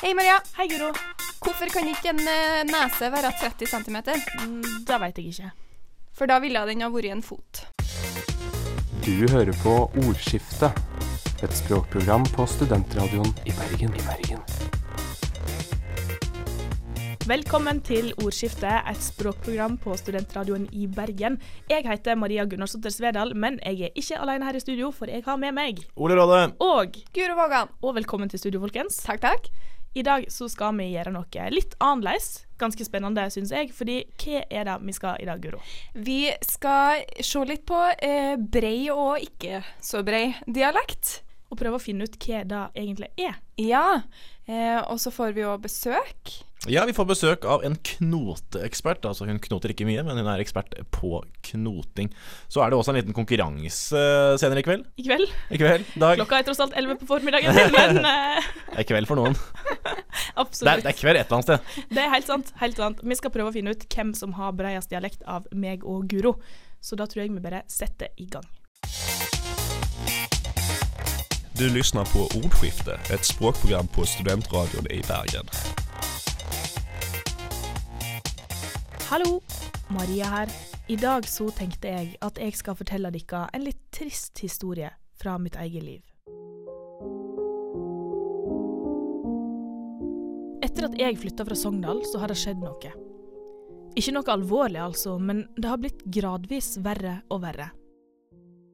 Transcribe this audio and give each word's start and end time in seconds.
Hei, 0.00 0.14
Maria. 0.16 0.38
Hei, 0.56 0.64
Guro. 0.64 0.86
Hvorfor 1.44 1.68
kan 1.68 1.84
ikke 1.90 2.08
en 2.14 2.22
eh, 2.24 2.62
nese 2.64 3.10
være 3.12 3.34
30 3.36 3.66
cm? 3.68 3.98
Mm, 4.40 4.62
det 4.88 4.96
veit 5.02 5.18
jeg 5.20 5.26
ikke. 5.28 5.50
For 6.16 6.30
da 6.30 6.38
ville 6.40 6.62
den 6.70 6.80
ha 6.80 6.88
vært 6.88 7.10
en 7.12 7.20
fot. 7.20 7.60
Du 9.04 9.28
hører 9.28 9.52
på 9.60 9.74
Ordskiftet, 10.00 10.78
et 11.44 11.52
språkprogram 11.58 12.24
på 12.32 12.46
studentradioen 12.48 13.28
i 13.44 13.52
Bergen. 13.58 13.92
I 13.92 14.06
Bergen. 14.06 14.40
Velkommen 17.28 17.82
til 17.84 18.14
Ordskiftet, 18.24 18.80
et 18.88 19.04
språkprogram 19.04 19.76
på 19.84 19.98
studentradioen 20.00 20.64
i 20.72 20.88
Bergen. 20.88 21.36
Jeg 21.68 21.84
heter 21.84 22.16
Maria 22.16 22.46
Gunnarsdotter 22.48 22.96
Svedal, 22.96 23.36
men 23.36 23.60
jeg 23.66 23.90
er 23.90 24.00
ikke 24.00 24.16
alene 24.24 24.48
her 24.48 24.56
i 24.56 24.64
studio, 24.64 24.88
for 24.96 25.12
jeg 25.12 25.28
har 25.28 25.36
med 25.36 25.52
meg 25.60 25.84
Ole 26.00 26.16
Råde. 26.16 26.54
Og 26.56 26.96
Guro 27.12 27.36
Vågan. 27.36 27.76
Og 27.84 28.00
velkommen 28.00 28.32
til 28.32 28.40
studio, 28.40 28.64
folkens. 28.64 29.02
Takk, 29.04 29.20
takk. 29.28 29.52
I 29.92 30.02
dag 30.06 30.26
så 30.30 30.46
skal 30.48 30.76
vi 30.78 30.92
gjøre 30.92 31.10
noe 31.14 31.46
litt 31.50 31.74
annerledes. 31.82 32.44
Ganske 32.60 32.84
spennende, 32.86 33.24
syns 33.32 33.50
jeg. 33.54 33.72
Fordi 33.74 33.96
hva 34.22 34.44
er 34.46 34.68
det 34.68 34.76
vi 34.86 34.94
skal 34.94 35.18
i 35.18 35.26
dag, 35.26 35.40
Guro? 35.42 35.58
Vi 35.94 36.20
skal 36.46 37.02
se 37.26 37.42
litt 37.48 37.64
på 37.66 37.80
eh, 37.98 38.36
brei 38.38 38.86
og 38.94 39.18
ikke 39.24 39.64
så 39.82 40.04
brei 40.06 40.28
dialekt. 40.46 41.20
Og 41.50 41.58
prøve 41.58 41.80
å 41.80 41.82
finne 41.82 42.06
ut 42.06 42.20
hva 42.22 42.44
det 42.46 42.62
egentlig 42.78 43.10
er. 43.18 43.40
Ja, 43.58 44.02
eh, 44.46 44.78
og 44.84 45.02
så 45.02 45.10
får 45.10 45.34
vi 45.34 45.42
jo 45.42 45.56
besøk. 45.58 46.36
Ja, 46.68 46.82
vi 46.84 46.92
får 46.92 47.06
besøk 47.08 47.44
av 47.48 47.62
en 47.64 47.78
knoteekspert. 47.80 49.06
Altså 49.08 49.24
Hun 49.24 49.38
knoter 49.40 49.72
ikke 49.72 49.86
mye, 49.88 50.02
men 50.04 50.18
hun 50.20 50.26
er 50.28 50.42
ekspert 50.42 50.74
på 50.92 51.22
knoting. 51.48 52.10
Så 52.52 52.60
er 52.60 52.68
det 52.68 52.76
også 52.76 52.92
en 52.92 52.98
liten 52.98 53.16
konkurranse 53.16 54.02
senere 54.42 54.60
i 54.60 54.66
kveld. 54.66 54.84
I 55.00 55.06
kveld. 55.06 55.32
I 55.48 55.60
kveld, 55.62 55.88
dag. 55.96 56.20
Klokka 56.20 56.42
er 56.42 56.48
tross 56.50 56.60
alt 56.60 56.76
11 56.76 57.00
på 57.00 57.08
formiddagen, 57.08 57.56
men 57.78 58.02
eh, 58.12 58.52
Det 58.74 58.84
er 58.84 58.88
kveld 58.92 59.08
for 59.08 59.22
noen. 59.22 59.38
absolutt. 60.42 60.66
Det 60.66 60.74
er, 60.74 60.84
det 60.84 60.92
er 60.92 61.00
kveld 61.00 61.22
et 61.22 61.32
eller 61.32 61.40
annet 61.40 61.48
sted. 61.48 61.88
Det 61.96 62.04
er 62.04 62.14
helt 62.18 62.28
sant. 62.28 62.54
helt 62.60 62.84
sant. 62.84 63.04
Vi 63.08 63.20
skal 63.22 63.32
prøve 63.32 63.54
å 63.54 63.56
finne 63.56 63.72
ut 63.72 63.88
hvem 63.96 64.12
som 64.20 64.36
har 64.36 64.52
bredest 64.52 64.92
dialekt 64.92 65.24
av 65.24 65.48
meg 65.56 65.86
og 65.88 66.12
Guro. 66.12 66.36
Så 66.84 66.96
da 66.96 67.08
tror 67.08 67.24
jeg 67.24 67.32
vi 67.32 67.40
bare 67.40 67.64
setter 67.72 68.12
i 68.20 68.28
gang. 68.28 68.44
Du 71.56 71.68
lyssnar 71.72 72.08
på 72.12 72.28
Ordskifte, 72.40 73.00
et 73.12 73.24
språkprogram 73.24 73.88
på 73.96 74.04
studentradioen 74.08 74.92
i 74.92 75.00
Bergen. 75.08 75.48
Hallo, 79.10 79.40
Maria 79.88 80.24
her. 80.24 80.50
I 80.86 80.94
dag 80.96 81.24
så 81.26 81.48
tenkte 81.50 81.90
jeg 81.90 82.12
at 82.22 82.36
jeg 82.38 82.54
skal 82.54 82.76
fortelle 82.78 83.10
dere 83.10 83.40
en 83.50 83.64
litt 83.66 83.80
trist 83.90 84.38
historie 84.38 84.86
fra 85.18 85.32
mitt 85.42 85.56
eget 85.58 85.82
liv. 85.82 86.04
Etter 90.62 90.86
at 90.86 90.94
jeg 91.02 91.18
flytta 91.18 91.48
fra 91.48 91.58
Sogndal, 91.58 92.04
så 92.06 92.22
har 92.22 92.30
det 92.30 92.38
skjedd 92.38 92.62
noe. 92.62 92.94
Ikke 93.98 94.14
noe 94.14 94.30
alvorlig, 94.30 94.78
altså, 94.78 95.18
men 95.18 95.42
det 95.58 95.72
har 95.72 95.82
blitt 95.82 96.06
gradvis 96.06 96.76
verre 96.78 97.18
og 97.34 97.42
verre. 97.42 97.72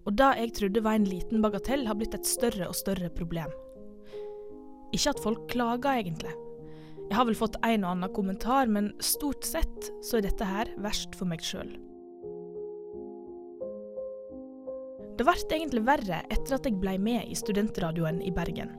Og 0.04 0.20
det 0.20 0.34
jeg 0.42 0.56
trodde 0.60 0.84
var 0.84 1.00
en 1.00 1.08
liten 1.08 1.40
bagatell, 1.40 1.88
har 1.88 1.96
blitt 1.96 2.20
et 2.20 2.28
større 2.28 2.68
og 2.68 2.76
større 2.76 3.08
problem. 3.08 3.56
Ikke 4.92 5.16
at 5.16 5.24
folk 5.24 5.48
klager, 5.48 5.96
egentlig. 5.96 6.36
Jeg 7.06 7.14
har 7.20 7.26
vel 7.28 7.38
fått 7.38 7.58
en 7.62 7.84
og 7.84 7.92
annen 7.92 8.12
kommentar, 8.14 8.66
men 8.66 8.90
stort 9.04 9.46
sett 9.46 9.90
så 10.04 10.18
er 10.18 10.26
dette 10.26 10.46
her 10.46 10.72
verst 10.82 11.14
for 11.14 11.30
meg 11.30 11.44
sjøl. 11.44 11.70
Det 15.16 15.24
ble 15.24 15.36
egentlig 15.56 15.84
verre 15.86 16.18
etter 16.28 16.58
at 16.58 16.66
jeg 16.68 16.76
ble 16.80 16.96
med 17.00 17.30
i 17.30 17.36
studentradioen 17.38 18.18
i 18.20 18.32
Bergen. 18.34 18.74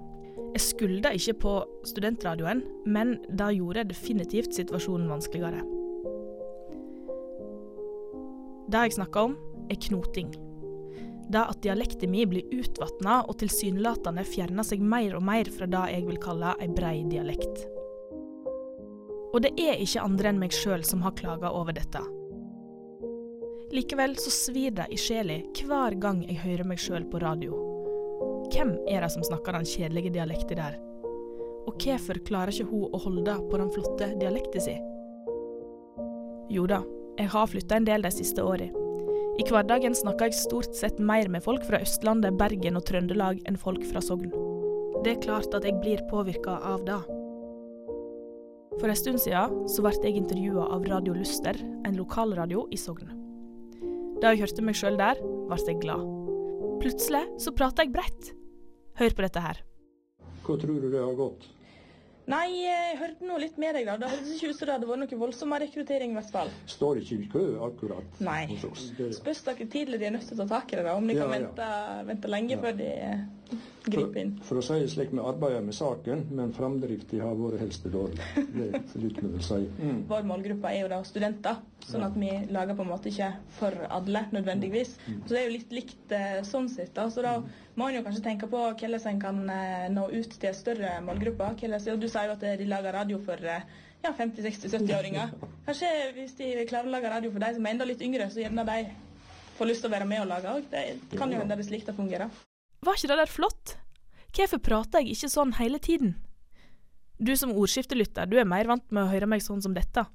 Jeg 0.53 0.63
skulda 0.63 1.13
ikke 1.15 1.33
på 1.41 1.53
studentradioen, 1.87 2.61
men 2.85 3.15
det 3.29 3.55
gjorde 3.57 3.87
definitivt 3.89 4.53
situasjonen 4.57 5.09
vanskeligere. 5.09 5.63
Det 8.67 8.83
jeg 8.83 8.97
snakker 8.97 9.31
om, 9.31 9.37
er 9.71 9.79
knoting. 9.87 10.29
Det 11.27 11.41
at 11.41 11.63
dialekten 11.63 12.11
min 12.11 12.29
blir 12.29 12.53
utvatna 12.55 13.21
og 13.25 13.39
tilsynelatende 13.41 14.23
fjerner 14.27 14.67
seg 14.67 14.83
mer 14.83 15.17
og 15.17 15.25
mer 15.27 15.49
fra 15.51 15.67
det 15.71 15.83
jeg 15.95 16.05
vil 16.07 16.21
kalle 16.23 16.53
ei 16.61 16.69
brei 16.71 17.01
dialekt. 17.07 17.65
Og 19.33 19.41
det 19.43 19.53
er 19.59 19.79
ikke 19.83 20.03
andre 20.03 20.31
enn 20.31 20.41
meg 20.41 20.55
sjøl 20.55 20.85
som 20.87 21.03
har 21.03 21.15
klaga 21.17 21.51
over 21.51 21.75
dette. 21.75 22.01
Likevel 23.75 24.15
så 24.15 24.31
svir 24.31 24.71
det 24.77 24.85
i 24.95 24.97
sjela 24.99 25.41
hver 25.59 25.97
gang 25.99 26.21
jeg 26.23 26.39
hører 26.39 26.69
meg 26.69 26.79
sjøl 26.79 27.03
på 27.11 27.19
radio. 27.19 27.57
Hvem 28.53 28.77
er 28.87 29.03
det 29.03 29.11
som 29.11 29.25
snakker 29.27 29.57
den 29.57 29.67
kjedelige 29.67 30.13
dialekten 30.15 30.61
der? 30.61 30.77
Og 31.67 31.75
hvorfor 31.75 32.21
klarer 32.23 32.53
ikke 32.53 32.69
hun 32.69 32.93
å 32.95 33.01
holde 33.03 33.35
på 33.49 33.59
den 33.59 33.73
flotte 33.75 34.13
dialekten 34.21 34.63
sin? 34.63 34.85
Jo 36.47 36.63
da, 36.69 36.79
jeg 37.19 37.27
har 37.33 37.49
flytta 37.51 37.81
en 37.81 37.89
del 37.89 38.07
de 38.07 38.13
siste 38.15 38.43
åra. 38.43 38.69
I 39.37 39.45
hverdagen 39.45 39.93
snakker 39.93 40.31
jeg 40.31 40.39
stort 40.39 40.73
sett 40.73 40.97
mer 40.97 41.27
med 41.29 41.43
folk 41.43 41.67
fra 41.67 41.81
Østlandet, 41.83 42.39
Bergen 42.39 42.79
og 42.79 42.87
Trøndelag 42.87 43.43
enn 43.45 43.59
folk 43.59 43.83
fra 43.91 44.01
Sogn. 44.01 44.31
Det 45.03 45.11
er 45.11 45.23
klart 45.27 45.53
at 45.53 45.67
jeg 45.67 45.75
blir 45.83 46.01
påvirka 46.09 46.55
av 46.63 46.87
det. 46.87 47.01
For 48.77 48.89
en 48.91 48.97
stund 48.99 49.19
siden 49.23 49.63
så 49.71 49.81
ble 49.85 49.93
jeg 50.03 50.19
intervjua 50.19 50.67
av 50.75 50.85
Radio 50.85 51.15
Luster, 51.17 51.57
en 51.87 51.97
lokalradio 51.97 52.67
i 52.73 52.77
Sogn. 52.77 53.09
Da 54.21 54.33
jeg 54.33 54.43
hørte 54.45 54.63
meg 54.65 54.77
sjøl 54.77 54.97
der, 54.99 55.19
ble 55.49 55.57
jeg 55.65 55.79
glad. 55.81 56.05
Plutselig 56.81 57.23
så 57.41 57.53
prata 57.57 57.85
jeg 57.85 57.93
bredt. 57.95 58.31
Hør 59.01 59.13
på 59.17 59.25
dette 59.25 59.41
her. 59.41 59.61
Hva 60.45 60.57
tror 60.61 60.81
du 60.81 60.89
det 60.93 61.01
har 61.01 61.15
gått? 61.17 61.47
Nei, 62.27 62.43
jeg 62.59 62.97
hørte 62.99 63.23
nå 63.23 63.37
litt 63.39 63.57
med 63.61 63.77
deg, 63.77 63.85
da. 63.87 63.95
Det 64.01 64.09
hørtes 64.11 64.33
ikke 64.35 64.49
ut 64.51 64.57
som 64.59 64.67
det 64.67 64.73
hadde 64.75 64.87
vært 64.89 65.01
noe 65.05 65.19
voldsommere 65.21 65.63
rekruttering, 65.63 66.11
i 66.11 66.17
hvert 66.17 66.31
fall. 66.33 66.49
Står 66.67 66.99
ikke 66.99 67.17
i 67.23 67.27
kø 67.31 67.43
akkurat 67.69 68.17
Nei. 68.27 68.41
hos 68.51 68.65
oss. 68.67 68.87
Spørs 69.21 69.41
dere 69.47 69.67
tidlig 69.71 70.01
de 70.01 70.09
er 70.09 70.13
nødt 70.17 70.27
til 70.27 70.35
å 70.35 70.41
ta 70.43 70.47
tak 70.57 70.73
i 70.73 70.79
det, 70.79 70.83
da. 70.89 70.97
Om 70.99 71.07
de 71.07 71.15
Ja, 71.15 71.23
kan 71.23 71.31
ja. 71.33 71.47
vente, 71.47 71.69
vente 72.11 72.31
lenge 72.33 72.51
Ja. 72.57 72.59
før 72.65 72.77
de 72.83 72.89
eh, 73.87 73.95
griper 73.95 74.21
inn. 74.21 74.33
for, 74.39 74.47
for 74.49 74.61
å 74.61 74.65
si 74.67 74.79
det 74.83 74.91
slik, 74.93 75.13
vi 75.13 75.23
arbeider 75.23 75.63
med 75.65 75.77
saken, 75.77 76.25
men 76.39 76.53
framdrifta 76.55 77.21
har 77.23 77.37
vært 77.39 77.63
helst 77.63 77.87
dårlig. 77.93 78.19
Det 78.57 78.83
slutt 78.93 79.21
vi 79.21 79.31
vil 79.33 79.45
si. 79.45 79.61
Mm. 79.79 80.03
Vår 80.09 80.27
målgruppe 80.31 80.71
er 80.71 80.83
jo 80.83 80.91
da 80.91 80.99
studenter, 81.07 81.61
sånn 81.87 82.05
at 82.07 82.19
vi 82.19 82.31
lager 82.53 82.77
på 82.77 82.85
en 82.85 82.91
måte 82.91 83.11
ikke 83.11 83.31
for 83.59 83.87
alle 83.87 84.25
nødvendigvis. 84.35 84.93
Mm. 85.07 85.23
Så 85.23 85.33
det 85.33 85.41
er 85.41 85.47
jo 85.47 85.55
litt 85.55 85.75
likt 85.79 86.15
eh, 86.15 86.39
sånn 86.47 86.69
sett. 86.71 86.93
da. 86.97 87.07
Så 87.13 87.25
da 87.25 87.37
må 87.77 87.89
en 87.89 87.99
jo 87.99 88.05
kanskje 88.05 88.23
tenke 88.25 88.49
på 88.51 88.63
hvordan 88.67 89.11
en 89.11 89.23
kan 89.23 89.43
eh, 89.53 89.89
nå 89.93 90.07
ut 90.13 90.39
til 90.41 90.55
større 90.57 90.97
målgrupper. 91.05 91.57
Du 91.57 92.07
sier 92.09 92.31
jo 92.31 92.37
at 92.37 92.47
de 92.59 92.69
lager 92.69 92.95
radio 92.97 93.19
for 93.23 93.41
eh, 93.41 93.67
ja, 94.03 94.13
50-60-70-åringer. 94.13 95.35
Kanskje 95.67 95.91
hvis 96.17 96.37
de 96.39 96.53
klarer 96.69 96.89
å 96.89 96.95
lage 96.95 97.11
radio 97.11 97.33
for 97.33 97.43
de 97.43 97.53
som 97.57 97.65
er 97.65 97.75
enda 97.75 97.87
litt 97.87 98.03
yngre, 98.05 98.29
så 98.31 98.43
gjerne 98.43 98.67
de 98.67 98.83
får 99.57 99.71
lyst 99.71 99.83
til 99.83 99.91
å 99.91 99.95
være 99.95 100.09
med 100.09 100.23
og 100.23 100.29
lage 100.31 100.53
òg. 100.59 100.69
Det 100.71 101.17
kan 101.17 101.33
jo 101.33 101.41
hende 101.41 101.57
det 101.57 101.65
er 101.65 101.71
slik 101.71 101.87
det 101.87 101.97
fungerer. 101.97 102.46
Var 102.87 102.95
ikke 102.95 103.07
det 103.11 103.17
der 103.19 103.27
flott? 103.27 103.71
Hvorfor 104.31 104.61
prater 104.63 105.01
jeg 105.03 105.17
ikke 105.17 105.27
sånn 105.27 105.49
hele 105.57 105.79
tiden? 105.83 106.13
Du 107.19 107.33
som 107.35 107.51
ordskiftelytter, 107.51 108.29
du 108.31 108.37
er 108.39 108.47
mer 108.47 108.69
vant 108.69 108.85
med 108.95 109.03
å 109.03 109.09
høre 109.11 109.27
meg 109.27 109.43
sånn 109.43 109.59
som 109.65 109.73
dette. 109.75 110.05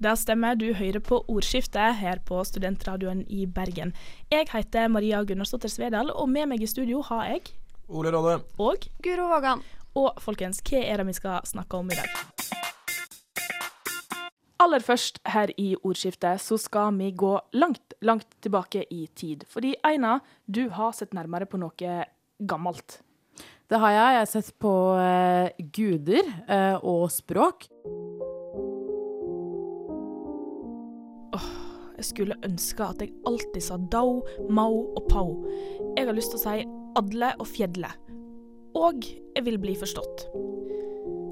Det 0.00 0.14
stemmer, 0.20 0.56
du 0.56 0.70
hører 0.72 1.04
på 1.04 1.20
Ordskiftet 1.28 2.00
her 2.00 2.22
på 2.24 2.40
Studentradioen 2.48 3.26
i 3.28 3.44
Bergen. 3.44 3.92
Jeg 4.32 4.48
heter 4.54 4.88
Maria 4.88 5.20
Gunnarsdottir 5.20 5.72
Svedal, 5.72 6.08
og 6.16 6.32
med 6.32 6.48
meg 6.54 6.64
i 6.64 6.70
studio 6.70 7.04
har 7.10 7.34
jeg 7.34 7.52
Ole 7.88 8.12
Råde. 8.14 8.38
og 8.56 8.88
Guro 9.04 9.28
Vågan. 9.34 9.64
Og 10.00 10.16
folkens, 10.24 10.64
hva 10.64 10.80
er 10.80 11.02
det 11.02 11.10
vi 11.12 11.20
skal 11.20 11.44
snakke 11.44 11.76
om 11.76 11.92
i 11.92 12.00
dag? 12.00 12.63
Aller 14.62 14.82
først 14.84 15.18
her 15.26 15.50
i 15.58 15.72
ordskiftet 15.82 16.42
så 16.42 16.56
skal 16.60 16.94
vi 16.98 17.10
gå 17.10 17.32
langt, 17.58 17.96
langt 18.06 18.36
tilbake 18.44 18.84
i 18.90 19.08
tid. 19.16 19.42
Fordi 19.50 19.74
Eina, 19.84 20.20
du 20.46 20.68
har 20.70 20.94
sett 20.94 21.14
nærmere 21.16 21.48
på 21.50 21.58
noe 21.58 21.96
gammelt. 22.38 23.00
Det 23.70 23.80
har 23.80 23.90
jeg. 23.90 24.14
Jeg 24.14 24.20
har 24.20 24.30
sett 24.30 24.52
på 24.62 24.74
uh, 24.94 25.64
guder 25.74 26.28
uh, 26.46 26.76
og 26.84 27.10
språk. 27.10 27.66
Jeg 31.94 32.08
skulle 32.10 32.36
ønske 32.44 32.84
at 32.84 33.00
jeg 33.00 33.14
alltid 33.26 33.62
sa 33.64 33.78
dau, 33.90 34.18
mau 34.50 34.82
og 34.92 35.06
pau. 35.08 35.30
Jeg 35.96 36.08
har 36.08 36.16
lyst 36.16 36.34
til 36.34 36.40
å 36.40 36.42
si 36.42 36.66
adle 37.00 37.30
og 37.40 37.48
fjedle. 37.48 37.90
Og 38.76 39.06
jeg 39.06 39.46
vil 39.46 39.60
bli 39.62 39.76
forstått. 39.78 40.26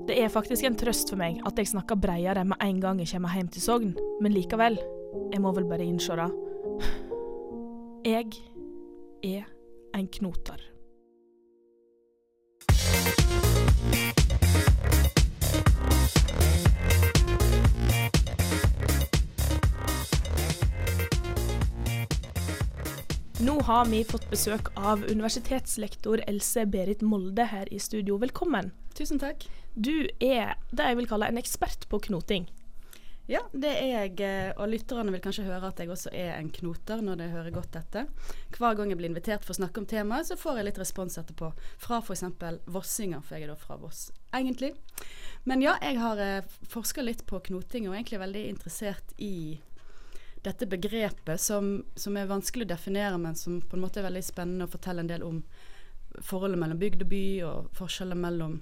Det 0.03 0.17
er 0.19 0.29
faktisk 0.29 0.67
en 0.67 0.75
trøst 0.75 1.13
for 1.13 1.21
meg 1.21 1.37
at 1.47 1.59
jeg 1.61 1.69
snakker 1.71 1.95
breiere 1.95 2.43
med 2.45 2.59
en 2.65 2.81
gang 2.83 2.99
jeg 2.99 3.13
kommer 3.13 3.37
hjem 3.39 3.49
til 3.55 3.63
Sogn, 3.63 3.93
men 4.21 4.35
likevel, 4.35 4.75
jeg 5.31 5.41
må 5.41 5.53
vel 5.55 5.69
bare 5.71 5.87
innse 5.87 6.17
det. 6.19 6.27
Jeg 8.03 8.27
er 9.23 9.47
en 9.95 10.09
knoter. 10.19 10.59
Nå 23.43 23.61
har 23.71 23.87
vi 23.87 24.03
fått 24.07 24.27
besøk 24.31 24.75
av 24.75 25.07
universitetslektor 25.07 26.27
Else 26.27 26.67
Berit 26.67 27.07
Molde 27.07 27.47
her 27.55 27.71
i 27.71 27.79
studio. 27.79 28.19
Velkommen. 28.19 28.75
Tusen 28.97 29.21
takk. 29.23 29.47
Du 29.75 29.95
er 30.21 30.59
det 30.71 30.91
jeg 30.91 30.99
vil 30.99 31.09
kalle 31.09 31.31
en 31.33 31.41
ekspert 31.41 31.89
på 31.89 32.01
knoting. 32.09 32.49
Ja, 33.31 33.41
det 33.55 33.71
er 33.71 33.91
jeg, 33.93 34.17
eh, 34.27 34.51
og 34.59 34.67
lytterne 34.73 35.13
vil 35.15 35.23
kanskje 35.23 35.45
høre 35.47 35.69
at 35.71 35.79
jeg 35.79 35.89
også 35.93 36.11
er 36.11 36.35
en 36.35 36.51
knoter 36.53 37.01
når 37.07 37.21
de 37.21 37.29
hører 37.31 37.55
godt 37.55 37.71
dette. 37.77 38.03
Hver 38.57 38.75
gang 38.77 38.91
jeg 38.91 38.99
blir 38.99 39.09
invitert 39.13 39.47
for 39.47 39.55
å 39.55 39.61
snakke 39.61 39.79
om 39.79 39.87
temaet, 39.89 40.27
så 40.27 40.37
får 40.37 40.59
jeg 40.59 40.67
litt 40.67 40.81
respons 40.83 41.17
etterpå. 41.23 41.53
Fra 41.81 42.01
f.eks. 42.03 42.25
vossinger, 42.67 43.23
for 43.23 43.39
jeg 43.39 43.47
er 43.47 43.53
da 43.55 43.57
fra 43.57 43.79
Voss, 43.81 44.09
egentlig. 44.35 44.73
Men 45.49 45.63
ja, 45.63 45.77
jeg 45.81 46.01
har 46.03 46.21
eh, 46.21 46.57
forska 46.75 47.07
litt 47.07 47.23
på 47.31 47.41
knoting, 47.47 47.87
og 47.87 47.95
er 47.95 48.03
egentlig 48.03 48.25
veldig 48.25 48.45
interessert 48.51 49.15
i 49.23 49.61
dette 50.43 50.67
begrepet 50.67 51.41
som, 51.41 51.77
som, 51.95 52.17
er 52.19 52.27
vanskelig 52.27 52.67
å 52.67 52.73
definere, 52.75 53.19
men 53.23 53.39
som 53.39 53.61
på 53.63 53.79
en 53.79 53.85
måte 53.87 54.03
er 54.03 54.09
veldig 54.11 54.25
spennende 54.27 54.67
å 54.67 54.73
fortelle 54.73 55.07
en 55.07 55.13
del 55.15 55.23
om 55.23 55.39
forholdet 56.21 56.61
mellom 56.61 56.81
bygd 56.81 57.07
og 57.07 57.11
by, 57.13 57.25
og 57.49 57.73
forskjeller 57.79 58.19
mellom 58.19 58.59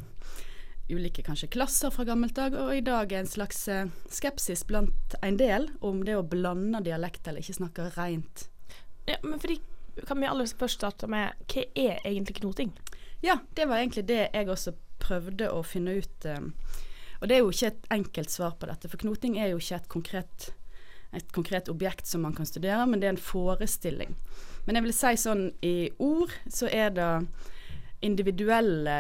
ulike 0.91 1.23
kanskje 1.23 1.51
klasser 1.51 1.91
fra 1.95 2.05
gammelt 2.05 2.35
dag, 2.35 2.55
og 2.59 2.73
i 2.75 2.83
dag 2.85 3.13
er 3.13 3.23
en 3.23 3.31
slags 3.31 3.63
eh, 3.71 3.91
skepsis 4.11 4.65
blant 4.67 5.17
en 5.23 5.39
del 5.39 5.69
om 5.87 6.03
det 6.07 6.17
å 6.19 6.27
blande 6.27 6.83
dialekt 6.87 7.29
eller 7.29 7.45
ikke 7.45 7.59
snakke 7.61 7.91
rent. 7.97 8.49
Ja, 9.07 9.19
men 9.23 9.41
fordi, 9.43 9.61
Kan 10.07 10.21
vi 10.21 10.27
aller 10.31 10.47
først 10.47 10.79
starte 10.79 11.09
med 11.11 11.35
hva 11.51 11.65
er 11.75 11.99
egentlig 12.07 12.39
knoting? 12.39 12.71
Ja, 13.21 13.41
det 13.55 13.67
var 13.69 13.81
egentlig 13.83 14.07
det 14.09 14.31
jeg 14.33 14.49
også 14.49 14.73
prøvde 15.03 15.51
å 15.53 15.65
finne 15.67 15.99
ut. 15.99 16.25
Um, 16.25 16.53
og 17.21 17.29
det 17.29 17.37
er 17.37 17.43
jo 17.43 17.51
ikke 17.53 17.73
et 17.73 17.89
enkelt 17.99 18.33
svar 18.33 18.55
på 18.57 18.69
dette, 18.71 18.89
for 18.89 19.03
knoting 19.03 19.37
er 19.37 19.51
jo 19.51 19.59
ikke 19.61 19.77
et 19.77 19.91
konkret, 19.93 20.47
et 21.13 21.35
konkret 21.35 21.69
objekt 21.69 22.09
som 22.09 22.23
man 22.25 22.37
kan 22.39 22.49
studere, 22.49 22.87
men 22.87 23.03
det 23.03 23.11
er 23.11 23.17
en 23.17 23.21
forestilling. 23.21 24.15
Men 24.65 24.79
jeg 24.79 24.87
vil 24.87 24.97
si 24.97 25.15
sånn 25.21 25.47
i 25.67 25.77
ord 26.03 26.35
så 26.49 26.69
er 26.71 26.93
det 26.97 27.13
individuelle 28.07 28.97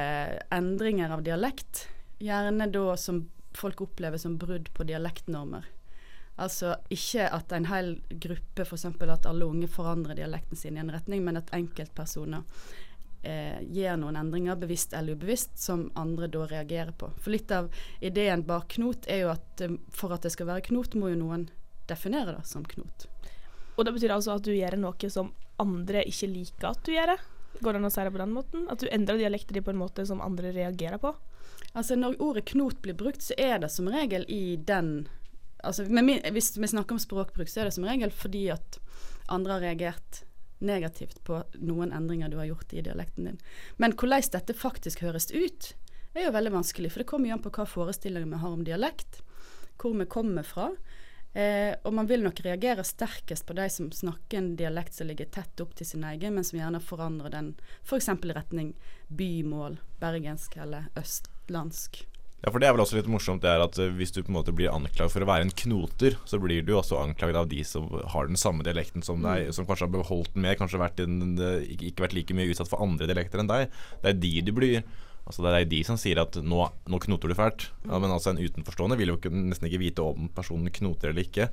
endringer 0.53 1.12
av 1.15 1.23
dialekt, 1.25 1.87
gjerne 2.21 2.69
da 2.73 2.97
som 3.01 3.25
folk 3.57 3.81
opplever 3.81 4.21
som 4.21 4.37
brudd 4.39 4.69
på 4.77 4.85
dialektnormer. 4.89 5.65
Altså 6.41 6.75
ikke 6.93 7.27
at 7.33 7.53
en 7.53 7.67
hel 7.69 7.95
gruppe, 8.09 8.65
f.eks. 8.65 8.87
at 8.87 9.27
alle 9.29 9.49
unge 9.49 9.69
forandrer 9.69 10.17
dialekten 10.17 10.57
sin 10.57 10.77
i 10.77 10.81
en 10.81 10.93
retning, 10.93 11.25
men 11.25 11.41
at 11.41 11.53
enkeltpersoner 11.57 12.45
eh, 13.23 13.61
gjør 13.61 13.99
noen 14.01 14.17
endringer, 14.21 14.57
bevisst 14.61 14.95
eller 14.97 15.19
ubevisst, 15.19 15.59
som 15.61 15.89
andre 16.01 16.31
da 16.33 16.47
reagerer 16.49 16.95
på. 16.97 17.11
For 17.21 17.35
litt 17.35 17.53
av 17.53 17.69
ideen 18.01 18.47
bak 18.49 18.71
knot 18.77 19.09
er 19.09 19.25
jo 19.27 19.33
at 19.35 19.65
eh, 19.67 19.77
for 19.93 20.17
at 20.17 20.25
det 20.25 20.33
skal 20.37 20.49
være 20.49 20.69
knot, 20.71 20.97
må 20.97 21.12
jo 21.12 21.21
noen 21.21 21.49
definere 21.91 22.39
det 22.39 22.47
som 22.49 22.65
knot. 22.65 23.09
Og 23.81 23.87
det 23.88 23.94
betyr 23.97 24.12
altså 24.12 24.37
at 24.37 24.44
du 24.44 24.53
gjør 24.53 24.77
noe 24.77 25.09
som 25.12 25.32
andre 25.61 26.03
ikke 26.09 26.29
liker 26.29 26.71
at 26.75 26.82
du 26.85 26.93
gjør? 26.93 27.15
det? 27.15 27.61
Går 27.61 27.73
det 27.73 27.81
an 27.81 27.88
å 27.88 27.93
si 27.93 28.05
det 28.05 28.12
på 28.12 28.21
den 28.21 28.35
måten? 28.37 28.67
At 28.73 28.82
du 28.82 28.88
endrer 28.93 29.21
dialekten 29.21 29.56
din 29.56 29.65
på 29.65 29.73
en 29.73 29.81
måte 29.81 30.05
som 30.09 30.21
andre 30.25 30.53
reagerer 30.53 31.00
på? 31.00 31.15
Altså 31.73 31.97
Når 31.97 32.19
ordet 32.21 32.44
knot 32.53 32.81
blir 32.85 32.97
brukt, 32.99 33.25
så 33.25 33.37
er 33.41 33.59
det 33.62 33.71
som 33.73 33.88
regel 33.88 34.27
i 34.29 34.56
den 34.56 35.09
altså 35.65 35.85
min, 35.88 36.21
Hvis 36.32 36.56
vi 36.59 36.69
snakker 36.69 36.97
om 36.97 37.00
språkbruk, 37.00 37.49
så 37.49 37.62
er 37.62 37.69
det 37.69 37.77
som 37.77 37.88
regel 37.88 38.12
fordi 38.12 38.49
at 38.53 38.81
andre 39.29 39.56
har 39.56 39.65
reagert 39.65 40.25
negativt 40.61 41.23
på 41.25 41.41
noen 41.65 41.93
endringer 41.97 42.29
du 42.29 42.37
har 42.37 42.50
gjort 42.50 42.73
i 42.76 42.83
dialekten 42.85 43.31
din. 43.31 43.38
Men 43.81 43.97
hvordan 43.97 44.29
dette 44.33 44.56
faktisk 44.56 45.00
høres 45.00 45.31
ut, 45.33 45.73
er 46.12 46.26
jo 46.26 46.35
veldig 46.35 46.53
vanskelig. 46.53 46.91
For 46.93 47.00
det 47.00 47.09
kommer 47.09 47.31
jo 47.31 47.38
an 47.38 47.44
på 47.44 47.53
hva 47.55 47.65
forestillinger 47.69 48.29
vi 48.29 48.41
har 48.43 48.56
om 48.56 48.65
dialekt, 48.67 49.23
hvor 49.81 49.97
vi 49.97 50.09
kommer 50.11 50.44
fra. 50.44 50.73
Eh, 51.32 51.77
og 51.87 51.94
man 51.94 52.09
vil 52.11 52.25
nok 52.25 52.41
reagere 52.43 52.82
sterkest 52.87 53.47
på 53.47 53.55
de 53.55 53.69
som 53.71 53.91
snakker 53.94 54.41
en 54.41 54.55
dialekt 54.59 54.97
som 54.97 55.06
ligger 55.06 55.31
tett 55.31 55.62
opp 55.62 55.77
til 55.79 55.87
sin 55.87 56.05
egen, 56.09 56.35
men 56.35 56.47
som 56.47 56.59
gjerne 56.59 56.82
forandrer 56.82 57.35
den 57.35 57.53
f.eks. 57.85 58.11
For 58.11 58.31
i 58.31 58.35
retning 58.35 58.73
bymål, 59.09 59.79
bergensk 60.03 60.56
eller 60.59 60.91
østlandsk. 60.99 62.03
Ja, 62.41 62.49
for 62.49 62.56
det 62.62 62.71
er 62.71 62.73
vel 62.73 62.81
også 62.81 62.97
litt 62.97 63.09
morsomt 63.11 63.43
det 63.44 63.50
er 63.53 63.61
at 63.61 63.77
uh, 63.77 63.91
hvis 63.99 64.15
du 64.17 64.23
på 64.23 64.31
en 64.32 64.38
måte 64.38 64.55
blir 64.56 64.73
anklagd 64.73 65.12
for 65.12 65.23
å 65.23 65.29
være 65.29 65.44
en 65.44 65.55
knoter, 65.62 66.17
så 66.25 66.41
blir 66.41 66.65
du 66.65 66.73
også 66.73 66.97
anklagd 67.03 67.37
av 67.37 67.50
de 67.50 67.61
som 67.69 67.85
har 68.15 68.31
den 68.31 68.41
samme 68.41 68.65
dialekten 68.65 69.05
som 69.05 69.21
deg, 69.21 69.50
mm. 69.50 69.55
som 69.55 69.69
kanskje 69.69 69.87
har 69.87 69.93
beholdt 69.93 70.33
den 70.35 70.47
mer, 70.47 70.56
kanskje 70.59 70.81
vært 70.81 71.05
en, 71.05 71.37
ikke, 71.37 71.91
ikke 71.93 72.06
vært 72.06 72.17
like 72.17 72.38
mye 72.38 72.49
utsatt 72.50 72.73
for 72.73 72.83
andre 72.83 73.11
dialekter 73.11 73.44
enn 73.44 73.53
deg. 73.53 73.69
Det 74.00 74.15
er 74.15 74.19
de 74.25 74.33
du 74.49 74.55
blir 74.56 74.81
Altså 75.31 75.44
Det 75.47 75.55
er 75.55 75.69
de 75.71 75.81
som 75.87 75.99
sier 76.00 76.19
at 76.19 76.37
nå, 76.43 76.65
nå 76.91 77.00
knoter 77.06 77.31
du 77.31 77.38
fælt. 77.38 77.69
Ja, 77.87 78.00
men 78.03 78.11
altså 78.11 78.32
en 78.32 78.43
utenforstående 78.43 78.99
vil 78.99 79.12
jo 79.12 79.19
ikke, 79.21 79.31
nesten 79.31 79.71
ikke 79.71 79.85
vite 79.85 80.03
om 80.03 80.27
personen 80.35 80.73
knoter 80.75 81.12
eller 81.12 81.23
ikke. 81.23 81.47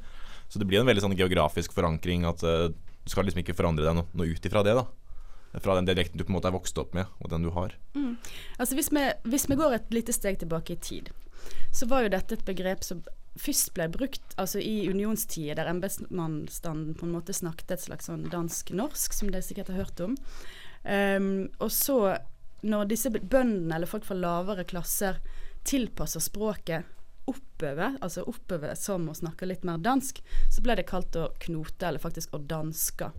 Så 0.49 0.57
det 0.57 0.65
blir 0.65 0.81
en 0.81 0.89
veldig 0.89 1.03
sånn 1.05 1.17
geografisk 1.19 1.75
forankring 1.75 2.25
at 2.25 2.41
uh, 2.47 2.71
du 2.71 3.11
skal 3.11 3.27
liksom 3.27 3.43
ikke 3.43 3.55
forandre 3.57 3.85
deg 3.85 3.99
noe, 3.99 4.09
noe 4.17 4.33
ut 4.33 4.49
ifra 4.49 4.63
det. 4.65 4.73
da 4.79 4.87
fra 5.63 5.75
den 5.75 5.87
dialekten 5.87 6.19
du 6.19 6.25
på 6.25 6.29
en 6.29 6.37
måte 6.37 6.49
er 6.51 6.55
vokst 6.55 6.77
opp 6.77 6.93
med, 6.93 7.07
og 7.23 7.31
den 7.31 7.45
du 7.47 7.51
har. 7.55 7.75
Mm. 7.95 8.17
Altså 8.57 8.77
hvis 8.77 8.91
vi, 8.93 9.05
hvis 9.31 9.47
vi, 9.49 9.57
går 9.57 9.77
et 9.77 9.95
lite 9.95 10.13
steg 10.13 10.39
tilbake 10.41 10.75
i 10.75 10.81
tid, 10.81 11.09
så 11.73 11.87
var 11.89 12.03
jo 12.03 12.13
dette 12.13 12.37
et 12.37 12.45
begrep 12.45 12.83
som 12.85 13.01
først 13.37 13.71
ble 13.77 13.87
brukt 13.93 14.37
altså 14.41 14.61
i 14.61 14.87
unionstida, 14.89 15.59
der 15.59 15.71
embetsmannsstanden 15.71 16.97
på 16.97 17.05
en 17.05 17.13
måte 17.13 17.35
snakket 17.37 17.75
et 17.75 17.85
slags 17.85 18.09
sånn 18.09 18.25
dansk-norsk, 18.33 19.13
som 19.13 19.31
dere 19.31 19.45
sikkert 19.45 19.71
har 19.73 19.85
hørt 19.85 20.01
om. 20.03 20.17
Um, 20.83 21.47
og 21.61 21.71
så 21.73 22.17
når 22.67 22.89
disse 22.91 23.11
bøndene 23.11 23.75
eller 23.75 23.89
folk 23.89 24.05
fra 24.07 24.17
lavere 24.17 24.65
klasser 24.67 25.21
tilpasser 25.67 26.23
språket 26.23 26.87
oppover, 27.27 27.97
altså 28.01 28.23
oppover 28.23 28.75
som 28.79 29.09
å 29.11 29.15
snakke 29.17 29.49
litt 29.49 29.65
mer 29.67 29.81
dansk, 29.83 30.21
så 30.53 30.63
ble 30.63 30.77
det 30.79 30.87
kalt 30.87 31.15
å 31.19 31.27
knote, 31.43 31.89
eller 31.89 31.99
faktisk 31.99 32.35
å 32.35 32.39
danske, 32.39 33.09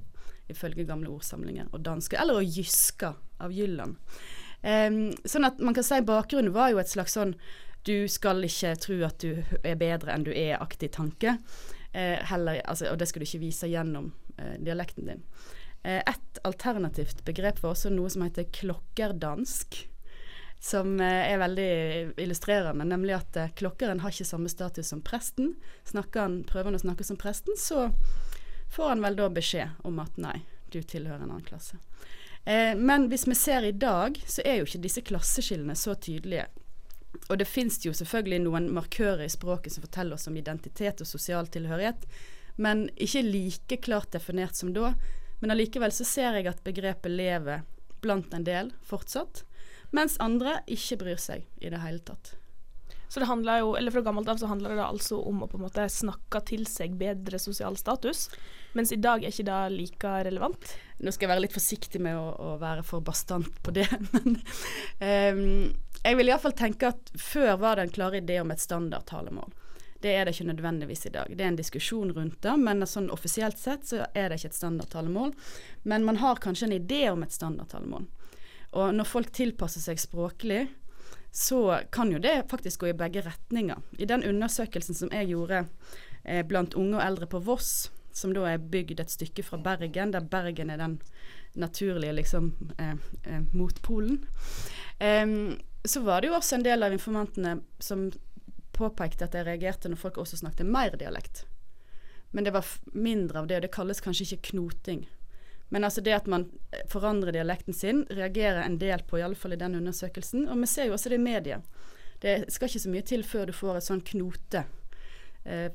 ifølge 0.49 0.87
gamle 0.89 1.13
ordsamlinger. 1.13 1.69
Å 1.73 1.81
danske, 1.85 2.17
eller 2.17 2.41
å 2.41 2.45
jyske, 2.45 3.13
av 3.39 3.53
Jylland. 3.55 3.99
Um, 4.65 5.13
sånn 5.29 5.47
at 5.47 5.61
man 5.63 5.77
kan 5.77 5.85
si 5.87 6.01
bakgrunnen 6.03 6.55
var 6.55 6.73
jo 6.73 6.81
et 6.81 6.91
slags 6.91 7.15
sånn 7.15 7.37
du 7.87 8.09
skal 8.11 8.43
ikke 8.45 8.73
tro 8.83 8.97
at 9.07 9.23
du 9.23 9.39
er 9.63 9.77
bedre 9.79 10.13
enn 10.13 10.25
du 10.27 10.33
er-aktig 10.35 10.91
tanke. 10.97 11.37
Eh, 11.93 12.19
heller, 12.29 12.61
altså, 12.69 12.91
og 12.93 12.99
det 13.01 13.09
skal 13.09 13.23
du 13.23 13.29
ikke 13.29 13.45
vise 13.47 13.71
gjennom 13.71 14.11
eh, 14.37 14.57
dialekten 14.61 15.09
din. 15.09 15.23
Eh, 15.89 16.03
et 16.05 16.41
alternativt 16.45 17.25
begrep 17.25 17.63
var 17.63 17.73
også 17.73 17.93
noe 17.95 18.11
som 18.13 18.27
heter 18.27 18.51
klokkerdansk. 18.53 19.81
Som 20.61 20.99
eh, 21.01 21.33
er 21.33 21.41
veldig 21.41 21.71
illustrerende, 22.21 22.85
nemlig 22.85 23.15
at 23.17 23.37
eh, 23.39 23.53
klokkeren 23.57 24.03
har 24.03 24.13
ikke 24.13 24.29
samme 24.29 24.53
status 24.53 24.93
som 24.93 25.01
presten. 25.07 25.55
Snakker 25.89 26.27
han, 26.27 26.41
prøver 26.49 26.73
han 26.73 26.79
å 26.81 26.83
snakke 26.83 27.07
som 27.07 27.21
presten, 27.21 27.57
så 27.57 27.89
får 28.75 28.95
han 28.95 29.05
vel 29.07 29.17
da 29.17 29.29
beskjed 29.33 29.85
om 29.89 30.01
at 30.03 30.19
nei, 30.21 30.41
du 30.73 30.83
tilhører 30.83 31.23
en 31.23 31.31
annen 31.31 31.47
klasse. 31.47 31.79
Eh, 32.45 32.75
men 32.77 33.07
hvis 33.09 33.27
vi 33.29 33.37
ser 33.39 33.65
i 33.65 33.73
dag, 33.73 34.19
så 34.27 34.43
er 34.45 34.59
jo 34.59 34.69
ikke 34.69 34.83
disse 34.85 35.05
klasseskillene 35.07 35.77
så 35.79 35.95
tydelige. 35.95 36.49
Og 37.29 37.39
det 37.41 37.49
fins 37.49 37.79
jo 37.87 37.95
selvfølgelig 37.97 38.43
noen 38.45 38.69
markører 38.75 39.25
i 39.25 39.33
språket 39.33 39.75
som 39.75 39.87
forteller 39.87 40.19
oss 40.19 40.29
om 40.29 40.37
identitet 40.37 41.01
og 41.05 41.09
sosial 41.09 41.49
tilhørighet, 41.53 42.05
men 42.57 42.89
ikke 42.97 43.23
like 43.25 43.79
klart 43.87 44.13
definert 44.13 44.59
som 44.59 44.75
da. 44.75 44.93
Men 45.41 45.55
allikevel 45.55 45.95
så 45.95 46.07
ser 46.07 46.39
jeg 46.39 46.49
at 46.51 46.65
begrepet 46.67 47.13
lever 47.13 47.63
blant 48.03 48.35
en 48.35 48.47
del 48.47 48.73
fortsatt, 48.87 49.45
mens 49.95 50.19
andre 50.23 50.61
ikke 50.71 50.99
bryr 51.01 51.21
seg 51.21 51.47
i 51.63 51.71
det 51.73 51.81
hele 51.83 52.03
tatt. 52.05 52.35
Så 53.09 53.23
det 53.23 53.27
handler 53.31 53.63
jo, 53.63 53.73
eller 53.77 53.91
Fra 53.91 54.03
gammelt 54.05 54.29
av 54.29 54.37
så 54.37 54.51
handler 54.51 54.75
det 54.77 54.85
altså 54.85 55.17
om 55.25 55.41
å 55.43 55.49
på 55.49 55.57
en 55.57 55.65
måte 55.65 55.87
snakke 55.89 56.43
til 56.51 56.67
seg 56.69 56.99
bedre 57.01 57.41
sosial 57.41 57.79
status, 57.81 58.27
mens 58.77 58.93
i 58.93 59.01
dag 59.01 59.25
er 59.25 59.33
ikke 59.33 59.47
det 59.49 59.61
like 59.73 60.13
relevant? 60.29 60.75
Nå 61.01 61.15
skal 61.15 61.27
jeg 61.27 61.33
være 61.33 61.45
litt 61.47 61.57
forsiktig 61.57 62.03
med 62.05 62.19
å, 62.21 62.27
å 62.37 62.51
være 62.61 62.85
for 62.85 63.05
bastant 63.05 63.63
på 63.65 63.73
det, 63.79 63.89
men 64.13 64.37
um, 65.01 65.71
jeg 66.03 66.21
vil 66.21 66.31
iallfall 66.31 66.57
tenke 66.59 66.93
at 66.93 67.11
før 67.17 67.57
var 67.63 67.79
det 67.79 67.89
en 67.89 67.97
klar 67.97 68.19
idé 68.19 68.39
om 68.43 68.53
et 68.53 68.63
standardtalemål. 68.63 69.57
Det 70.01 70.13
er 70.15 70.25
det 70.25 70.37
ikke 70.37 70.53
nødvendigvis 70.53 71.07
i 71.07 71.11
dag. 71.15 71.31
Det 71.35 71.43
er 71.43 71.51
en 71.51 71.59
diskusjon 71.59 72.13
rundt 72.15 72.43
det, 72.43 72.55
men 72.63 72.87
sånn 72.87 73.11
offisielt 73.11 73.59
sett 73.59 73.89
så 73.89 74.05
er 74.15 74.29
det 74.31 74.39
ikke 74.39 74.53
et 74.53 74.59
standardtalemål. 74.61 75.33
Men 75.91 76.07
man 76.07 76.21
har 76.23 76.39
kanskje 76.43 76.69
en 76.69 76.77
idé 76.77 77.01
om 77.11 77.25
et 77.27 77.35
standardtalemål. 77.35 78.07
Og 78.79 78.93
når 78.95 79.09
folk 79.09 79.33
tilpasser 79.35 79.83
seg 79.83 79.99
språklig, 79.99 80.67
så 81.35 81.81
kan 81.91 82.13
jo 82.13 82.19
det 82.23 82.49
faktisk 82.51 82.81
gå 82.81 82.93
i 82.93 82.97
begge 82.99 83.23
retninger. 83.27 83.81
I 83.99 84.07
den 84.09 84.25
undersøkelsen 84.25 84.95
som 84.95 85.13
jeg 85.13 85.33
gjorde 85.33 85.65
eh, 86.25 86.45
blant 86.47 86.75
unge 86.79 86.99
og 86.99 87.05
eldre 87.05 87.29
på 87.31 87.43
Voss, 87.45 87.91
som 88.13 88.33
da 88.35 88.47
er 88.51 88.63
bygd 88.63 89.01
et 89.01 89.13
stykke 89.13 89.45
fra 89.47 89.59
Bergen, 89.63 90.13
der 90.15 90.27
Bergen 90.27 90.71
er 90.71 90.81
den 90.81 90.99
naturlige 91.59 92.17
liksom 92.19 92.53
eh, 92.79 92.97
eh, 93.25 93.43
motpolen, 93.53 94.23
så 95.89 96.01
var 96.03 96.21
det 96.21 96.27
jo 96.27 96.35
også 96.35 96.57
en 96.57 96.65
del 96.67 96.83
av 96.83 96.93
informantene 96.93 97.53
som 97.79 98.09
påpekte 98.79 99.27
at 99.27 99.37
jeg 99.37 99.47
reagerte 99.49 99.91
når 99.91 100.01
folk 100.01 100.21
også 100.23 100.41
snakket 100.41 100.71
mer 100.71 100.97
dialekt. 100.99 101.45
Men 102.31 102.45
det 102.45 102.53
var 102.55 102.67
mindre 102.93 103.41
av 103.41 103.47
det, 103.49 103.59
og 103.59 103.65
det 103.65 103.73
kalles 103.75 104.03
kanskje 104.05 104.29
ikke 104.29 104.53
knoting. 104.53 105.07
Men 105.69 105.85
altså 105.85 106.01
det 106.01 106.17
at 106.17 106.27
man 106.27 106.49
eh, 106.73 106.85
forandrer 106.89 107.33
dialekten 107.33 107.77
sin, 107.77 108.05
reagerer 108.11 108.63
en 108.63 108.79
del 108.81 109.05
på, 109.05 109.21
iallfall 109.21 109.57
i 109.57 109.61
den 109.61 109.77
undersøkelsen. 109.81 110.49
Og 110.49 110.61
vi 110.63 110.71
ser 110.71 110.89
jo 110.89 110.97
også 110.97 111.13
det 111.13 111.21
i 111.21 111.25
media. 111.25 111.61
Det 112.23 112.41
skal 112.53 112.71
ikke 112.71 112.85
så 112.85 112.93
mye 112.93 113.07
til 113.07 113.25
før 113.25 113.49
du 113.49 113.55
får 113.55 113.79
et 113.79 113.87
sånn 113.87 114.03
knote 114.13 114.65
eh, 115.45 115.69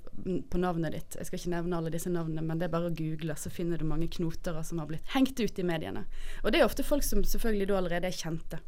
på 0.49 0.61
navnet 0.61 0.97
ditt. 0.97 1.17
Jeg 1.19 1.29
skal 1.29 1.39
ikke 1.39 1.53
nevne 1.55 1.79
alle 1.79 1.93
disse 1.93 2.11
navnene, 2.13 2.45
men 2.45 2.59
det 2.59 2.67
er 2.67 2.75
bare 2.75 2.89
å 2.89 2.97
google, 2.97 3.37
så 3.37 3.53
finner 3.53 3.81
du 3.81 3.87
mange 3.87 4.09
knotere 4.11 4.65
som 4.65 4.81
har 4.81 4.89
blitt 4.89 5.13
hengt 5.13 5.39
ut 5.39 5.61
i 5.61 5.67
mediene. 5.67 6.05
Og 6.43 6.51
det 6.51 6.61
er 6.61 6.67
ofte 6.67 6.85
folk 6.85 7.05
som 7.05 7.23
selvfølgelig 7.25 7.69
da 7.69 7.79
allerede 7.79 8.09
er 8.09 8.17
kjente. 8.17 8.61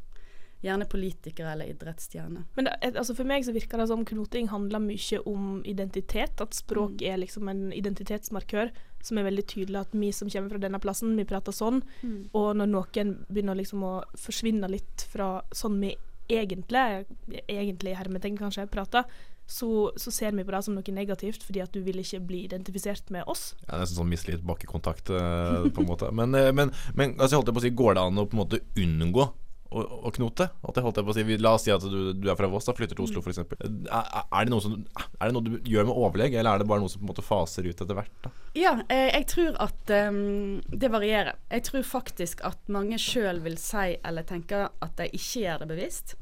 Gjerne 0.64 0.88
politikere 0.90 1.52
eller 1.52 1.70
idrettsstjerner. 1.70 2.46
Men 2.56 2.68
det, 2.68 2.76
altså 2.96 3.14
for 3.18 3.28
meg 3.30 3.46
så 3.46 3.54
virker 3.54 3.82
det 3.82 3.90
som 3.92 4.06
knoting 4.08 4.48
handler 4.50 4.82
mye 4.82 5.20
om 5.30 5.60
identitet. 5.68 6.42
At 6.42 6.58
språk 6.58 7.04
er 7.06 7.20
liksom 7.22 7.52
en 7.52 7.68
identitetsmarkør 7.76 8.72
som 9.06 9.20
er 9.20 9.28
veldig 9.28 9.46
tydelig 9.46 9.84
at 9.84 9.94
vi 9.94 10.10
som 10.16 10.32
kommer 10.32 10.56
fra 10.56 10.64
denne 10.64 10.82
plassen, 10.82 11.14
vi 11.20 11.28
prater 11.30 11.54
sånn. 11.54 11.84
Mm. 12.02 12.18
Og 12.34 12.50
når 12.58 12.72
noen 12.72 13.14
begynner 13.30 13.60
liksom 13.60 13.86
å 13.86 13.94
forsvinne 14.18 14.72
litt 14.72 15.06
fra 15.12 15.38
sånn 15.54 15.78
vi 15.84 15.94
egentlig, 16.32 17.06
egentlig 17.46 17.94
hermetegn 18.00 18.38
kanskje, 18.40 18.66
prater, 18.72 19.06
så, 19.46 19.92
så, 19.96 20.12
ser 20.12 20.34
vi 20.34 20.44
på 20.44 20.54
det 20.56 20.62
som 20.66 20.74
noe 20.74 20.94
negativt, 20.94 21.44
fordi 21.46 21.62
at 21.62 21.74
du 21.76 21.84
vil 21.86 22.02
ikke 22.02 22.24
bli 22.26 22.44
identifisert 22.48 23.12
med 23.14 23.28
oss. 23.30 23.52
Ja, 23.68 23.78
Nesten 23.78 24.00
sånn 24.00 24.10
mislitt 24.10 24.46
bakkekontakt, 24.46 25.12
eh, 25.14 25.68
på 25.70 25.84
en 25.84 25.90
måte. 25.90 26.10
Men, 26.10 26.34
eh, 26.34 26.50
men, 26.50 26.74
men 26.98 27.14
altså, 27.20 27.36
jeg 27.36 27.44
holdt 27.44 27.54
på 27.54 27.62
å 27.62 27.66
si, 27.68 27.74
går 27.78 27.98
det 27.98 28.06
an 28.08 28.22
å 28.22 28.26
på 28.26 28.38
en 28.38 28.42
måte 28.42 28.64
unngå 28.82 29.28
å, 29.76 29.84
å 30.08 30.12
knote? 30.16 30.48
At 30.66 30.78
jeg 30.78 30.86
holdt 30.86 31.02
på 31.04 31.14
å 31.14 31.18
si, 31.18 31.38
La 31.42 31.54
oss 31.58 31.66
si 31.68 31.74
at 31.74 31.84
du, 31.84 32.14
du 32.16 32.30
er 32.32 32.38
fra 32.40 32.50
Voss, 32.52 32.70
og 32.72 32.78
flytter 32.78 32.98
til 32.98 33.06
Oslo 33.06 33.24
f.eks. 33.24 33.42
Er, 33.44 34.10
er, 34.24 34.48
det 34.48 34.62
som, 34.64 34.78
er 34.96 35.28
det 35.28 35.36
noe 35.36 35.46
du 35.46 35.70
gjør 35.70 35.90
med 35.90 36.02
overlegg, 36.06 36.38
eller 36.40 36.56
er 36.56 36.64
det 36.64 36.70
bare 36.70 36.84
noe 36.84 36.92
som 36.92 37.04
på 37.04 37.08
en 37.08 37.12
måte 37.14 37.26
faser 37.26 37.68
ut 37.68 37.86
etter 37.86 38.00
hvert? 38.00 38.16
da? 38.24 38.34
Ja, 38.56 38.74
eh, 38.88 39.10
jeg 39.12 39.28
tror 39.34 39.60
at 39.64 39.96
um, 40.08 40.62
det 40.72 40.92
varierer. 40.94 41.36
Jeg 41.52 41.68
tror 41.70 41.88
faktisk 41.88 42.44
at 42.48 42.62
mange 42.72 43.00
sjøl 43.02 43.44
vil 43.46 43.60
si 43.62 43.98
eller 44.00 44.28
tenker 44.28 44.70
at 44.72 44.98
de 45.00 45.10
ikke 45.12 45.46
gjør 45.46 45.64
det 45.66 45.72
bevisst. 45.76 46.18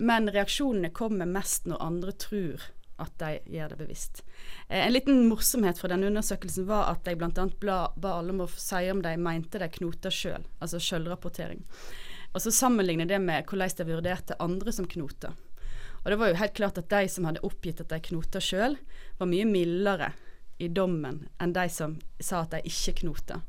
Men 0.00 0.30
reaksjonene 0.32 0.92
kommer 0.96 1.28
mest 1.28 1.66
når 1.68 1.82
andre 1.84 2.16
tror 2.16 2.70
at 3.00 3.12
de 3.18 3.56
gjør 3.56 3.72
det 3.72 3.76
bevisst. 3.76 4.22
Eh, 4.68 4.86
en 4.86 4.92
liten 4.92 5.26
morsomhet 5.28 5.78
fra 5.80 5.90
denne 5.92 6.10
undersøkelsen 6.10 6.68
var 6.68 6.90
at 6.92 7.08
jeg 7.08 7.18
bl.a. 7.20 7.48
ba 7.96 8.14
alle 8.16 8.34
om 8.34 8.44
å 8.44 8.50
si 8.52 8.84
om 8.92 9.02
de 9.04 9.16
mente 9.20 9.60
de 9.60 9.68
knota 9.78 10.12
sjøl, 10.12 10.44
altså 10.60 10.80
sjølrapportering. 10.84 11.64
Og 12.30 12.42
så 12.44 12.52
sammenligne 12.54 13.08
det 13.10 13.18
med 13.22 13.48
hvordan 13.48 13.76
de 13.76 13.86
vurderte 13.90 14.38
andre 14.42 14.72
som 14.72 14.86
knoter. 14.88 15.34
Og 16.00 16.10
det 16.10 16.18
var 16.20 16.30
jo 16.30 16.40
helt 16.40 16.56
klart 16.56 16.78
at 16.80 16.90
de 16.92 17.08
som 17.12 17.26
hadde 17.28 17.42
oppgitt 17.44 17.82
at 17.82 17.90
de 17.92 18.00
knota 18.08 18.40
sjøl, 18.40 18.78
var 19.18 19.28
mye 19.28 19.48
mildere 19.48 20.12
i 20.60 20.68
dommen 20.68 21.22
enn 21.40 21.52
de 21.56 21.66
som 21.72 21.96
sa 22.20 22.42
at 22.44 22.52
de 22.52 22.60
ikke 22.68 22.98
knoter. 23.00 23.40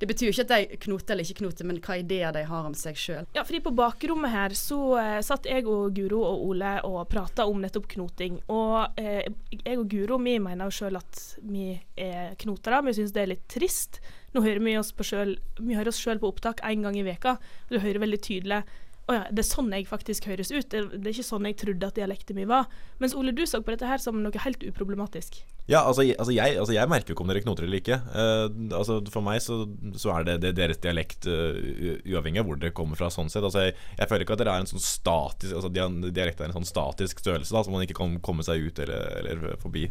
Det 0.00 0.08
betyr 0.08 0.28
jo 0.28 0.32
ikke 0.34 0.44
at 0.46 0.52
de 0.52 0.78
knoter 0.82 1.14
eller 1.14 1.26
ikke 1.26 1.40
knoter, 1.42 1.66
men 1.68 1.78
hva 1.84 1.98
ideer 2.00 2.34
de 2.34 2.42
har 2.48 2.66
om 2.66 2.74
seg 2.74 2.98
sjøl. 2.98 3.28
Ja, 3.36 3.44
på 3.46 3.72
bakrommet 3.76 4.32
her 4.32 4.54
så 4.58 4.78
eh, 4.98 5.20
satt 5.26 5.46
jeg 5.46 5.66
og 5.70 5.94
Guro 5.96 6.22
og 6.26 6.44
Ole 6.50 6.72
og 6.86 7.04
prata 7.12 7.46
om 7.46 7.62
nettopp 7.62 7.88
knoting. 7.94 8.40
Og 8.52 8.98
eh, 8.98 9.26
jeg 9.52 9.78
og 9.78 9.88
Guro 9.92 10.18
vi 10.22 10.38
mener 10.42 10.66
jo 10.66 10.78
sjøl 10.80 10.98
at 10.98 11.22
vi 11.42 11.68
er 11.94 12.34
knotere. 12.40 12.82
Vi 12.88 12.96
syns 12.98 13.14
det 13.14 13.24
er 13.24 13.32
litt 13.34 13.46
trist. 13.52 14.00
Nå 14.34 14.42
hører 14.44 14.64
vi 14.64 14.74
oss 14.78 14.90
på 14.92 15.06
selv, 15.06 15.38
vi 15.62 15.76
hører 15.78 15.92
oss 15.92 16.02
sjøl 16.02 16.20
på 16.20 16.28
opptak 16.32 16.64
én 16.66 16.82
gang 16.84 16.98
i 16.98 17.06
veka. 17.06 17.38
og 17.38 17.76
Du 17.76 17.78
hører 17.80 18.02
veldig 18.02 18.22
tydelig 18.26 18.64
å 19.06 19.14
ja, 19.14 19.26
det 19.30 19.44
er 19.44 19.46
sånn 19.46 19.68
jeg 19.70 19.86
faktisk 19.86 20.24
høres 20.26 20.48
ut. 20.50 20.66
Det, 20.72 20.80
er 20.82 21.12
ikke 21.12 21.22
sånn 21.22 21.46
jeg 21.46 21.54
trodde 21.60 21.86
at 21.86 21.98
dialekten 21.98 22.34
min 22.38 22.48
var. 22.50 22.66
Mens 22.98 23.14
Ole, 23.14 23.30
du 23.30 23.44
så 23.46 23.60
på 23.62 23.70
dette 23.70 23.86
her 23.86 24.02
som 24.02 24.18
noe 24.18 24.42
helt 24.42 24.64
uproblematisk. 24.66 25.38
Ja, 25.70 25.84
altså, 25.84 26.02
altså, 26.10 26.34
jeg, 26.34 26.56
altså 26.58 26.74
jeg, 26.74 26.90
merker 26.90 27.12
jo 27.12 27.16
ikke 27.16 27.22
om 27.22 27.30
dere 27.30 27.44
knoter 27.44 27.68
eller 27.68 27.82
ikke. 27.82 28.00
Uh, 28.10 28.74
altså 28.74 28.98
For 29.14 29.22
meg 29.22 29.38
så, 29.44 29.60
så 29.98 30.10
er 30.16 30.26
det, 30.26 30.36
det, 30.42 30.52
deres 30.58 30.82
dialekt 30.82 31.30
uh, 31.30 31.54
uavhengig 32.02 32.42
av 32.42 32.50
hvor 32.50 32.58
dere 32.58 32.74
kommer 32.74 32.98
fra. 32.98 33.12
sånn 33.14 33.30
sett 33.30 33.46
Altså 33.46 33.68
jeg, 33.68 33.78
jeg, 33.94 34.10
føler 34.10 34.26
ikke 34.26 34.38
at 34.38 34.42
dere 34.42 34.58
er 34.58 34.66
en 34.66 34.70
sånn 34.74 34.82
statisk 34.82 35.54
Altså 35.54 35.70
dialekt 35.70 36.42
er 36.42 36.50
en 36.50 36.58
sånn 36.58 36.70
statisk 36.74 37.22
størrelse 37.22 37.54
da 37.54 37.62
som 37.62 37.78
man 37.78 37.86
ikke 37.86 37.98
kan 38.02 38.18
komme 38.26 38.46
seg 38.46 38.66
ut 38.66 38.82
eller, 38.82 39.20
eller 39.22 39.58
forbi. 39.62 39.86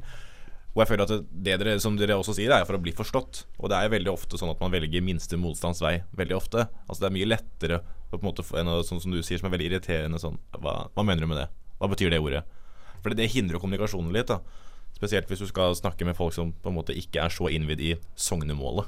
Og 0.75 0.81
jeg 0.84 0.89
føler 0.91 1.07
at 1.07 1.27
det 1.31 1.60
dere, 1.62 1.79
som 1.79 1.95
dere 1.95 2.17
også 2.19 2.36
sier, 2.36 2.51
er 2.51 2.67
for 2.67 2.75
å 2.75 2.84
bli 2.84 2.91
forstått. 2.95 3.45
Og 3.62 3.72
det 3.72 3.79
er 3.79 3.93
veldig 3.93 4.12
ofte 4.12 4.36
sånn 4.39 4.51
at 4.51 4.60
man 4.60 4.74
velger 4.75 5.03
minste 5.03 5.39
motstands 5.39 5.79
vei. 5.79 6.01
Veldig 6.19 6.36
ofte. 6.36 6.67
Altså 6.84 7.05
Det 7.05 7.07
er 7.07 7.15
mye 7.15 7.29
lettere 7.31 7.77
på 8.09 8.19
en 8.19 8.27
måte 8.27 8.45
enn 8.59 8.71
sånn 8.85 9.01
som 9.03 9.13
du 9.13 9.21
sier, 9.24 9.39
som 9.41 9.50
er 9.50 9.55
veldig 9.55 9.71
irriterende 9.71 10.21
sånn 10.21 10.38
hva, 10.57 10.85
hva, 10.93 11.03
mener 11.03 11.25
du 11.25 11.31
med 11.31 11.41
det? 11.41 11.50
Hva 11.79 11.89
betyr 11.91 12.13
det 12.13 12.21
ordet? 12.24 12.45
For 13.01 13.12
det, 13.12 13.19
det 13.19 13.33
hindrer 13.33 13.62
kommunikasjonen 13.62 14.13
litt. 14.15 14.31
da 14.31 14.41
Spesielt 14.95 15.27
hvis 15.27 15.43
du 15.43 15.50
skal 15.50 15.75
snakke 15.75 16.07
med 16.07 16.15
folk 16.15 16.33
som 16.33 16.53
på 16.53 16.71
en 16.71 16.77
måte 16.77 16.95
ikke 16.95 17.25
er 17.25 17.33
så 17.33 17.50
innvidd 17.51 17.81
i 17.83 17.95
sognemålet. 18.15 18.88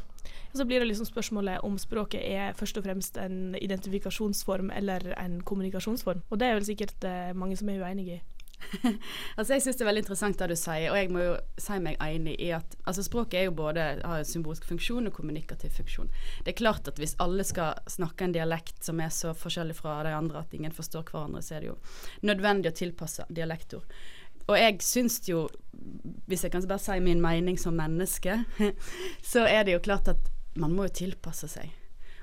Så 0.56 0.66
blir 0.66 0.80
det 0.80 0.88
liksom 0.88 1.06
spørsmålet 1.06 1.60
om 1.68 1.76
språket 1.78 2.24
er 2.24 2.56
først 2.58 2.80
og 2.80 2.86
fremst 2.88 3.18
en 3.22 3.58
identifikasjonsform 3.60 4.72
eller 4.74 5.12
en 5.20 5.42
kommunikasjonsform. 5.46 6.24
Og 6.32 6.40
det 6.40 6.48
er 6.48 6.56
vel 6.56 6.66
sikkert 6.66 7.04
eh, 7.06 7.34
mange 7.36 7.60
som 7.60 7.70
er 7.70 7.84
uenige 7.84 8.18
i. 8.18 8.22
altså 9.38 9.54
Jeg 9.54 9.64
syns 9.64 9.78
det 9.78 9.86
er 9.86 9.90
veldig 9.90 10.04
interessant 10.04 10.40
det 10.42 10.50
du 10.52 10.56
sier, 10.60 10.90
og 10.92 10.98
jeg 11.00 11.12
må 11.14 11.24
jo 11.24 11.36
si 11.62 11.78
meg 11.84 12.00
enig 12.04 12.36
i 12.44 12.50
at 12.58 12.78
altså 12.90 13.06
språket 13.06 13.40
er 13.40 13.48
jo 13.48 13.56
både 13.58 13.86
har 14.02 14.22
en 14.22 14.28
symbolsk 14.28 14.68
funksjon 14.68 15.10
og 15.10 15.16
kommunikativ 15.16 15.76
funksjon. 15.78 16.12
Det 16.44 16.54
er 16.54 16.60
klart 16.60 16.90
at 16.90 17.00
hvis 17.02 17.16
alle 17.24 17.46
skal 17.48 17.80
snakke 17.92 18.28
en 18.28 18.36
dialekt 18.36 18.84
som 18.86 19.02
er 19.04 19.14
så 19.14 19.34
forskjellig 19.38 19.78
fra 19.78 20.00
de 20.08 20.14
andre 20.18 20.44
at 20.44 20.56
ingen 20.58 20.76
forstår 20.76 21.08
hverandre, 21.08 21.44
så 21.46 21.58
er 21.58 21.66
det 21.66 21.72
jo 21.72 21.80
nødvendig 22.28 22.74
å 22.74 22.80
tilpasse 22.82 23.28
dialektord. 23.30 23.88
Og 24.48 24.56
jeg 24.56 24.80
syns 24.86 25.20
jo, 25.28 25.46
hvis 26.28 26.46
jeg 26.46 26.54
kan 26.54 26.64
bare 26.68 26.80
si 26.80 26.96
min 27.04 27.22
mening 27.24 27.60
som 27.60 27.76
menneske, 27.76 28.40
så 29.32 29.44
er 29.48 29.68
det 29.68 29.76
jo 29.76 29.84
klart 29.84 30.08
at 30.14 30.32
man 30.58 30.74
må 30.74 30.88
jo 30.88 30.98
tilpasse 31.04 31.50
seg. 31.52 31.74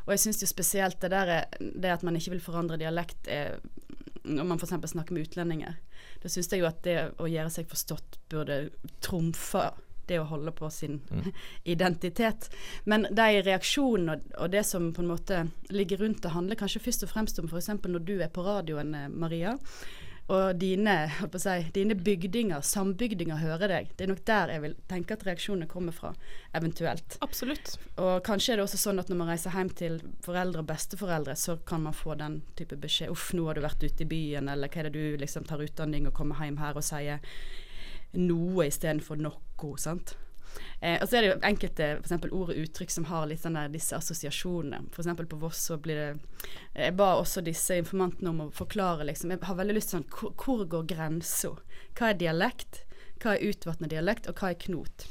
Og 0.05 0.13
jeg 0.13 0.25
syns 0.27 0.43
jo 0.43 0.49
spesielt 0.49 1.01
det 1.01 1.13
der 1.13 1.35
det 1.61 1.93
at 1.93 2.03
man 2.05 2.17
ikke 2.17 2.35
vil 2.35 2.45
forandre 2.45 2.81
dialekt, 2.81 3.29
er, 3.29 3.61
når 4.25 4.47
man 4.49 4.61
f.eks. 4.61 4.91
snakker 4.91 5.15
med 5.15 5.29
utlendinger. 5.29 5.81
Da 6.23 6.31
syns 6.33 6.51
jeg 6.53 6.63
jo 6.63 6.69
at 6.69 6.83
det 6.87 6.99
å 7.21 7.29
gjøre 7.29 7.53
seg 7.53 7.69
forstått 7.71 8.19
burde 8.33 8.59
trumfe 9.05 9.71
det 10.09 10.19
å 10.21 10.29
holde 10.29 10.53
på 10.53 10.69
sin 10.73 10.99
mm. 11.09 11.29
identitet. 11.75 12.51
Men 12.85 13.07
de 13.11 13.43
reaksjonene 13.45 14.17
og, 14.17 14.33
og, 14.39 14.49
det 14.53 14.65
som 14.69 14.91
på 14.93 15.05
en 15.05 15.13
måte 15.13 15.45
ligger 15.73 16.05
rundt 16.05 16.23
det, 16.25 16.35
handler 16.35 16.61
kanskje 16.61 16.83
først 16.85 17.07
og 17.07 17.13
fremst 17.15 17.41
om 17.41 17.49
f.eks. 17.49 17.73
når 17.85 18.05
du 18.05 18.17
er 18.19 18.33
på 18.33 18.45
radioen, 18.45 18.95
eh, 18.99 19.09
Maria. 19.09 19.57
Og 20.33 20.57
dine, 20.57 20.95
si, 21.37 21.55
dine 21.75 21.95
bygdinger, 22.01 22.63
sambygdinger, 22.65 23.37
hører 23.43 23.69
deg. 23.69 23.91
Det 23.93 24.07
er 24.07 24.13
nok 24.15 24.23
der 24.25 24.53
jeg 24.55 24.63
vil 24.63 24.77
tenke 24.89 25.19
at 25.19 25.27
reaksjonene 25.29 25.69
kommer 25.69 25.93
fra, 25.93 26.15
eventuelt. 26.57 27.19
Absolutt. 27.25 27.75
Og 28.01 28.23
kanskje 28.25 28.55
er 28.55 28.61
det 28.61 28.65
også 28.65 28.81
sånn 28.81 29.03
at 29.03 29.13
når 29.13 29.21
man 29.21 29.33
reiser 29.35 29.53
hjem 29.53 29.75
til 29.77 30.01
foreldre 30.25 30.65
og 30.65 30.71
besteforeldre, 30.73 31.37
så 31.37 31.59
kan 31.69 31.85
man 31.85 31.97
få 31.97 32.17
den 32.21 32.41
type 32.57 32.79
beskjed. 32.81 33.13
'Uff, 33.13 33.35
nå 33.37 33.45
har 33.51 33.59
du 33.59 33.67
vært 33.67 33.85
ute 33.85 34.07
i 34.07 34.09
byen', 34.09 34.49
eller 34.49 34.73
hva 34.73 34.81
er 34.81 34.89
det 34.89 34.97
du 34.97 35.21
liksom 35.21 35.45
tar 35.45 35.61
utdanning 35.61 36.09
og 36.09 36.17
kommer 36.17 36.41
hjem 36.41 36.57
her 36.63 36.81
og 36.81 36.87
sier 36.87 37.21
noe 38.17 38.69
istedenfor 38.71 39.21
noe. 39.21 39.77
sant? 39.77 40.17
Eh, 40.81 40.99
og 41.01 41.09
så 41.09 41.17
er 41.17 41.25
det 41.25 41.31
jo 41.31 41.41
enkelte 41.49 41.89
for 42.05 42.37
ord 42.37 42.53
og 42.55 42.61
uttrykk 42.65 42.93
som 42.93 43.09
har 43.09 43.27
litt 43.31 43.43
sånn 43.43 43.59
disse 43.73 43.97
assosiasjonene. 43.97 44.85
F.eks. 44.93 45.11
på 45.31 45.41
Voss 45.41 45.67
så 45.71 45.79
blir 45.81 46.01
det 46.01 46.47
Jeg 46.75 46.97
ba 46.99 47.15
også 47.19 47.45
disse 47.45 47.79
informantene 47.81 48.31
om 48.31 48.47
å 48.47 48.53
forklare, 48.55 49.07
liksom. 49.09 49.33
Jeg 49.35 49.45
har 49.49 49.59
veldig 49.61 49.77
lyst 49.79 49.93
til 49.93 50.01
sånn 50.01 50.09
hvor, 50.13 50.35
hvor 50.39 50.65
går 50.77 50.89
grensa? 50.95 51.55
Hva 51.99 52.11
er 52.11 52.23
dialekt? 52.23 52.85
Hva 53.23 53.35
er 53.35 53.51
utvatna 53.51 53.89
dialekt, 53.89 54.29
og 54.29 54.41
hva 54.41 54.53
er 54.53 54.65
knot? 54.67 55.07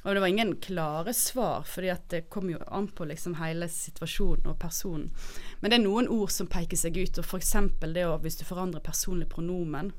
Og 0.00 0.14
det 0.14 0.20
var 0.22 0.30
ingen 0.32 0.54
klare 0.56 1.12
svar, 1.12 1.66
at 1.92 2.06
det 2.08 2.30
kom 2.32 2.48
jo 2.48 2.60
an 2.66 2.88
på 2.88 3.04
liksom 3.04 3.34
hele 3.36 3.68
situasjonen 3.68 4.48
og 4.48 4.56
personen. 4.62 5.10
Men 5.60 5.70
det 5.70 5.76
er 5.76 5.84
noen 5.84 6.08
ord 6.08 6.32
som 6.32 6.48
peker 6.48 6.78
seg 6.80 6.96
ut, 6.96 7.20
og 7.20 7.26
f.eks. 7.26 7.52
det 7.84 8.06
å 8.08 8.16
hvis 8.22 8.40
du 8.40 8.46
forandrer 8.48 8.80
personlig 8.80 9.28
pronomen 9.28 9.92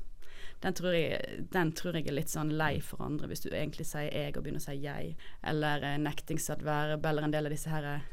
den 0.62 0.74
tror, 0.78 0.94
jeg, 0.94 1.44
den 1.50 1.72
tror, 1.74 1.96
jeg, 1.98 2.06
er 2.06 2.16
litt 2.16 2.30
sånn 2.30 2.52
lei 2.58 2.76
for 2.84 3.02
andre, 3.02 3.26
hvis 3.30 3.42
du 3.42 3.50
egentlig 3.50 3.86
sier 3.88 4.10
'jeg' 4.10 4.36
og 4.36 4.44
begynner 4.44 4.62
å 4.62 4.66
si 4.68 4.76
'jeg', 4.78 5.16
eller 5.42 5.82
eh, 5.82 5.98
nektingsadverb, 5.98 7.06
eller 7.06 7.22
en 7.26 7.34
del 7.34 7.46
av 7.46 7.54
disse 7.54 7.70
her 7.70 7.84
eh, 7.84 8.10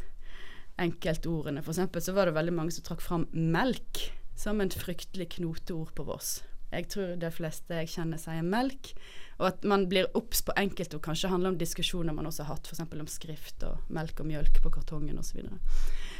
enkeltordene. 0.79 1.61
For 1.61 1.75
eksempel 1.75 2.01
så 2.01 2.13
var 2.13 2.25
det 2.25 2.37
veldig 2.39 2.55
mange 2.55 2.71
som 2.71 2.83
trakk 2.83 3.01
fram 3.01 3.27
'melk' 3.33 4.09
som 4.39 4.61
et 4.61 4.73
fryktelig 4.73 5.29
knoteord 5.35 5.93
på 5.93 6.03
Voss. 6.07 6.39
Jeg 6.71 6.85
tror 6.93 7.15
de 7.17 7.29
fleste 7.33 7.79
jeg 7.81 7.89
kjenner 7.89 8.19
sier 8.21 8.45
melk, 8.45 8.91
og 9.39 9.47
at 9.47 9.63
man 9.67 9.87
blir 9.89 10.09
obs 10.17 10.43
på 10.45 10.53
enkeltord 10.59 11.01
kanskje 11.01 11.31
handler 11.31 11.53
om 11.53 11.57
diskusjoner 11.57 12.13
man 12.13 12.29
også 12.29 12.45
har 12.45 12.55
hatt, 12.55 12.69
f.eks. 12.69 12.83
om 12.93 13.09
skrift 13.09 13.65
og 13.65 13.89
melk 13.89 14.21
og 14.21 14.29
mjølk 14.29 14.61
på 14.61 14.71
kartongen 14.75 15.17
osv. 15.17 15.31
Så, 15.31 15.39
videre. 15.39 15.57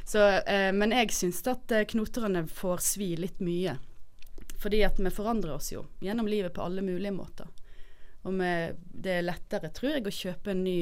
så 0.10 0.26
eh, 0.50 0.72
men 0.74 0.96
jeg 0.96 1.14
syns 1.14 1.44
at 1.48 1.76
eh, 1.76 1.86
knoterne 1.94 2.48
får 2.50 2.82
svi 2.82 3.12
litt 3.20 3.44
mye. 3.46 3.78
Fordi 4.60 4.84
at 4.84 5.00
vi 5.00 5.12
forandrer 5.14 5.56
oss 5.56 5.72
jo 5.72 5.86
gjennom 6.04 6.28
livet 6.28 6.54
på 6.56 6.64
alle 6.66 6.84
mulige 6.84 7.16
måter. 7.16 7.48
Og 8.28 8.36
vi, 8.36 8.56
det 8.92 9.20
er 9.20 9.28
lettere, 9.28 9.72
tror 9.72 9.96
jeg, 9.96 10.08
å 10.08 10.16
kjøpe 10.16 10.52
en 10.52 10.66
ny 10.66 10.80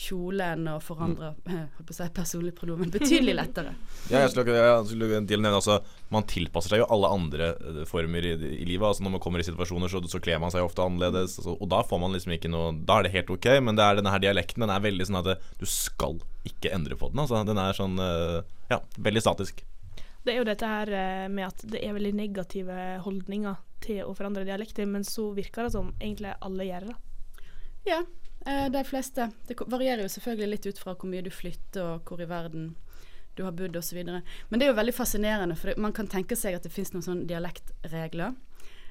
kjole 0.00 0.46
enn 0.54 0.68
å 0.70 0.76
forandre 0.82 1.32
mm. 1.44 1.80
si, 1.96 2.06
personlig 2.14 2.54
pronomen. 2.56 2.90
Betydelig 2.92 3.34
lettere. 3.36 3.74
ja, 4.08 4.22
jeg 4.22 4.32
skulle, 4.32 4.54
jeg 4.56 4.86
skulle 4.88 5.20
nevne 5.26 5.52
altså, 5.58 5.80
Man 6.12 6.26
tilpasser 6.30 6.74
seg 6.74 6.82
jo 6.82 6.88
alle 6.94 7.10
andre 7.12 7.50
eh, 7.52 7.80
former 7.88 8.28
i, 8.30 8.34
i 8.34 8.68
livet. 8.68 8.86
Altså 8.86 9.04
Når 9.04 9.16
man 9.16 9.24
kommer 9.24 9.42
i 9.42 9.46
situasjoner, 9.46 9.92
så, 9.92 10.02
så 10.10 10.22
kler 10.22 10.40
man 10.42 10.54
seg 10.54 10.64
ofte 10.64 10.86
annerledes. 10.86 11.36
Altså, 11.40 11.56
og 11.58 11.72
da 11.72 11.82
får 11.86 12.02
man 12.02 12.16
liksom 12.16 12.36
ikke 12.36 12.52
noe 12.52 12.72
Da 12.86 13.00
er 13.00 13.08
det 13.08 13.14
helt 13.18 13.34
ok, 13.34 13.50
men 13.66 13.78
det 13.78 13.86
er 13.86 14.00
denne 14.00 14.14
her 14.14 14.22
dialekten 14.22 14.64
Den 14.64 14.74
er 14.74 14.86
veldig 14.86 15.08
sånn 15.10 15.20
at 15.20 15.32
det, 15.32 15.40
du 15.60 15.66
skal 15.68 16.22
ikke 16.48 16.72
endre 16.76 16.96
på 16.96 17.10
den. 17.12 17.24
Altså. 17.24 17.42
Den 17.48 17.60
er 17.60 17.76
sånn 17.76 17.98
eh, 18.00 18.38
Ja, 18.72 18.80
veldig 19.10 19.26
statisk. 19.26 19.64
Det 20.22 20.34
er 20.34 20.40
jo 20.40 20.48
dette 20.48 20.68
her 20.68 20.92
eh, 20.92 21.26
med 21.32 21.46
at 21.48 21.62
det 21.72 21.80
er 21.80 21.96
veldig 21.96 22.12
negative 22.18 22.78
holdninger 23.06 23.56
til 23.80 24.02
å 24.04 24.14
forandre 24.16 24.44
dialekter, 24.44 24.88
men 24.88 25.06
så 25.06 25.30
virker 25.36 25.66
det 25.66 25.74
som 25.76 25.94
egentlig 25.98 26.34
alle 26.44 26.66
gjør 26.68 26.90
det. 26.90 26.96
Ja, 27.88 28.02
eh, 28.44 28.66
de 28.72 28.84
fleste. 28.84 29.30
Det 29.48 29.56
varierer 29.64 30.04
jo 30.04 30.12
selvfølgelig 30.12 30.50
litt 30.52 30.68
ut 30.68 30.82
fra 30.82 30.94
hvor 30.94 31.08
mye 31.08 31.24
du 31.24 31.32
flytter 31.32 31.94
og 31.94 32.10
hvor 32.10 32.20
i 32.20 32.28
verden 32.28 32.74
du 33.38 33.44
har 33.46 33.56
bodd 33.56 33.78
osv. 33.80 34.02
Men 34.04 34.60
det 34.60 34.66
er 34.66 34.72
jo 34.72 34.76
veldig 34.76 34.94
fascinerende, 34.94 35.56
for 35.56 35.72
man 35.80 35.96
kan 35.96 36.10
tenke 36.10 36.36
seg 36.36 36.58
at 36.58 36.66
det 36.66 36.72
finnes 36.74 36.92
noen 36.92 37.06
sånne 37.06 37.28
dialektregler. 37.30 38.36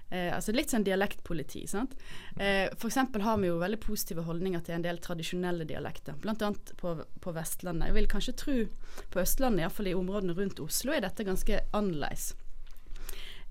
Eh, 0.10 0.32
altså 0.34 0.54
litt 0.56 0.72
sånn 0.74 0.84
dialektpoliti. 0.86 1.68
sant? 1.68 1.94
Eh, 2.40 2.66
eksempel 2.88 3.22
har 3.22 3.38
vi 3.38 3.48
jo 3.52 3.60
veldig 3.62 3.80
positive 3.84 4.26
holdninger 4.26 4.64
til 4.66 4.80
en 4.80 4.86
del 4.86 4.98
tradisjonelle 4.98 5.68
dialekter. 5.70 6.18
Annet 6.26 6.74
på, 6.78 6.96
på 7.22 7.34
Vestlandet. 7.36 7.92
Jeg 7.92 7.98
vil 8.00 8.10
kanskje 8.10 8.38
tro 8.42 8.58
på 9.14 9.22
Østlandet, 9.22 9.68
iallfall 9.68 9.92
i 9.92 9.98
områdene 9.98 10.34
rundt 10.38 10.62
Oslo, 10.64 10.96
er 10.96 11.06
dette 11.06 11.28
ganske 11.28 11.62
annerledes. 11.78 12.34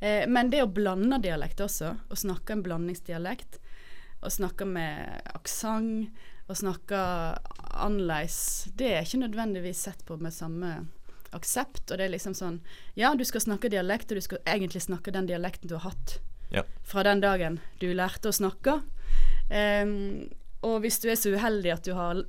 Eh, 0.00 0.26
men 0.26 0.50
det 0.50 0.64
å 0.64 0.70
blande 0.70 1.20
dialekt 1.22 1.62
også, 1.62 1.94
å 2.10 2.18
snakke 2.18 2.56
en 2.56 2.66
blandingsdialekt, 2.66 3.60
å 4.26 4.30
snakke 4.30 4.66
med 4.66 5.30
aksent, 5.38 6.10
å 6.48 6.54
snakke 6.56 6.98
annerledes, 7.76 8.66
det 8.74 8.94
er 8.96 9.04
ikke 9.04 9.20
nødvendigvis 9.20 9.82
sett 9.84 10.00
på 10.08 10.16
med 10.18 10.34
samme 10.34 10.72
aksept. 11.36 11.90
Og 11.90 12.00
det 12.00 12.06
er 12.06 12.14
liksom 12.16 12.34
sånn 12.34 12.62
Ja, 12.96 13.12
du 13.14 13.22
skal 13.28 13.44
snakke 13.44 13.70
dialekt, 13.70 14.10
og 14.10 14.18
du 14.18 14.24
skal 14.24 14.42
egentlig 14.48 14.82
snakke 14.82 15.14
den 15.14 15.28
dialekten 15.28 15.68
du 15.68 15.76
har 15.76 15.92
hatt 15.92 16.18
Ja. 16.54 16.64
fra 16.82 17.02
den 17.04 17.20
dagen 17.20 17.60
du 17.80 17.90
lærte 17.92 18.30
å 18.30 18.36
snakke. 18.36 18.80
Um, 19.48 20.28
og 20.66 20.80
hvis 20.82 20.98
du 20.98 21.08
er 21.10 21.18
så 21.18 21.30
uheldig 21.30 21.70
at 21.70 21.86
du 21.86 21.92
har 21.94 22.22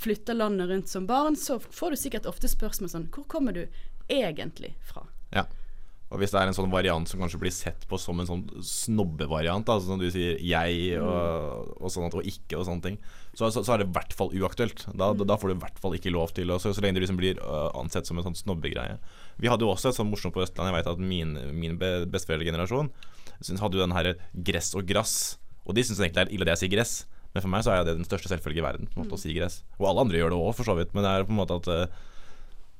flytta 0.00 0.34
landet 0.36 0.68
rundt 0.68 0.90
som 0.92 1.06
barn, 1.08 1.38
så 1.40 1.58
får 1.60 1.94
du 1.94 2.00
sikkert 2.00 2.28
ofte 2.28 2.50
spørsmål 2.52 2.92
sånn 2.92 3.06
Hvor 3.14 3.24
kommer 3.30 3.56
du 3.56 3.64
egentlig 4.12 4.74
fra? 4.84 5.06
Ja. 5.32 5.46
Og 6.06 6.20
hvis 6.20 6.30
det 6.30 6.38
er 6.38 6.46
en 6.46 6.54
sånn 6.54 6.70
variant 6.70 7.08
som 7.10 7.18
kanskje 7.18 7.40
blir 7.42 7.50
sett 7.50 7.82
på 7.90 7.98
som 7.98 8.20
en 8.22 8.28
sånn 8.28 8.44
snobbevariant, 8.62 9.66
altså 9.66 9.90
som 9.90 9.98
du 9.98 10.06
sier 10.14 10.36
'jeg' 10.38 11.00
og, 11.02 11.72
og 11.80 11.90
sånn 11.90 12.06
at, 12.06 12.14
og 12.14 12.22
'ikke' 12.22 12.60
og 12.60 12.66
sånne 12.68 12.84
ting, 12.84 12.98
så, 13.34 13.50
så, 13.50 13.64
så 13.66 13.74
er 13.74 13.82
det 13.82 13.88
i 13.88 13.96
hvert 13.96 14.14
fall 14.14 14.30
uaktuelt. 14.30 14.86
Da, 14.94 15.10
da, 15.12 15.26
da 15.26 15.36
får 15.36 15.50
du 15.50 15.54
i 15.56 15.64
hvert 15.64 15.80
fall 15.82 15.96
ikke 15.98 16.14
lov 16.14 16.30
til 16.36 16.52
å 16.54 16.60
Så, 16.62 16.70
så 16.76 16.84
lenge 16.84 17.00
det 17.00 17.08
liksom 17.08 17.18
blir 17.18 17.42
øh, 17.42 17.70
ansett 17.74 18.06
som 18.06 18.18
en 18.18 18.28
sånn 18.28 18.38
snobbegreie. 18.38 19.00
Vi 19.42 19.50
hadde 19.50 19.66
jo 19.66 19.72
også 19.74 19.90
et 19.90 19.98
sånt 19.98 20.12
morsomt 20.12 20.36
på 20.36 20.44
Østlandet. 20.46 20.70
Jeg 20.70 20.78
vet 20.78 20.92
at 20.94 21.02
min, 21.02 21.34
min 21.58 21.76
be 21.76 22.06
besteforeldregenerasjon 22.06 22.92
syns- 23.42 23.60
hadde 23.60 23.76
jo 23.78 23.84
den 23.86 23.96
her 23.96 24.12
gress 24.46 24.72
og 24.78 24.86
grass. 24.88 25.36
Og 25.66 25.74
de 25.74 25.82
syns 25.84 25.98
egentlig 26.00 26.14
det 26.20 26.26
er 26.28 26.34
ille 26.36 26.46
at 26.46 26.54
jeg 26.56 26.62
sier 26.64 26.76
gress, 26.78 26.94
men 27.34 27.42
for 27.44 27.52
meg 27.52 27.64
så 27.66 27.72
er 27.74 27.84
det 27.84 27.96
den 27.98 28.06
største 28.08 28.30
selvfølge 28.32 28.62
i 28.62 28.64
verden 28.64 28.86
på 28.88 28.96
en 29.00 29.04
måte 29.04 29.16
å 29.18 29.20
si 29.20 29.34
gress. 29.36 29.62
Og 29.80 29.88
alle 29.90 30.04
andre 30.06 30.20
gjør 30.22 30.30
det 30.32 30.38
òg, 30.40 30.52
for 30.56 30.64
så 30.70 30.76
vidt, 30.78 30.94
men 30.94 31.04
det 31.04 31.10
er 31.12 31.26
på 31.28 31.34
en 31.34 31.40
måte 31.42 31.58
at 31.58 31.66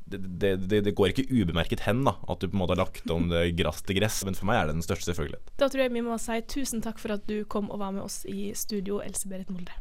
det, 0.07 0.21
det, 0.39 0.51
det, 0.71 0.79
det 0.87 0.93
går 0.95 1.11
ikke 1.11 1.27
ubemerket 1.35 1.81
hen 1.83 2.05
da 2.07 2.13
at 2.31 2.39
du 2.39 2.47
på 2.47 2.55
en 2.55 2.61
måte 2.63 2.77
har 2.77 2.85
lagt 2.85 3.11
om 3.11 3.27
det 3.33 3.41
grass 3.59 3.83
til 3.83 3.99
gress, 3.99 4.21
men 4.25 4.39
for 4.39 4.47
meg 4.47 4.61
er 4.61 4.69
det 4.71 4.77
den 4.79 4.87
største 4.87 5.11
selvfølgelighet. 5.11 5.51
Da 5.59 5.67
tror 5.69 5.83
jeg 5.83 5.93
vi 5.97 6.05
må 6.07 6.15
si 6.23 6.39
tusen 6.47 6.81
takk 6.85 7.03
for 7.03 7.17
at 7.19 7.27
du 7.27 7.41
kom 7.51 7.67
og 7.75 7.83
var 7.83 7.91
med 7.97 8.05
oss 8.07 8.21
i 8.31 8.53
studio, 8.55 9.01
Else 9.03 9.27
Berit 9.29 9.51
Molde. 9.51 9.75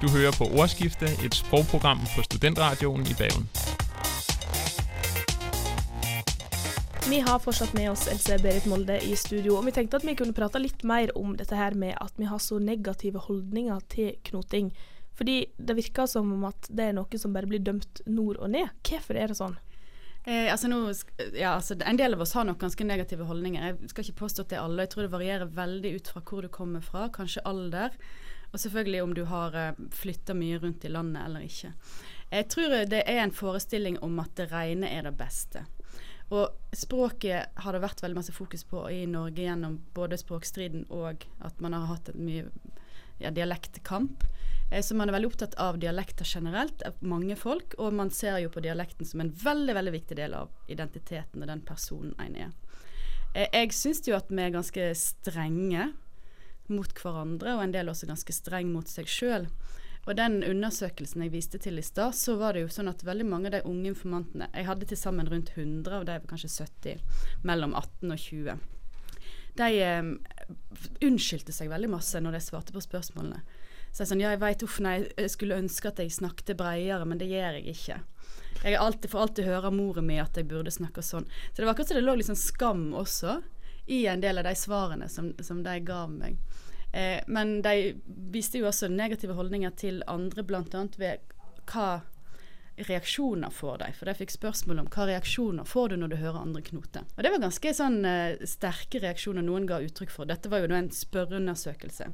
Du 0.00 0.08
hører 0.08 0.32
på 0.32 0.46
Ordskifte, 0.56 1.10
et 1.20 1.34
sprogprogram 1.36 2.00
på 2.16 2.24
Studentradioen 2.24 3.04
i 3.04 3.12
Bergen. 3.18 3.44
Vi 7.08 7.20
har 7.20 7.38
fortsatt 7.38 7.72
med 7.74 7.90
oss 7.90 8.08
Else 8.08 8.38
Berit 8.42 8.66
Molde 8.66 8.98
i 9.04 9.16
studio, 9.16 9.56
og 9.56 9.64
vi 9.66 9.72
tenkte 9.72 9.98
at 9.98 10.04
vi 10.04 10.14
kunne 10.18 10.36
prate 10.36 10.60
litt 10.60 10.82
mer 10.86 11.10
om 11.18 11.32
dette 11.36 11.56
her 11.56 11.74
med 11.74 11.96
at 12.00 12.12
vi 12.20 12.28
har 12.28 12.38
så 12.38 12.58
negative 12.60 13.22
holdninger 13.24 13.80
til 13.90 14.12
knoting. 14.28 14.68
Fordi 15.16 15.46
det 15.56 15.76
virker 15.76 16.06
som 16.06 16.30
om 16.32 16.44
at 16.48 16.68
det 16.68 16.90
er 16.90 16.94
noe 16.96 17.18
som 17.20 17.32
bare 17.34 17.48
blir 17.50 17.64
dømt 17.64 18.02
nord 18.06 18.38
og 18.38 18.52
ned. 18.52 18.68
Hvorfor 18.86 19.18
er 19.18 19.32
det 19.32 19.38
sånn? 19.40 19.56
Eh, 20.24 20.52
altså 20.52 20.68
nå, 20.68 20.78
ja, 21.32 21.54
altså 21.54 21.78
en 21.80 21.98
del 21.98 22.14
av 22.14 22.20
oss 22.20 22.36
har 22.36 22.44
nok 22.44 22.60
ganske 22.60 22.84
negative 22.84 23.24
holdninger. 23.28 23.64
Jeg 23.70 23.92
skal 23.92 24.04
ikke 24.04 24.20
påstå 24.20 24.44
at 24.44 24.52
det 24.52 24.60
er 24.60 24.66
alle. 24.66 24.84
Jeg 24.84 24.92
tror 24.94 25.06
det 25.06 25.14
varierer 25.14 25.56
veldig 25.56 25.94
ut 25.96 26.12
fra 26.12 26.22
hvor 26.24 26.44
du 26.44 26.52
kommer 26.52 26.84
fra, 26.84 27.08
kanskje 27.12 27.44
alder. 27.48 27.96
Og 28.52 28.60
selvfølgelig 28.60 29.02
om 29.02 29.12
du 29.16 29.24
har 29.30 29.56
uh, 29.56 29.84
flytta 29.94 30.34
mye 30.36 30.60
rundt 30.60 30.84
i 30.84 30.92
landet 30.92 31.24
eller 31.24 31.44
ikke. 31.46 31.72
Jeg 32.30 32.48
tror 32.52 32.74
det 32.90 33.02
er 33.06 33.20
en 33.24 33.34
forestilling 33.34 34.00
om 34.04 34.18
at 34.22 34.34
det 34.38 34.50
rene 34.52 34.90
er 34.90 35.06
det 35.08 35.16
beste. 35.18 35.64
Og 36.30 36.76
språket 36.76 37.58
har 37.58 37.74
det 37.74 37.82
vært 37.82 38.02
veldig 38.04 38.20
masse 38.20 38.34
fokus 38.34 38.62
på 38.68 38.84
i 38.94 39.02
Norge 39.10 39.42
gjennom 39.42 39.80
både 39.96 40.18
språkstriden 40.20 40.84
og 40.94 41.24
at 41.42 41.58
man 41.62 41.74
har 41.74 41.88
hatt 41.90 42.12
en 42.12 42.22
mye 42.22 42.44
ja, 43.18 43.32
dialektkamp. 43.34 44.24
Eh, 44.70 44.82
så 44.82 44.94
man 44.94 45.10
er 45.10 45.16
veldig 45.18 45.30
opptatt 45.32 45.56
av 45.58 45.78
dialekter 45.82 46.28
generelt, 46.28 46.82
av 46.86 47.00
mange 47.02 47.36
folk. 47.36 47.74
Og 47.78 47.94
man 47.94 48.12
ser 48.14 48.38
jo 48.44 48.52
på 48.52 48.62
dialekten 48.64 49.08
som 49.08 49.24
en 49.24 49.32
veldig 49.42 49.74
veldig 49.76 49.94
viktig 49.98 50.20
del 50.20 50.36
av 50.38 50.54
identiteten 50.70 51.42
og 51.42 51.50
den 51.50 51.64
personen 51.66 52.14
en 52.22 52.38
er. 52.46 52.54
Eh, 53.34 53.48
jeg 53.50 53.74
syns 53.74 54.06
jo 54.06 54.16
at 54.18 54.30
vi 54.30 54.42
er 54.44 54.54
ganske 54.54 54.92
strenge 54.98 55.90
mot 56.70 56.94
hverandre, 57.02 57.56
og 57.56 57.64
en 57.64 57.74
del 57.74 57.90
også 57.90 58.06
ganske 58.06 58.34
streng 58.34 58.70
mot 58.70 58.86
seg 58.86 59.10
sjøl. 59.10 59.50
Og 60.08 60.16
den 60.16 60.40
undersøkelsen 60.46 61.26
jeg 61.26 61.32
viste 61.34 61.60
til 61.60 61.78
i 61.78 61.84
stad, 61.84 62.16
så 62.16 62.36
var 62.40 62.56
det 62.56 62.64
jo 62.64 62.72
sånn 62.72 62.88
at 62.90 63.04
veldig 63.04 63.26
mange 63.28 63.50
av 63.50 63.58
de 63.58 63.62
unge 63.68 63.90
informantene 63.92 64.48
Jeg 64.54 64.66
hadde 64.66 64.88
til 64.88 64.98
sammen 64.98 65.28
rundt 65.28 65.52
100, 65.54 65.98
og 65.98 66.06
de 66.08 66.16
var 66.16 66.28
kanskje 66.30 66.52
70, 66.64 67.02
mellom 67.46 67.74
18 67.76 68.14
og 68.14 68.22
20. 68.24 68.62
De 69.60 69.68
eh, 69.84 70.12
unnskyldte 71.04 71.52
seg 71.52 71.68
veldig 71.72 71.90
masse 71.92 72.20
når 72.22 72.38
de 72.38 72.44
svarte 72.44 72.74
på 72.74 72.82
spørsmålene. 72.84 73.42
Så 73.90 74.04
jeg 74.04 74.12
sånn, 74.12 74.22
ja, 74.22 74.30
jeg 74.32 74.40
vet, 74.40 74.62
uff, 74.64 74.78
nei, 74.84 74.96
jeg 75.18 75.32
skulle 75.32 75.58
ønske 75.58 75.90
at 75.90 76.00
jeg 76.00 76.14
snakket 76.14 76.54
bredere, 76.58 77.06
men 77.10 77.18
det 77.20 77.28
gjør 77.28 77.58
jeg 77.58 77.74
ikke. 77.74 77.98
Jeg 78.62 79.08
får 79.10 79.22
alltid 79.24 79.48
høre 79.48 79.70
av 79.70 79.74
moren 79.74 80.06
min 80.06 80.22
at 80.22 80.36
jeg 80.38 80.46
burde 80.48 80.72
snakke 80.72 81.02
sånn. 81.04 81.26
Så 81.50 81.58
det 81.58 81.66
var 81.66 81.74
akkurat 81.74 81.90
som 81.90 81.98
det 81.98 82.06
lå 82.06 82.14
litt 82.18 82.28
sånn 82.28 82.38
skam 82.38 82.84
også 82.96 83.40
i 83.90 84.04
en 84.10 84.22
del 84.22 84.38
av 84.38 84.46
de 84.46 84.54
svarene 84.58 85.08
som, 85.10 85.32
som 85.42 85.64
de 85.66 85.74
ga 85.86 86.04
meg. 86.10 86.38
Eh, 86.92 87.20
men 87.26 87.60
de 87.62 87.94
viste 88.34 88.60
jo 88.60 88.68
også 88.70 88.90
negative 88.90 89.36
holdninger 89.38 89.74
til 89.78 90.02
andre, 90.10 90.44
bl.a. 90.46 90.86
ved 90.98 91.36
hva 91.70 91.90
reaksjoner 92.80 93.50
får 93.50 93.82
de. 93.82 93.90
For 93.98 94.08
de 94.08 94.14
fikk 94.16 94.32
spørsmål 94.34 94.82
om 94.82 94.88
hva 94.92 95.06
reaksjoner 95.10 95.68
får 95.68 95.92
du 95.92 95.98
når 96.00 96.12
du 96.12 96.20
hører 96.20 96.40
andre 96.40 96.62
knote. 96.66 97.04
Og 97.16 97.24
det 97.24 97.32
var 97.34 97.44
ganske 97.44 97.74
sånn 97.76 98.00
eh, 98.08 98.46
sterke 98.48 99.02
reaksjoner 99.02 99.44
noen 99.46 99.68
ga 99.68 99.80
uttrykk 99.84 100.14
for. 100.14 100.28
Dette 100.30 100.50
var 100.52 100.64
jo 100.64 100.72
en 100.74 100.90
spørreundersøkelse. 100.94 102.10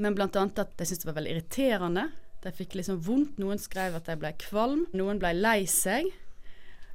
Men 0.00 0.16
bl.a. 0.16 0.28
at 0.28 0.58
de 0.76 0.88
syntes 0.88 1.04
det 1.04 1.08
var 1.10 1.20
veldig 1.20 1.36
irriterende. 1.36 2.08
De 2.42 2.52
fikk 2.56 2.74
liksom 2.78 3.00
vondt. 3.06 3.38
Noen 3.40 3.60
skrev 3.60 3.96
at 3.98 4.08
de 4.08 4.18
ble 4.18 4.32
kvalm. 4.40 4.86
Noen 4.96 5.20
ble 5.22 5.34
lei 5.36 5.60
seg. 5.70 6.10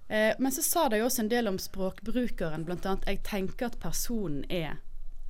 Eh, 0.08 0.34
men 0.40 0.52
så 0.52 0.64
sa 0.66 0.88
de 0.90 1.02
også 1.04 1.26
en 1.26 1.32
del 1.32 1.50
om 1.50 1.60
språkbrukeren, 1.60 2.64
bl.a. 2.68 2.98
jeg 3.06 3.24
tenker 3.28 3.68
at 3.68 3.80
personen 3.84 4.46
er 4.48 4.78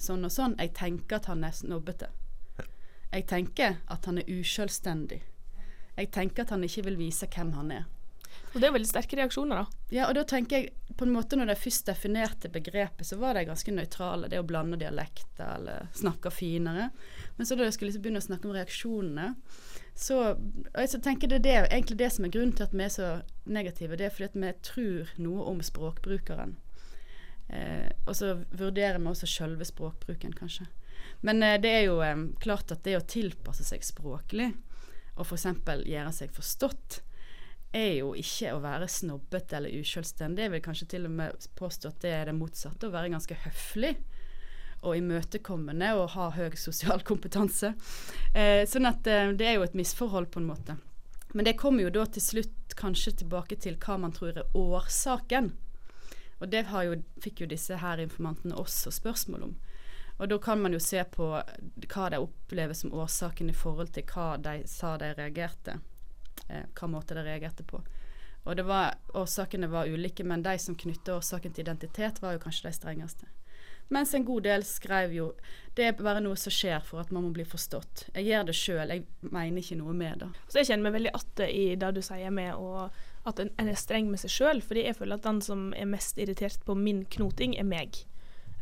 sånn 0.02 0.26
og 0.28 0.34
sånn. 0.34 0.56
Jeg 0.62 0.74
tenker 0.78 1.20
at 1.20 1.30
han 1.32 1.44
er 1.48 1.56
snobbete. 1.56 2.12
Jeg 3.12 3.28
tenker 3.30 3.78
at 3.88 4.08
han 4.10 4.20
er 4.22 4.32
usjølstendig. 4.32 5.22
Jeg 5.98 6.10
tenker 6.14 6.46
at 6.46 6.52
han 6.54 6.66
ikke 6.66 6.86
vil 6.90 7.00
vise 7.00 7.30
hvem 7.34 7.54
han 7.58 7.72
er. 7.74 7.86
Og 8.54 8.62
det 8.62 8.68
er 8.68 8.74
veldig 8.76 8.90
sterke 8.90 9.18
reaksjoner, 9.20 9.60
da. 9.60 9.80
Ja, 9.94 10.06
og 10.08 10.16
da 10.18 10.24
tenker 10.28 10.62
jeg 10.62 10.96
på 10.98 11.06
en 11.06 11.14
måte 11.14 11.38
når 11.38 11.52
de 11.52 11.56
først 11.60 11.90
definerte 11.90 12.50
begrepet, 12.50 13.06
så 13.06 13.18
var 13.22 13.38
de 13.38 13.46
ganske 13.48 13.74
nøytrale. 13.74 14.30
Det 14.32 14.40
å 14.42 14.46
blande 14.48 14.80
dialekter 14.82 15.58
eller 15.58 15.90
snakke 15.98 16.32
finere. 16.34 16.90
Men 17.38 17.50
så 17.50 17.58
da 17.58 17.68
jeg 17.68 17.76
skulle 17.76 17.92
liksom 17.92 18.06
begynne 18.06 18.22
å 18.24 18.28
snakke 18.28 18.50
om 18.50 18.56
reaksjonene, 18.56 19.28
så, 19.98 20.22
jeg 20.74 20.92
så 20.94 21.02
tenker 21.02 21.32
det 21.32 21.42
er 21.50 21.68
egentlig 21.72 22.00
det 22.02 22.12
som 22.14 22.26
er 22.28 22.34
grunnen 22.34 22.54
til 22.58 22.68
at 22.68 22.76
vi 22.76 22.86
er 22.86 22.94
så 22.94 23.10
negative. 23.50 23.98
Det 23.98 24.08
er 24.08 24.16
fordi 24.16 24.30
at 24.30 24.40
vi 24.42 24.54
tror 24.72 25.14
noe 25.22 25.48
om 25.52 25.62
språkbrukeren. 25.66 26.58
Eh, 27.50 27.90
og 28.06 28.16
så 28.18 28.34
vurderer 28.52 29.00
vi 29.00 29.12
også 29.12 29.30
selve 29.30 29.68
språkbruken, 29.68 30.36
kanskje. 30.38 30.68
Men 31.26 31.44
eh, 31.44 31.60
det 31.62 31.74
er 31.74 31.84
jo 31.88 32.00
eh, 32.04 32.16
klart 32.44 32.72
at 32.74 32.84
det 32.88 32.98
å 33.00 33.06
tilpasse 33.08 33.66
seg 33.68 33.86
språklig, 33.86 34.52
og 35.18 35.26
f.eks. 35.26 35.48
gjøre 35.88 36.14
seg 36.14 36.34
forstått, 36.36 37.02
er 37.76 37.98
jo 38.00 38.14
ikke 38.18 38.54
å 38.56 38.62
være 38.64 38.88
snobbete 38.90 39.58
eller 39.58 39.74
usjølstendig. 39.82 40.46
Jeg 40.46 40.54
vil 40.54 40.64
kanskje 40.64 40.88
til 40.94 41.08
og 41.10 41.16
med 41.18 41.48
påstå 41.60 41.92
at 41.92 42.00
det 42.06 42.14
er 42.16 42.30
det 42.30 42.38
motsatte. 42.38 42.88
Å 42.88 42.94
være 42.94 43.12
ganske 43.14 43.38
høflig 43.44 43.96
og 44.86 44.98
imøtekommende 44.98 45.94
og 45.98 46.12
ha 46.14 46.30
høy 46.36 46.56
sosial 46.60 47.02
kompetanse. 47.08 47.74
Eh, 48.34 48.64
sånn 48.70 48.90
at 48.90 49.08
eh, 49.10 49.34
det 49.38 49.50
er 49.50 49.58
jo 49.58 49.66
et 49.68 49.78
misforhold 49.78 50.30
på 50.34 50.42
en 50.42 50.50
måte. 50.52 50.78
Men 51.34 51.48
det 51.48 51.58
kommer 51.60 51.86
jo 51.86 51.94
da 51.94 52.06
til 52.10 52.24
slutt 52.24 52.78
kanskje 52.78 53.18
tilbake 53.24 53.58
til 53.60 53.78
hva 53.82 53.98
man 54.00 54.14
tror 54.16 54.38
er 54.38 54.58
årsaken. 54.58 55.52
Og 56.40 56.50
det 56.52 56.66
jo, 56.70 56.98
fikk 57.22 57.42
jo 57.42 57.50
disse 57.50 57.80
her 57.82 58.02
informantene 58.04 58.56
også 58.56 58.92
spørsmål 58.94 59.44
om. 59.50 59.56
Og 60.18 60.30
da 60.30 60.38
kan 60.42 60.62
man 60.62 60.74
jo 60.74 60.80
se 60.82 61.04
på 61.04 61.30
hva 61.34 62.10
de 62.10 62.20
opplever 62.22 62.74
som 62.74 62.94
årsaken 62.94 63.50
i 63.50 63.58
forhold 63.58 63.94
til 63.94 64.06
hva 64.10 64.36
de 64.42 64.64
sa 64.70 64.96
de 64.98 65.14
reagerte. 65.18 65.80
Eh, 66.48 66.66
hva 66.74 66.90
måte 66.90 67.18
de 67.18 67.26
reagerte 67.26 67.66
på. 67.68 67.82
Og 68.48 68.56
det 68.56 68.64
var, 68.64 68.96
årsakene 69.14 69.68
var 69.68 69.90
ulike, 69.90 70.24
men 70.24 70.44
de 70.44 70.56
som 70.60 70.78
knytta 70.78 71.18
årsaken 71.18 71.54
til 71.54 71.66
identitet, 71.66 72.22
var 72.22 72.38
jo 72.38 72.46
kanskje 72.46 72.70
de 72.70 72.78
strengeste. 72.78 73.28
Mens 73.90 74.14
en 74.14 74.26
god 74.26 74.44
del 74.44 74.64
skrev 74.68 75.14
jo 75.16 75.28
det 75.78 75.86
er 75.86 76.00
bare 76.00 76.20
noe 76.24 76.36
som 76.40 76.52
skjer 76.52 76.82
for 76.84 77.00
at 77.00 77.12
man 77.14 77.24
må 77.28 77.32
bli 77.36 77.46
forstått. 77.48 78.08
Jeg 78.16 78.28
gjør 78.28 78.48
det 78.48 78.56
sjøl, 78.58 78.92
jeg 78.92 79.06
mener 79.22 79.62
ikke 79.62 79.78
noe 79.80 79.94
med 79.96 80.24
det. 80.24 80.32
Så 80.48 80.60
jeg 80.60 80.72
kjenner 80.72 80.88
meg 80.88 80.98
veldig 80.98 81.14
atte 81.20 81.48
i 81.52 81.68
det 81.80 81.92
du 81.96 82.02
sier 82.04 82.34
med 82.34 82.56
å, 82.56 82.88
at 83.28 83.40
en, 83.44 83.50
en 83.60 83.68
er 83.72 83.76
streng 83.80 84.10
med 84.12 84.20
seg 84.22 84.32
sjøl, 84.34 84.62
fordi 84.64 84.86
jeg 84.88 84.96
føler 84.98 85.16
at 85.20 85.26
den 85.28 85.42
som 85.46 85.74
er 85.78 85.86
mest 85.90 86.18
irritert 86.18 86.64
på 86.66 86.76
min 86.78 87.06
knoting, 87.18 87.58
er 87.60 87.68
meg. 87.68 88.00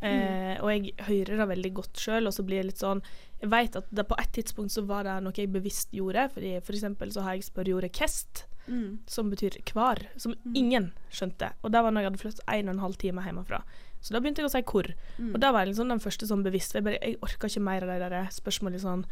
Eh, 0.03 0.57
og 0.61 0.69
jeg 0.69 0.91
hører 1.07 1.39
det 1.39 1.47
veldig 1.49 1.71
godt 1.73 1.97
sjøl, 2.01 2.27
og 2.27 2.33
så 2.35 2.43
blir 2.45 2.59
jeg 2.59 2.65
litt 2.67 2.81
sånn 2.83 2.99
Jeg 3.41 3.49
vet 3.49 3.77
at 3.79 3.87
det 3.95 4.03
på 4.09 4.17
et 4.19 4.31
tidspunkt 4.35 4.73
så 4.73 4.83
var 4.85 5.03
det 5.07 5.15
noe 5.23 5.33
jeg 5.35 5.49
bevisst 5.53 5.93
gjorde. 5.95 6.27
Fordi 6.33 6.51
For 6.61 6.75
eksempel 6.75 7.11
så 7.15 7.23
har 7.23 7.33
jeg 7.37 7.47
spørreordet 7.47 7.91
'kest', 7.93 8.43
Mm. 8.67 8.97
som 9.05 9.29
betyr 9.29 9.61
hvar, 9.73 9.99
som 10.17 10.33
ingen 10.55 10.91
skjønte. 11.11 11.51
Og 11.63 11.71
det 11.71 11.83
var 11.83 11.91
når 11.91 12.01
jeg 12.01 12.09
hadde 12.09 12.17
flyttet 12.17 12.47
en 12.49 12.69
og 12.69 12.73
en 12.73 12.79
halv 12.79 12.95
time 12.97 13.21
hjemmefra. 13.21 13.61
Så 14.01 14.13
da 14.13 14.19
begynte 14.19 14.41
jeg 14.41 14.45
å 14.49 14.51
si 14.51 14.61
hvor. 14.63 14.87
Mm. 15.19 15.35
Og 15.35 15.39
da 15.39 15.51
var 15.51 15.59
jeg 15.65 15.69
liksom 15.75 15.89
den 15.89 15.99
første 15.99 16.25
sånn 16.25 16.43
bevisst. 16.43 16.71
For 16.71 16.79
jeg, 16.79 16.83
bare, 16.83 16.97
jeg 17.01 17.17
orka 17.21 17.45
ikke 17.47 17.61
mer 17.61 17.83
av 17.83 17.89
de 17.89 18.09
der 18.09 18.27
spørsmålene 18.33 18.81
sånn 18.81 19.05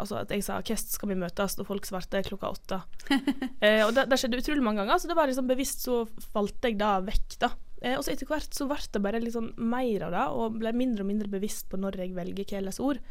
Altså 0.00 0.20
at 0.22 0.32
jeg 0.32 0.44
sa 0.46 0.58
'Kest, 0.64 0.94
skal 0.96 1.12
vi 1.12 1.18
møtes?' 1.20 1.58
og 1.60 1.68
folk 1.68 1.86
svarte 1.86 2.22
klokka 2.26 2.50
åtte. 2.50 2.82
eh, 3.64 3.84
og 3.86 3.94
det, 3.96 4.08
det 4.10 4.18
skjedde 4.20 4.40
utrolig 4.40 4.64
mange 4.64 4.82
ganger, 4.82 4.98
så 4.98 5.10
det 5.10 5.18
var 5.18 5.30
liksom 5.30 5.50
bevisst 5.50 5.84
så 5.86 6.02
valgte 6.34 6.72
jeg 6.72 6.80
da 6.80 6.98
vekk, 7.04 7.38
da. 7.44 7.52
Eh, 7.80 7.96
og 7.96 8.04
så 8.04 8.12
etter 8.12 8.28
hvert 8.28 8.52
så 8.56 8.66
ble 8.68 8.80
det 8.92 9.02
bare 9.04 9.22
sånn 9.32 9.52
mer 9.56 10.06
av 10.08 10.14
det, 10.16 10.26
og 10.36 10.60
ble 10.60 10.72
mindre 10.76 11.04
og 11.04 11.10
mindre 11.12 11.32
bevisst 11.32 11.68
på 11.70 11.80
når 11.80 12.00
jeg 12.02 12.16
velger 12.16 12.44
hva 12.44 12.58
jeg 12.58 12.66
leser 12.68 12.86
ord. 12.90 13.02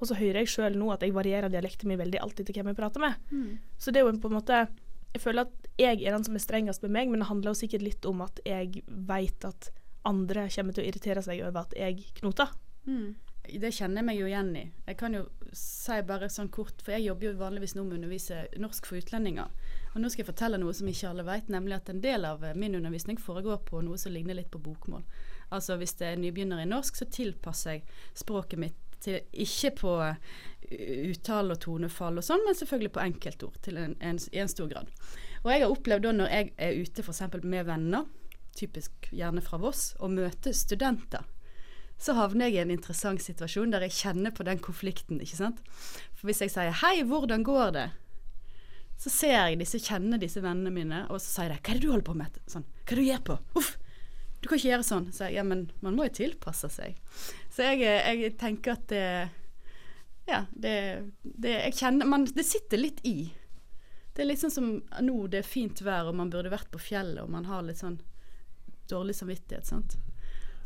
Og 0.00 0.08
så 0.08 0.16
hører 0.16 0.42
jeg 0.42 0.52
sjøl 0.54 0.78
nå 0.80 0.88
at 0.94 1.02
jeg 1.04 1.12
varierer 1.12 1.52
dialekten 1.52 1.90
min 1.90 2.00
veldig 2.00 2.22
alltid 2.24 2.48
til 2.48 2.56
hvem 2.56 2.72
jeg 2.72 2.78
prater 2.78 3.02
med. 3.04 3.18
Mm. 3.30 3.58
Så 3.76 3.92
det 3.92 4.00
er 4.00 4.08
jo 4.08 4.16
på 4.16 4.30
en 4.30 4.38
måte 4.38 4.62
Jeg 5.10 5.24
føler 5.24 5.42
at 5.42 5.68
jeg 5.74 6.04
er 6.06 6.14
den 6.14 6.22
som 6.22 6.36
er 6.38 6.42
strengest 6.42 6.84
med 6.84 6.92
meg, 6.94 7.08
men 7.10 7.18
det 7.18 7.26
handler 7.26 7.50
jo 7.50 7.58
sikkert 7.58 7.82
litt 7.82 8.06
om 8.06 8.20
at 8.22 8.38
jeg 8.46 8.84
vet 8.86 9.44
at 9.44 9.72
andre 10.06 10.44
kommer 10.54 10.76
til 10.76 10.84
å 10.84 10.86
irritere 10.86 11.22
seg 11.24 11.40
over 11.42 11.64
at 11.64 11.74
jeg 11.74 12.04
knoter. 12.20 12.52
Mm. 12.86 13.16
Det 13.58 13.72
kjenner 13.74 14.00
jeg 14.00 14.06
meg 14.06 14.18
jo 14.20 14.28
igjen 14.28 14.50
i. 14.56 14.64
Jeg 14.86 14.98
kan 15.00 15.16
jo 15.16 15.24
si 15.56 15.96
bare 16.06 16.28
sånn 16.30 16.50
kort, 16.54 16.82
for 16.84 16.94
jeg 16.94 17.08
jobber 17.08 17.30
jo 17.30 17.38
vanligvis 17.40 17.74
nå 17.74 17.84
med 17.84 17.96
å 17.96 17.98
undervise 17.98 18.44
norsk 18.62 18.86
for 18.86 19.00
utlendinger. 19.00 19.50
Og 19.94 19.98
nå 20.02 20.10
skal 20.10 20.22
jeg 20.22 20.30
fortelle 20.30 20.60
noe 20.60 20.74
som 20.76 20.90
ikke 20.90 21.08
alle 21.10 21.26
vet, 21.26 21.50
nemlig 21.50 21.78
at 21.78 21.90
en 21.90 22.02
del 22.04 22.26
av 22.28 22.44
min 22.54 22.76
undervisning 22.78 23.18
foregår 23.18 23.64
på 23.66 23.82
noe 23.82 23.98
som 23.98 24.14
ligner 24.14 24.38
litt 24.38 24.52
på 24.52 24.62
bokmål. 24.62 25.02
Altså 25.50 25.74
hvis 25.80 25.96
det 25.98 26.12
er 26.12 26.22
nybegynner 26.22 26.62
i 26.62 26.68
norsk, 26.70 27.00
så 27.00 27.08
tilpasser 27.10 27.78
jeg 27.78 27.98
språket 28.22 28.62
mitt 28.62 28.78
til 29.00 29.18
ikke 29.32 29.72
på 29.80 29.96
uh, 29.96 30.14
uttale 31.08 31.56
og 31.56 31.62
tonefall 31.64 32.20
og 32.20 32.26
sånn, 32.26 32.44
men 32.44 32.56
selvfølgelig 32.58 32.92
på 32.94 33.02
enkeltord 33.02 33.58
til 33.64 33.80
en, 33.80 33.96
en, 34.04 34.20
i 34.30 34.42
en 34.42 34.52
stor 34.52 34.68
grad. 34.70 34.92
Og 35.40 35.50
jeg 35.50 35.64
har 35.64 35.72
opplevd 35.72 36.06
da 36.06 36.14
når 36.14 36.34
jeg 36.34 36.50
er 36.68 36.80
ute 36.84 37.02
f.eks. 37.02 37.22
med 37.42 37.66
venner, 37.66 38.08
typisk 38.56 39.08
gjerne 39.14 39.42
fra 39.42 39.58
Voss, 39.62 39.94
og 39.98 40.12
møter 40.18 40.54
studenter 40.54 41.24
så 42.00 42.14
havner 42.16 42.48
jeg 42.48 42.56
i 42.56 42.62
en 42.62 42.72
interessant 42.72 43.20
situasjon 43.20 43.74
der 43.74 43.84
jeg 43.84 43.98
kjenner 43.98 44.32
på 44.32 44.46
den 44.48 44.60
konflikten. 44.64 45.20
ikke 45.20 45.36
sant? 45.36 45.60
For 46.16 46.30
hvis 46.30 46.40
jeg 46.40 46.54
sier 46.54 46.72
'hei, 46.72 47.02
hvordan 47.04 47.44
går 47.44 47.70
det', 47.76 47.90
så 48.96 49.10
ser 49.10 49.36
jeg 49.48 49.58
disse, 49.60 49.78
kjenner 49.78 50.18
disse 50.18 50.40
vennene 50.40 50.70
mine, 50.70 51.06
og 51.10 51.20
så 51.20 51.28
sier 51.40 51.48
de 51.48 51.60
'hva 51.60 51.70
er 51.70 51.74
det 51.74 51.82
du 51.82 51.90
holder 51.90 52.08
på 52.08 52.16
med'? 52.16 52.40
Sånn, 52.46 52.64
'Hva 52.64 52.92
er 52.92 52.96
det 52.96 53.04
du 53.04 53.10
gjør 53.10 53.24
på?' 53.24 53.38
Uff, 53.56 53.76
du 54.40 54.48
kan 54.48 54.56
ikke 54.58 54.70
gjøre 54.70 54.86
sånn. 54.86 55.12
Så 55.12 55.28
jeg, 55.28 55.34
ja, 55.34 55.42
men 55.42 55.70
man 55.82 55.96
må 55.96 56.04
jo 56.08 56.16
tilpasse 56.16 56.70
seg. 56.72 56.96
Så 57.52 57.62
jeg, 57.62 57.84
jeg 57.84 58.38
tenker 58.38 58.72
at 58.72 58.88
det 58.88 59.30
Ja, 60.28 60.46
det, 60.54 61.10
det 61.24 61.50
Jeg 61.50 61.74
kjenner 61.74 62.06
man, 62.06 62.24
Det 62.24 62.44
sitter 62.46 62.78
litt 62.78 63.00
i. 63.04 63.32
Det 64.14 64.22
er 64.22 64.26
litt 64.26 64.40
sånn 64.40 64.50
som 64.50 64.82
nå 65.00 65.26
det 65.26 65.38
er 65.38 65.48
fint 65.48 65.80
vær, 65.82 66.08
og 66.08 66.14
man 66.14 66.30
burde 66.30 66.50
vært 66.50 66.70
på 66.70 66.78
fjellet, 66.78 67.22
og 67.22 67.30
man 67.30 67.44
har 67.44 67.62
litt 67.62 67.78
sånn 67.78 68.00
dårlig 68.88 69.14
samvittighet, 69.14 69.66
sant. 69.66 69.96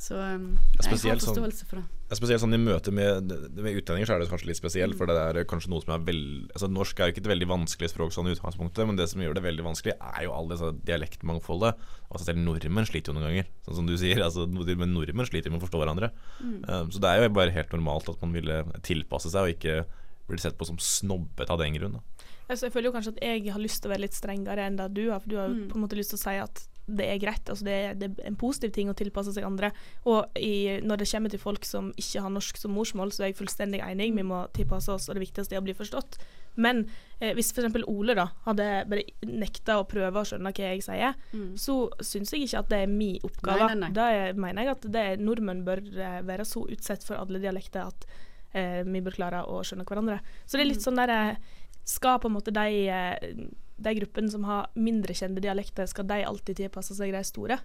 Så 0.04 0.18
um, 0.20 0.48
jeg 0.76 0.84
har 0.90 0.98
sånn- 1.00 1.20
forståelse 1.22 1.66
for 1.70 1.80
det. 1.80 1.84
Ja, 2.10 2.16
spesielt 2.18 2.42
sånn 2.42 2.52
i 2.52 2.58
møte 2.60 2.92
med, 2.92 3.30
med 3.56 3.78
utlendinger 3.80 4.10
så 4.10 4.14
er 4.16 4.20
det 4.20 4.26
kanskje 4.28 4.50
litt 4.50 4.58
spesielt. 4.58 4.96
For 4.98 5.08
det 5.08 5.14
er 5.16 5.46
kanskje 5.48 5.70
noe 5.72 5.80
som 5.80 5.94
er 5.94 6.02
veldig... 6.04 6.50
altså 6.52 6.68
Norsk 6.68 7.00
er 7.00 7.08
jo 7.08 7.14
ikke 7.14 7.22
et 7.24 7.30
veldig 7.32 7.48
vanskelig 7.48 7.88
språk 7.94 8.12
sånn 8.12 8.28
i 8.28 8.34
utgangspunktet, 8.36 8.84
men 8.90 8.98
det 9.00 9.06
som 9.08 9.22
gjør 9.24 9.38
det 9.38 9.44
veldig 9.46 9.64
vanskelig, 9.64 9.94
er 9.96 10.26
jo 10.26 10.34
all 10.36 10.50
det 10.52 10.58
dialektmangfoldet. 10.90 11.80
Altså 12.10 12.28
selv 12.28 12.42
nordmenn 12.44 12.86
sliter 12.90 13.12
jo 13.12 13.16
noen 13.16 13.30
ganger, 13.30 13.48
sånn 13.64 13.80
som 13.80 13.88
du 13.88 13.94
sier. 14.00 14.20
Altså, 14.26 14.44
men 14.50 14.92
nordmenn 14.92 15.30
sliter 15.30 15.50
med 15.54 15.62
å 15.62 15.64
forstå 15.64 15.80
hverandre. 15.80 16.12
Mm. 16.42 16.58
Um, 16.68 16.92
så 16.92 17.00
det 17.00 17.10
er 17.14 17.24
jo 17.24 17.32
bare 17.40 17.54
helt 17.56 17.72
normalt 17.72 18.12
at 18.12 18.20
man 18.20 18.36
ville 18.36 18.60
tilpasse 18.84 19.32
seg, 19.32 19.40
og 19.48 19.56
ikke 19.56 19.80
bli 20.28 20.40
sett 20.40 20.56
på 20.60 20.68
som 20.68 20.76
snobbete 20.80 21.52
av 21.52 21.60
den 21.64 21.74
grunn. 21.80 21.98
Altså, 22.44 22.66
jeg 22.68 22.74
føler 22.76 22.90
jo 22.90 22.94
kanskje 22.98 23.16
at 23.16 23.24
jeg 23.24 23.48
har 23.56 23.60
lyst 23.64 23.80
til 23.80 23.88
å 23.88 23.94
være 23.94 24.04
litt 24.04 24.16
strengere 24.16 24.68
enn 24.68 24.76
det 24.76 24.90
du 24.96 25.06
har, 25.08 25.20
for 25.24 25.32
du 25.32 25.36
har 25.40 25.48
jo 25.48 25.54
Mm. 25.64 25.68
på 25.72 25.76
en 25.80 25.84
måte 25.88 25.96
lyst 25.96 26.12
til 26.12 26.20
å 26.20 26.24
si 26.28 26.36
at 26.44 26.66
det 26.86 27.06
er 27.08 27.18
greit. 27.22 27.48
Altså 27.48 27.64
det, 27.64 27.72
er, 27.72 27.94
det 27.96 28.08
er 28.20 28.26
en 28.28 28.36
positiv 28.36 28.70
ting 28.76 28.90
å 28.90 28.94
tilpasse 28.98 29.32
seg 29.32 29.44
andre. 29.46 29.70
Og 30.04 30.26
i, 30.36 30.80
når 30.84 31.00
det 31.00 31.08
kommer 31.10 31.32
til 31.32 31.40
folk 31.40 31.64
som 31.64 31.92
ikke 31.96 32.20
har 32.26 32.30
norsk 32.34 32.58
som 32.60 32.74
morsmål, 32.76 33.12
så 33.14 33.22
er 33.24 33.30
jeg 33.32 33.38
fullstendig 33.40 33.80
enig. 33.80 34.10
Vi 34.18 34.22
må 34.26 34.42
tilpasse 34.52 34.92
oss, 34.92 35.08
og 35.08 35.16
det 35.16 35.22
viktigste 35.24 35.56
er 35.56 35.62
å 35.62 35.64
bli 35.64 35.72
forstått. 35.78 36.18
Men 36.60 36.84
eh, 37.20 37.32
hvis 37.34 37.48
f.eks. 37.56 37.80
Ole 37.90 38.14
da 38.14 38.28
hadde 38.44 38.66
bare 38.92 39.06
nekta 39.26 39.78
å 39.80 39.86
prøve 39.90 40.20
å 40.20 40.28
skjønne 40.28 40.52
hva 40.54 40.68
jeg 40.68 40.84
sier, 40.86 41.16
Mm. 41.34 41.56
så 41.58 41.78
syns 42.04 42.30
jeg 42.30 42.44
ikke 42.46 42.60
at 42.60 42.68
det 42.70 42.82
er 42.84 42.92
min 42.92 43.16
oppgave. 43.26 43.64
Nei, 43.64 43.74
nei, 43.74 43.80
nei. 43.88 43.90
Da 43.96 44.04
er, 44.14 44.36
mener 44.38 44.62
jeg 44.68 44.76
at 44.76 44.86
det 44.94 45.02
er, 45.14 45.16
nordmenn 45.24 45.64
bør 45.66 45.82
eh, 45.88 46.20
være 46.28 46.44
så 46.46 46.62
utsatt 46.70 47.02
for 47.08 47.16
alle 47.18 47.40
dialekter 47.42 47.88
at 47.88 48.06
eh, 48.54 48.82
vi 48.86 49.00
bør 49.02 49.16
klare 49.18 49.40
å 49.50 49.62
skjønne 49.66 49.88
hverandre. 49.88 50.20
Så 50.44 50.58
det 50.60 50.66
er 50.68 50.70
litt 50.74 50.84
Mm. 50.84 50.86
sånn 50.90 51.00
der 51.02 51.16
eh, 51.16 51.36
Skal 51.84 52.16
på 52.22 52.30
en 52.30 52.32
måte 52.38 52.52
de, 52.54 52.88
eh, 52.88 53.34
de 53.76 53.94
gruppene 53.98 54.30
som 54.30 54.44
har 54.44 54.68
mindre 54.74 55.14
kjente 55.14 55.40
dialekter, 55.42 55.86
skal 55.90 56.06
de 56.06 56.20
alltid 56.24 56.56
tilpasse 56.56 56.94
seg 56.94 57.12
de 57.12 57.22
store? 57.24 57.58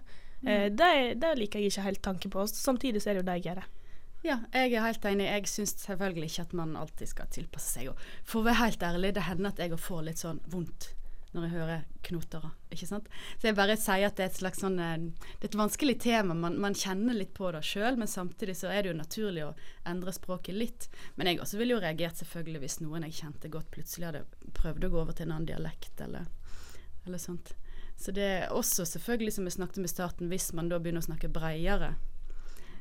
Eh, 0.44 0.70
Mm. 0.70 0.76
det, 0.76 1.20
det 1.20 1.34
liker 1.38 1.60
jeg 1.60 1.68
ikke 1.70 1.82
helt 1.84 2.02
tanken 2.02 2.30
på. 2.30 2.46
Samtidig 2.48 3.02
så 3.02 3.10
er 3.10 3.14
det 3.14 3.20
jo 3.22 3.26
det 3.28 3.34
jeg 3.42 3.44
gjør. 3.50 3.64
Ja, 4.24 4.38
jeg 4.52 4.72
er 4.74 4.82
helt 4.84 5.04
enig. 5.04 5.26
Jeg 5.28 5.46
syns 5.48 5.74
selvfølgelig 5.80 6.30
ikke 6.30 6.42
at 6.42 6.52
man 6.52 6.76
alltid 6.76 7.08
skal 7.08 7.26
tilpasse 7.32 7.72
seg. 7.78 7.88
Og 7.88 7.96
for 8.24 8.40
å 8.40 8.44
være 8.44 8.60
helt 8.64 8.82
ærlig, 8.82 9.14
det 9.14 9.22
hender 9.28 9.48
at 9.52 9.58
jeg 9.58 9.78
får 9.80 10.02
litt 10.04 10.18
sånn 10.20 10.40
vondt 10.52 10.90
når 11.34 11.46
jeg 11.46 11.54
hører 11.54 11.84
knotere. 12.06 12.50
Ikke 12.74 12.88
sant? 12.88 13.06
Så 13.38 13.48
jeg 13.48 13.56
bare 13.58 13.76
sier 13.78 14.08
at 14.08 14.18
det 14.18 14.24
er 14.24 14.32
et 14.32 14.40
slags 14.40 14.62
sånn 14.64 14.78
eh, 14.82 15.06
Det 15.38 15.46
er 15.46 15.52
et 15.52 15.58
vanskelig 15.60 15.96
tema. 16.02 16.34
Man, 16.34 16.58
man 16.62 16.76
kjenner 16.78 17.16
litt 17.16 17.32
på 17.36 17.52
det 17.54 17.62
sjøl, 17.66 17.98
men 18.00 18.10
samtidig 18.10 18.56
så 18.58 18.72
er 18.72 18.82
det 18.82 18.92
jo 18.92 18.98
naturlig 18.98 19.46
å 19.46 19.54
endre 19.90 20.14
språket 20.16 20.58
litt. 20.58 20.88
Men 21.14 21.30
jeg 21.30 21.42
også 21.44 21.60
ville 21.60 21.76
jo 21.76 21.82
reagert 21.84 22.18
selvfølgelig 22.20 22.64
hvis 22.64 22.80
noen 22.82 23.06
jeg 23.08 23.18
kjente 23.22 23.52
godt, 23.52 23.70
plutselig 23.74 24.10
hadde 24.10 24.52
prøvd 24.58 24.86
å 24.88 24.92
gå 24.92 25.02
over 25.04 25.16
til 25.16 25.28
en 25.28 25.36
annen 25.36 25.50
dialekt 25.52 26.02
eller, 26.04 26.26
eller 27.06 27.22
sånt. 27.22 27.54
Så 28.00 28.14
det 28.16 28.24
er 28.24 28.52
også 28.56 28.86
selvfølgelig, 28.88 29.34
som 29.36 29.44
vi 29.44 29.52
snakket 29.52 29.82
om 29.82 29.84
i 29.84 29.92
starten, 29.92 30.30
hvis 30.32 30.50
man 30.56 30.70
da 30.70 30.78
begynner 30.80 31.04
å 31.04 31.10
snakke 31.10 31.28
bredere, 31.32 31.94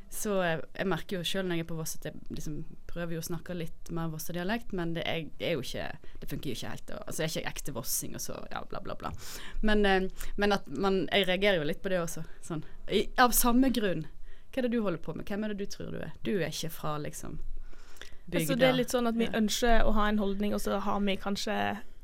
så 0.10 0.39
jeg, 0.41 0.62
jeg 0.74 0.89
merker 0.89 1.19
jo 1.19 1.28
sjøl 1.28 1.45
når 1.45 1.60
jeg 1.60 1.65
er 1.65 1.69
på 1.69 1.78
Voss 1.78 1.95
at 2.00 2.08
jeg 2.10 2.17
liksom 2.34 2.56
prøver 2.89 3.13
jo 3.15 3.22
å 3.22 3.28
snakke 3.28 3.54
litt 3.58 3.91
mer 3.93 4.10
Vossa-dialekt, 4.10 4.72
men 4.78 4.95
det 4.95 5.04
er, 5.06 5.28
er 5.38 5.54
jo 5.54 5.62
ikke 5.62 5.86
Det 6.22 6.30
funker 6.32 6.50
jo 6.50 6.58
ikke 6.58 6.72
helt. 6.74 6.93
Og, 6.95 7.04
altså 7.06 7.24
jeg 7.24 7.30
er 7.30 7.34
ikke 7.36 7.54
ekte 7.54 7.76
vossing 7.76 8.15
og 8.17 8.24
så 8.24 8.38
ja, 8.50 8.63
bla, 8.72 8.82
bla, 8.86 8.95
bla. 8.98 9.12
Men, 9.62 9.86
eh, 9.86 10.08
men 10.41 10.58
at 10.58 10.65
man 10.67 11.04
Jeg 11.13 11.28
reagerer 11.30 11.62
jo 11.62 11.67
litt 11.69 11.84
på 11.84 11.93
det 11.93 12.02
også. 12.02 12.26
Sånn. 12.45 12.65
I, 12.89 13.06
av 13.22 13.36
samme 13.38 13.69
grunn. 13.76 14.08
Hva 14.50 14.63
er 14.63 14.65
det 14.65 14.74
du 14.74 14.82
holder 14.82 15.02
på 15.04 15.13
med? 15.13 15.30
Hvem 15.30 15.45
er 15.45 15.54
det 15.54 15.62
du 15.62 15.69
tror 15.69 15.93
du 15.93 16.02
er? 16.02 16.15
Du 16.26 16.34
er 16.39 16.50
ikke 16.50 16.74
fra 16.74 16.98
liksom 16.98 17.38
bygda. 18.30 18.39
Altså, 18.41 18.58
det 18.58 18.67
er 18.67 18.78
litt 18.78 18.93
sånn 18.93 19.10
at 19.10 19.17
vi 19.17 19.30
ønsker 19.30 19.86
å 19.86 19.93
ha 19.98 20.10
en 20.10 20.22
holdning, 20.22 20.56
og 20.58 20.62
så 20.63 20.82
har 20.82 21.00
vi 21.06 21.17
kanskje 21.22 21.56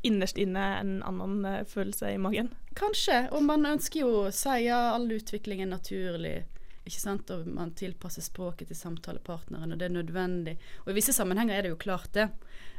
innerst 0.05 0.37
inne 0.37 0.65
en 0.79 0.99
annen 1.05 1.45
eh, 1.49 1.63
følelse 1.65 2.13
i 2.13 2.19
magen. 2.21 2.51
Kanskje. 2.77 3.25
Og 3.33 3.45
man 3.45 3.65
ønsker 3.65 4.03
jo 4.03 4.11
å 4.25 4.33
si 4.33 4.59
ja, 4.67 4.91
all 4.93 5.09
utvikling 5.11 5.63
er 5.65 5.71
naturlig. 5.71 6.35
Ikke 6.85 7.01
sant? 7.01 7.31
Og 7.33 7.47
man 7.49 7.71
tilpasser 7.77 8.21
språket 8.21 8.69
til 8.69 8.77
samtalepartneren, 8.77 9.71
og 9.73 9.79
det 9.81 9.87
er 9.89 9.95
nødvendig. 9.95 10.57
Og 10.85 10.91
i 10.93 10.97
visse 10.99 11.15
sammenhenger 11.17 11.57
er 11.57 11.65
det 11.65 11.71
jo 11.73 11.79
klart 11.81 12.11
det, 12.13 12.27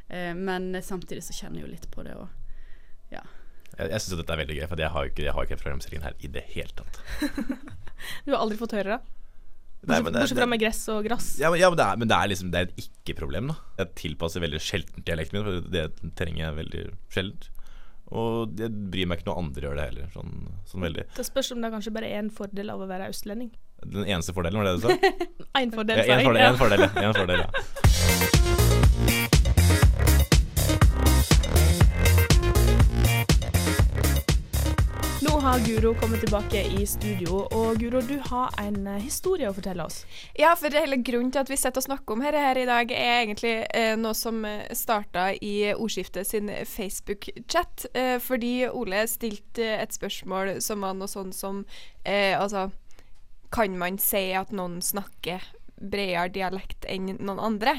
eh, 0.08 0.32
men 0.38 0.70
samtidig 0.82 1.24
så 1.26 1.34
kjenner 1.34 1.60
jeg 1.60 1.66
jo 1.66 1.72
litt 1.74 1.88
på 1.90 2.04
det 2.06 2.14
òg. 2.14 2.28
Ja. 3.10 3.24
Jeg, 3.76 3.90
jeg 3.90 4.00
syns 4.04 4.20
dette 4.20 4.32
er 4.36 4.40
veldig 4.44 4.56
gøy, 4.60 4.66
for 4.70 4.80
jeg 4.84 4.92
har 4.94 5.04
jo 5.08 5.10
ikke, 5.12 5.24
jeg 5.26 5.34
har 5.36 5.48
ikke 5.48 5.58
problemstillingen 5.64 6.06
her 6.06 6.14
i 6.22 6.30
det 6.38 6.44
hele 6.54 6.72
tatt. 6.78 7.02
Du 8.26 8.30
har 8.34 8.42
aldri 8.44 8.58
fått 8.60 8.74
høre 8.76 8.96
det? 8.98 9.12
Nei, 9.86 9.96
Bortsett, 10.02 10.12
det- 10.12 10.20
bortsett 10.20 10.38
fra 10.38 10.46
med 10.50 10.60
gress 10.60 10.80
og 10.92 11.04
grass. 11.06 11.26
Ja, 11.40 11.48
men, 11.50 11.60
ja, 11.60 11.68
men, 11.72 11.78
det, 11.80 11.84
er, 11.86 11.98
men 12.02 12.08
det 12.10 12.16
er 12.16 12.30
liksom 12.30 12.50
Det 12.52 12.58
er 12.60 12.66
et 12.68 12.80
ikke-problem. 12.82 13.50
da 13.52 13.56
Jeg 13.82 13.94
tilpasser 14.02 14.42
veldig 14.44 14.60
sjelden 14.62 15.04
dialekten 15.06 15.38
min, 15.38 15.46
for 15.46 15.70
det 15.72 15.84
trenger 16.18 16.42
jeg 16.44 16.56
veldig 16.60 16.82
sjeldent. 17.14 17.48
Og 18.14 18.52
jeg 18.60 18.70
bryr 18.92 19.08
meg 19.10 19.18
ikke 19.20 19.30
noe 19.30 19.40
andre 19.42 19.64
gjør 19.66 19.78
det 19.80 19.86
heller. 19.88 20.10
Sånn, 20.14 20.34
sånn 20.70 20.84
veldig 20.86 21.06
Det 21.16 21.26
spørs 21.26 21.50
om 21.56 21.64
det 21.64 21.72
kanskje 21.74 21.94
bare 21.96 22.10
er 22.12 22.20
en 22.22 22.30
fordel 22.34 22.70
av 22.74 22.84
å 22.84 22.88
være 22.90 23.08
østlending. 23.10 23.50
Den 23.84 24.04
eneste 24.06 24.32
fordelen, 24.32 24.58
var 24.58 24.64
det 24.64 24.74
du 24.76 24.80
sa? 24.80 24.88
Én 25.60 25.72
fordel, 25.74 25.96
Ja, 25.98 26.04
sa 26.04 26.12
jeg. 26.16 26.24
fordel, 26.26 26.42
Ja. 26.42 26.48
en 26.50 26.58
fordel, 26.58 26.80
ja. 26.80 27.08
En 27.08 27.14
fordel, 27.14 27.38
ja. 27.38 28.56
Nå 35.22 35.38
har 35.40 35.58
Guro 35.66 35.94
kommet 36.00 36.20
tilbake 36.20 36.60
i 36.78 36.84
studio, 36.86 37.38
og 37.56 37.78
Guro, 37.80 38.00
du 38.04 38.18
har 38.28 38.52
en 38.60 38.76
eh, 38.86 38.98
historie 39.02 39.48
å 39.48 39.54
fortelle 39.56 39.86
oss. 39.88 40.02
Ja, 40.38 40.52
for 40.58 40.70
hele 40.76 40.98
grunnen 41.00 41.32
til 41.34 41.40
at 41.42 41.50
vi 41.50 41.56
sitter 41.58 41.80
og 41.80 41.86
snakker 41.86 42.14
om 42.18 42.22
dette 42.24 42.42
her 42.42 42.60
i 42.60 42.66
dag, 42.68 42.92
er 42.92 43.22
egentlig 43.24 43.54
eh, 43.74 43.94
noe 43.98 44.12
som 44.16 44.44
starta 44.76 45.30
i 45.40 45.54
Ordskiftet 45.72 46.28
sin 46.28 46.52
Facebook-chat. 46.68 47.86
Eh, 47.96 48.16
fordi 48.22 48.52
Ole 48.68 49.06
stilte 49.10 49.70
et 49.80 49.96
spørsmål 49.96 50.58
som 50.64 50.84
var 50.84 50.94
noe 51.00 51.10
sånn 51.10 51.32
som 51.34 51.64
eh, 52.04 52.36
Altså, 52.36 52.68
kan 53.52 53.76
man 53.78 54.00
si 54.02 54.30
at 54.36 54.52
noen 54.54 54.80
snakker 54.84 55.44
bredere 55.76 56.30
dialekt 56.32 56.86
enn 56.88 57.12
noen 57.18 57.42
andre? 57.52 57.76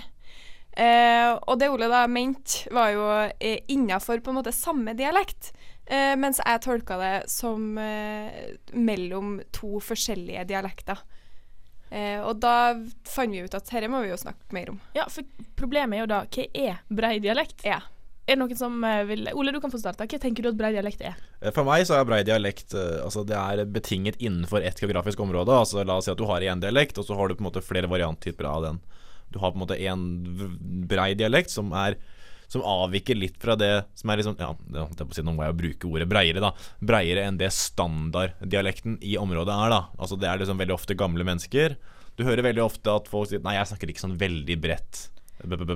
Eh, 0.77 1.31
og 1.33 1.57
det 1.57 1.71
Ole 1.73 1.89
da 1.89 2.03
mente, 2.11 2.67
var 2.73 2.91
jo 2.93 3.05
eh, 3.41 3.63
innafor 3.73 4.21
på 4.21 4.29
en 4.29 4.39
måte 4.39 4.53
samme 4.53 4.93
dialekt. 4.97 5.51
Eh, 5.87 6.13
mens 6.19 6.41
jeg 6.43 6.61
tolka 6.65 6.99
det 7.01 7.13
som 7.31 7.77
eh, 7.81 8.57
mellom 8.75 9.39
to 9.55 9.79
forskjellige 9.81 10.45
dialekter. 10.51 11.01
Eh, 11.89 12.19
og 12.19 12.41
da 12.43 12.75
fant 13.07 13.31
vi 13.31 13.45
ut 13.45 13.55
at 13.55 13.69
dette 13.69 13.89
må 13.89 14.03
vi 14.03 14.11
jo 14.11 14.19
snakke 14.19 14.53
mer 14.55 14.73
om. 14.73 14.81
Ja, 14.97 15.07
for 15.09 15.25
problemet 15.57 15.97
er 15.97 16.03
jo 16.03 16.11
da 16.11 16.23
hva 16.27 16.47
er 16.51 16.81
brei 16.91 17.17
dialekt? 17.23 17.63
Ja. 17.65 17.79
Er 18.27 18.35
det 18.35 18.41
noen 18.41 18.59
som 18.59 18.73
eh, 18.83 19.05
vil 19.07 19.29
Ole, 19.39 19.53
du 19.55 19.61
kan 19.63 19.71
få 19.71 19.79
starte. 19.79 20.03
Hva 20.03 20.19
tenker 20.19 20.43
du 20.43 20.49
at 20.51 20.57
brei 20.59 20.73
dialekt 20.75 21.03
er? 21.07 21.15
Eh, 21.39 21.53
For 21.55 21.63
meg 21.67 21.85
så 21.87 21.95
er 21.95 22.07
brei 22.09 22.19
dialekt 22.27 22.75
eh, 22.75 22.99
Altså 23.05 23.23
det 23.27 23.37
er 23.39 23.63
betinget 23.71 24.19
innenfor 24.19 24.65
ett 24.67 24.81
geografisk 24.83 25.21
område. 25.23 25.55
Altså 25.55 25.85
La 25.87 25.95
oss 26.01 26.09
si 26.09 26.11
at 26.11 26.19
du 26.19 26.27
har 26.27 26.43
én 26.43 26.59
dialekt, 26.63 26.99
og 26.99 27.07
så 27.07 27.15
har 27.15 27.31
du 27.31 27.37
på 27.37 27.45
en 27.45 27.47
måte 27.47 27.63
flere 27.63 27.87
varianttyper 27.87 28.49
av 28.51 28.65
den. 28.67 28.81
Du 29.31 29.39
har 29.39 29.53
på 29.53 29.59
en 29.59 29.63
måte 29.63 29.79
en 29.79 30.03
brei 30.91 31.13
dialekt 31.19 31.55
som 31.55 31.71
er 31.75 31.95
som 32.47 32.63
avviker 32.63 33.17
litt 33.19 33.35
fra 33.43 33.57
det 33.59 33.71
som 33.99 34.11
er 34.11 34.21
liksom 34.21 34.37
Ja, 34.39 34.53
det 34.55 34.79
holdt 34.79 35.01
på 35.03 35.15
siden, 35.15 35.27
nå 35.27 35.35
må 35.35 35.43
jeg 35.43 35.57
bruke 35.59 35.89
ordet 35.89 36.07
breiere, 36.07 36.43
da. 36.43 36.53
Breiere 36.79 37.25
enn 37.27 37.39
det 37.39 37.49
standarddialekten 37.51 38.99
i 39.03 39.17
området 39.19 39.55
er, 39.55 39.73
da. 39.73 39.81
Altså 39.99 40.19
Det 40.19 40.29
er 40.29 40.39
liksom 40.39 40.59
veldig 40.59 40.75
ofte 40.77 40.95
gamle 40.99 41.27
mennesker. 41.27 41.75
Du 42.15 42.23
hører 42.27 42.47
veldig 42.47 42.63
ofte 42.63 42.91
at 42.91 43.11
folk 43.11 43.29
sier 43.29 43.43
Nei, 43.43 43.57
jeg 43.59 43.71
snakker 43.71 43.91
ikke 43.91 44.03
sånn 44.05 44.19
veldig 44.19 44.59
bredt 44.63 45.03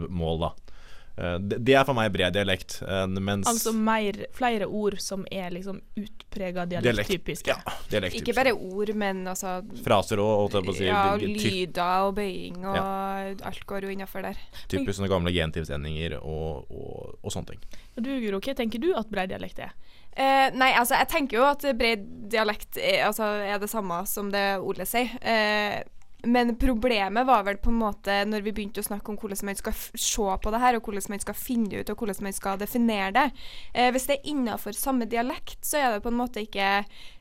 mål, 0.10 0.48
da. 0.48 0.71
Eh, 1.18 1.38
Det 1.42 1.76
er 1.76 1.84
for 1.86 1.94
meg 1.98 2.12
bred 2.14 2.34
dialekt. 2.34 2.82
eh, 2.88 3.06
Mens 3.08 3.48
Altså 3.48 3.74
mer, 3.76 4.14
flere 4.34 4.66
ord 4.68 4.98
som 5.00 5.26
er 5.32 5.50
liksom 5.52 5.82
utprega 6.00 6.66
dialekttypiske. 6.66 7.48
Ja, 7.52 7.58
dialekt 7.92 8.16
Ikke 8.22 8.36
bare 8.36 8.54
ord, 8.56 8.94
men 8.96 9.26
altså 9.28 9.58
Fraser 9.84 10.18
òg, 10.24 10.32
holdt 10.42 10.54
jeg 10.60 10.66
på 10.66 10.72
å 10.72 10.78
si. 10.78 10.86
Ja, 10.86 11.16
lyder 11.18 12.08
og 12.08 12.16
bøying 12.16 12.66
og 12.66 13.46
alt 13.52 13.66
går 13.68 13.84
jo 13.88 13.94
innafor 13.96 14.22
der. 14.24 14.38
Typisk 14.68 15.00
sånne 15.00 15.10
gamle 15.12 15.34
gentivsendinger 15.36 16.18
og, 16.22 16.66
og, 16.72 17.16
og 17.22 17.32
sånne 17.32 17.54
ting. 17.54 17.64
Du, 17.98 18.12
Guro, 18.24 18.40
hva 18.40 18.56
tenker 18.56 18.80
du 18.82 18.94
at 18.96 19.10
bred 19.12 19.30
dialekt 19.34 19.60
er? 19.60 19.74
Eh, 20.12 20.50
nei, 20.56 20.72
altså 20.76 20.98
jeg 21.00 21.08
tenker 21.12 21.38
jo 21.38 21.44
at 21.48 21.64
bred 21.78 22.04
dialekt 22.32 22.78
er, 22.80 23.06
altså, 23.08 23.24
er 23.48 23.60
det 23.62 23.70
samme 23.72 24.02
som 24.08 24.32
det 24.32 24.46
Ole 24.60 24.88
sier. 24.88 25.12
Eh, 25.22 25.82
men 26.24 26.56
problemet 26.56 27.26
var 27.28 27.44
vel 27.44 27.58
på 27.58 27.72
en 27.72 27.80
måte 27.82 28.16
når 28.30 28.44
vi 28.46 28.54
begynte 28.54 28.84
å 28.84 28.86
snakke 28.86 29.12
om 29.12 29.18
hvordan 29.18 29.48
man 29.50 29.58
skal 29.58 29.74
se 29.74 30.36
på 30.44 30.54
det 30.54 30.62
her, 30.62 30.78
og 30.78 30.86
hvordan 30.86 31.16
man 31.16 31.24
skal 31.24 31.38
finne 31.38 31.72
det 31.72 31.82
ut, 31.82 31.92
og 31.94 32.04
hvordan 32.04 32.28
man 32.28 32.36
skal 32.36 32.60
definere 32.62 33.10
det. 33.16 33.26
Eh, 33.74 33.90
hvis 33.94 34.06
det 34.10 34.20
er 34.20 34.30
innafor 34.34 34.78
samme 34.78 35.08
dialekt, 35.10 35.60
så 35.66 35.80
er 35.80 35.96
det 35.96 36.04
på 36.06 36.12
en 36.12 36.20
måte 36.20 36.44
ikke 36.46 36.70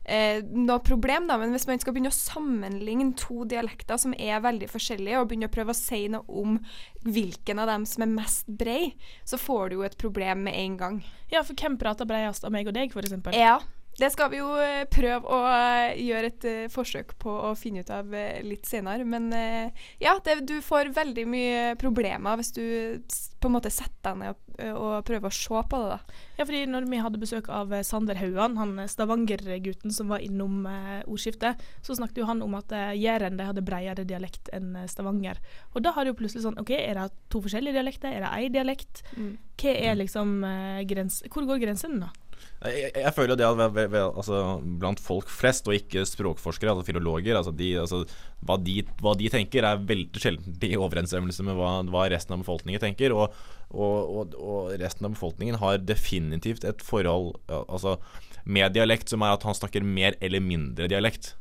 eh, 0.05 0.43
noe 0.45 0.79
problem, 0.85 1.31
da. 1.31 1.39
Men 1.41 1.55
hvis 1.57 1.69
man 1.71 1.81
skal 1.81 1.97
begynne 1.97 2.13
å 2.13 2.19
sammenligne 2.19 3.11
to 3.21 3.47
dialekter 3.49 4.01
som 4.01 4.15
er 4.19 4.45
veldig 4.45 4.69
forskjellige, 4.73 5.21
og 5.21 5.33
begynne 5.33 5.49
å 5.49 5.57
prøve 5.57 5.75
å 5.75 5.81
si 5.81 6.05
noe 6.13 6.25
om 6.29 6.61
hvilken 7.09 7.63
av 7.63 7.73
dem 7.73 7.89
som 7.89 8.05
er 8.05 8.15
mest 8.15 8.53
brei, 8.61 8.95
så 9.25 9.41
får 9.41 9.71
du 9.71 9.81
jo 9.81 9.89
et 9.89 10.01
problem 10.01 10.45
med 10.49 10.61
en 10.61 10.81
gang. 10.81 11.03
Ja, 11.33 11.45
for 11.47 11.57
hvem 11.57 11.81
prater 11.81 12.09
breiest 12.09 12.45
av 12.45 12.53
meg 12.53 12.69
og 12.69 12.77
deg, 12.77 12.93
f.eks.? 12.93 13.33
Ja. 13.37 13.61
Det 14.01 14.09
skal 14.15 14.31
vi 14.33 14.39
jo 14.39 14.49
eh, 14.57 14.87
prøve 14.89 15.29
å 15.29 15.39
eh, 15.45 15.99
gjøre 16.01 16.29
et 16.31 16.45
eh, 16.49 16.69
forsøk 16.73 17.19
på 17.21 17.33
å 17.51 17.53
finne 17.59 17.83
ut 17.85 17.91
av 17.93 18.09
litt 18.47 18.69
senere. 18.69 19.05
Men 19.05 19.29
ja, 20.01 20.15
det, 20.25 20.39
du 20.49 20.57
får 20.65 20.95
veldig 20.97 21.25
mye 21.29 21.75
problemer 21.81 22.39
hvis 22.41 22.55
du 22.57 22.63
på 23.41 23.49
en 23.49 23.55
måte 23.57 23.73
setter 23.73 24.15
deg 24.15 24.19
ned 24.21 24.31
og, 24.33 24.77
og 24.77 25.05
prøver 25.09 25.29
å 25.29 25.35
se 25.35 25.61
på 25.73 25.81
det. 25.83 25.97
da. 25.97 26.17
Ja, 26.39 26.47
fordi 26.47 26.63
når 26.69 26.87
vi 26.89 27.01
hadde 27.05 27.21
besøk 27.21 27.51
av 27.53 27.73
Sander 27.87 28.17
Haugan, 28.21 28.57
han 28.61 28.81
Stavanger-gutten 28.89 29.93
som 29.93 30.13
var 30.13 30.25
innom 30.25 30.65
ordskiftet, 31.05 31.61
så 31.85 31.97
snakket 31.97 32.23
jo 32.23 32.29
han 32.29 32.45
om 32.45 32.57
at 32.59 32.73
Jæren 32.97 33.37
de 33.41 33.49
hadde 33.49 33.65
bredere 33.65 34.07
dialekt 34.09 34.49
enn 34.57 34.73
Stavanger. 34.89 35.41
Og 35.75 35.85
da 35.85 35.95
har 35.97 36.05
det 36.05 36.15
jo 36.15 36.21
plutselig 36.23 36.45
sånn 36.47 36.61
OK, 36.61 36.73
er 36.77 37.01
det 37.01 37.09
to 37.33 37.43
forskjellige 37.45 37.77
dialekter? 37.77 38.17
Er 38.17 38.27
det 38.27 38.33
én 38.49 38.57
dialekt? 38.57 39.05
Mm. 39.17 39.37
Hva 39.61 39.77
er 39.77 40.01
liksom 40.01 40.41
grens... 40.89 41.23
Hvor 41.33 41.49
går 41.49 41.65
grensen, 41.65 42.01
da? 42.05 42.13
Jeg, 42.61 42.91
jeg, 42.93 43.13
føler 43.17 43.39
det 43.41 43.47
at 43.47 43.57
ved, 43.57 43.71
ve- 43.77 43.87
ve- 43.95 44.03
altså, 44.11 44.41
blant 44.83 45.01
folk 45.01 45.31
flest, 45.33 45.69
og 45.71 45.75
ikke 45.79 46.03
språkforskere, 46.05 46.75
altså 46.75 46.85
filologer 46.85 47.39
altså 47.39 47.55
de, 47.57 47.71
altså, 47.81 48.03
hva, 48.45 48.59
de, 48.61 48.83
hva 49.01 49.15
de 49.17 49.31
tenker, 49.33 49.65
er 49.65 49.81
veldig 49.89 50.21
sjelden 50.21 50.59
i 50.69 50.75
overensstemmelse 50.77 51.47
med 51.47 51.57
hva, 51.57 51.71
hva 51.89 52.05
resten 52.13 52.37
av 52.37 52.43
befolkningen 52.45 52.83
tenker. 52.85 53.15
Og, 53.17 53.33
og, 53.71 54.13
og, 54.21 54.37
og 54.41 54.75
resten 54.83 55.09
av 55.09 55.15
befolkningen 55.17 55.57
har 55.63 55.79
definitivt 55.81 56.65
et 56.69 56.85
forhold 56.85 57.37
altså, 57.49 57.97
med 58.45 58.73
dialekt 58.77 59.09
som 59.13 59.23
er 59.25 59.37
at 59.39 59.45
han 59.49 59.57
snakker 59.57 59.85
mer 59.87 60.17
eller 60.21 60.45
mindre 60.45 60.89
dialekt. 60.91 61.35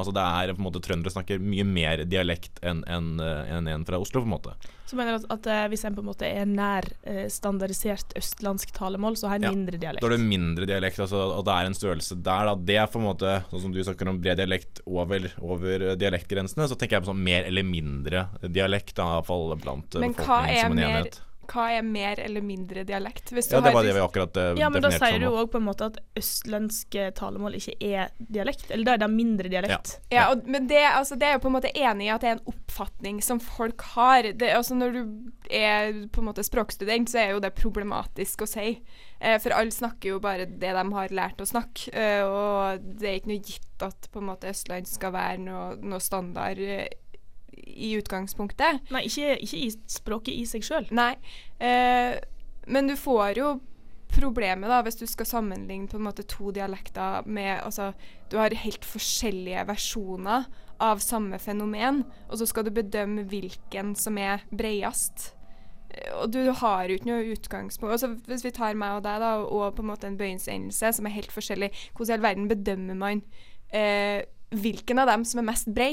Altså 0.00 0.14
det 0.16 0.24
er 0.24 0.54
på 0.56 0.62
en 0.62 0.66
måte 0.66 0.80
Trøndere 0.84 1.12
snakker 1.12 1.40
mye 1.44 1.64
mer 1.68 2.04
dialekt 2.08 2.60
enn 2.66 2.80
en, 2.88 3.12
en, 3.20 3.68
en 3.68 3.84
fra 3.88 4.00
Oslo, 4.00 4.22
på 4.24 4.28
en 4.30 4.34
måte. 4.34 4.54
Så 4.90 4.96
mener 4.98 5.14
du 5.14 5.22
at, 5.22 5.26
at 5.36 5.46
eh, 5.52 5.66
hvis 5.70 5.84
en 5.86 5.94
på 5.94 6.02
en 6.02 6.08
måte 6.08 6.26
er 6.26 6.48
nær 6.50 6.88
eh, 7.06 7.28
standardisert 7.30 8.16
østlandsk 8.18 8.72
talemål, 8.74 9.14
så 9.20 9.30
har 9.30 9.38
en 9.38 9.46
Ja, 9.46 9.52
mindre 9.54 9.78
dialekt? 9.78 10.02
Da 10.02 10.08
er 10.10 10.16
det 10.16 10.26
mindre 10.26 10.66
dialekt, 10.66 10.98
altså, 11.04 11.20
og 11.36 11.44
det 11.46 11.54
er 11.54 11.68
en 11.70 11.78
størrelse 11.78 12.18
der. 12.18 12.50
Da. 12.50 12.56
Det 12.72 12.78
er 12.82 12.90
på 12.90 12.98
en 12.98 13.06
måte, 13.06 13.36
sånn 13.52 13.66
som 13.68 13.76
du 13.76 13.78
snakker 13.86 14.10
om 14.10 14.18
bred 14.24 14.40
dialekt 14.42 14.82
over, 14.90 15.30
over 15.38 15.90
dialektgrensene, 16.00 16.66
så 16.66 16.74
tenker 16.80 16.98
jeg 16.98 17.06
på 17.06 17.12
sånn 17.12 17.22
mer 17.30 17.46
eller 17.46 17.66
mindre 17.70 18.26
dialekt, 18.50 18.96
da, 18.98 19.06
i 19.06 19.18
hvert 19.20 19.30
fall 19.30 19.54
blant 19.62 19.94
eh, 19.94 20.02
Men 20.08 20.16
befolkningen 20.18 20.64
som 20.64 20.78
en 20.78 20.84
enhet. 20.88 20.96
enhet. 20.98 21.20
hva 21.20 21.20
er 21.20 21.20
mer 21.20 21.26
eller 21.50 22.44
mindre 22.44 22.84
dialekt? 22.84 23.32
Hvis 23.32 23.48
du 23.50 23.56
Ja, 23.56 23.60
det 23.64 23.72
var 23.74 23.84
det 23.84 23.94
vi 23.96 24.00
akkurat 24.00 24.36
uh, 24.36 24.58
Ja, 24.58 24.70
men 24.70 24.82
da 24.82 24.90
sier 24.92 25.02
sier 25.02 25.24
du 25.24 25.28
òg 25.30 25.50
på 25.52 25.60
en 25.60 25.66
måte 25.66 25.90
at 25.90 25.98
østlandske 26.18 27.10
talemål 27.18 27.58
ikke 27.58 27.76
er 27.80 28.10
dialekt, 28.18 28.70
eller 28.70 28.84
da 28.84 28.94
er 28.94 29.02
det 29.02 29.10
mindre 29.12 29.52
dialekt. 29.52 29.96
Ja, 30.12 30.30
og, 30.32 30.46
men 30.46 30.68
det, 30.70 30.82
altså, 30.92 31.18
det 31.20 31.28
er 31.28 31.36
jo 31.36 31.44
på 31.44 31.50
en 31.50 31.56
måte 31.58 31.72
enig 31.74 32.08
i 32.08 32.12
at 32.14 32.24
det 32.24 32.30
er 32.30 32.38
en 32.38 32.54
oppfatning 32.54 33.20
som 33.24 33.42
folk 33.42 33.84
har. 33.96 34.30
Det, 34.32 34.52
altså, 34.54 34.78
når 34.78 34.96
du 34.96 35.02
er 35.50 36.04
på 36.12 36.22
en 36.22 36.30
måte 36.30 36.44
språkstudent, 36.46 37.10
så 37.10 37.24
er 37.24 37.34
jo 37.34 37.42
det 37.42 37.52
problematisk 37.58 38.46
å 38.46 38.50
si. 38.50 38.68
Eh, 39.20 39.36
for 39.42 39.52
alle 39.56 39.74
snakker 39.74 40.14
jo 40.14 40.22
bare 40.22 40.46
det 40.48 40.72
de 40.76 40.86
har 40.94 41.14
lært 41.14 41.42
å 41.42 41.48
snakke, 41.48 41.90
eh, 41.92 42.22
og 42.24 42.86
det 43.00 43.08
er 43.08 43.20
ikke 43.20 43.34
noe 43.34 43.44
gitt 43.44 43.84
at 43.84 44.08
på 44.12 44.20
en 44.20 44.30
måte 44.30 44.50
østland 44.50 44.88
skal 44.88 45.12
være 45.16 45.42
noe, 45.44 45.74
noe 45.84 46.00
standard 46.04 46.60
eh, 46.60 46.88
i 47.66 47.94
utgangspunktet. 47.98 48.90
Nei, 48.90 49.04
ikke, 49.08 49.34
ikke 49.44 49.64
i 49.64 49.70
språket 49.90 50.34
i 50.34 50.44
seg 50.48 50.66
sjøl. 50.66 50.86
Nei. 50.96 51.14
Eh, 51.60 52.16
men 52.70 52.90
du 52.90 52.96
får 52.98 53.40
jo 53.40 53.50
problemet 54.10 54.70
da, 54.70 54.80
hvis 54.82 54.98
du 54.98 55.06
skal 55.06 55.28
sammenligne 55.28 55.88
på 55.90 55.98
en 56.00 56.06
måte 56.08 56.24
to 56.26 56.50
dialekter 56.54 57.26
med 57.30 57.60
altså, 57.62 57.92
Du 58.30 58.38
har 58.38 58.54
helt 58.54 58.84
forskjellige 58.86 59.62
versjoner 59.68 60.48
av 60.80 61.02
samme 61.04 61.38
fenomen, 61.38 62.04
og 62.28 62.40
så 62.40 62.46
skal 62.48 62.64
du 62.66 62.72
bedømme 62.74 63.26
hvilken 63.28 63.92
som 63.98 64.16
er 64.18 64.42
bredest. 64.50 65.34
Eh, 65.90 66.10
Og 66.22 66.32
du 66.32 66.40
har 66.62 66.88
jo 66.88 66.96
ikke 66.96 67.10
noe 67.10 67.30
utgangspunkt 67.34 67.92
altså, 67.92 68.14
Hvis 68.26 68.44
vi 68.46 68.50
tar 68.56 68.78
meg 68.78 68.98
og 68.98 69.04
deg, 69.04 69.20
da, 69.20 69.36
og 69.44 69.76
på 69.76 69.84
en 69.84 69.90
måte 69.92 70.08
en 70.08 70.18
bøyelsesendelse 70.18 70.92
som 70.96 71.06
er 71.06 71.16
helt 71.18 71.32
forskjellig, 71.34 71.70
hvordan 71.96 72.14
i 72.14 72.18
all 72.18 72.28
verden 72.28 72.50
bedømmer 72.50 72.98
man 72.98 73.22
eh, 73.72 74.22
hvilken 74.50 74.98
av 74.98 75.06
dem 75.12 75.24
som 75.24 75.38
er 75.42 75.46
mest 75.52 75.68
brei? 75.74 75.92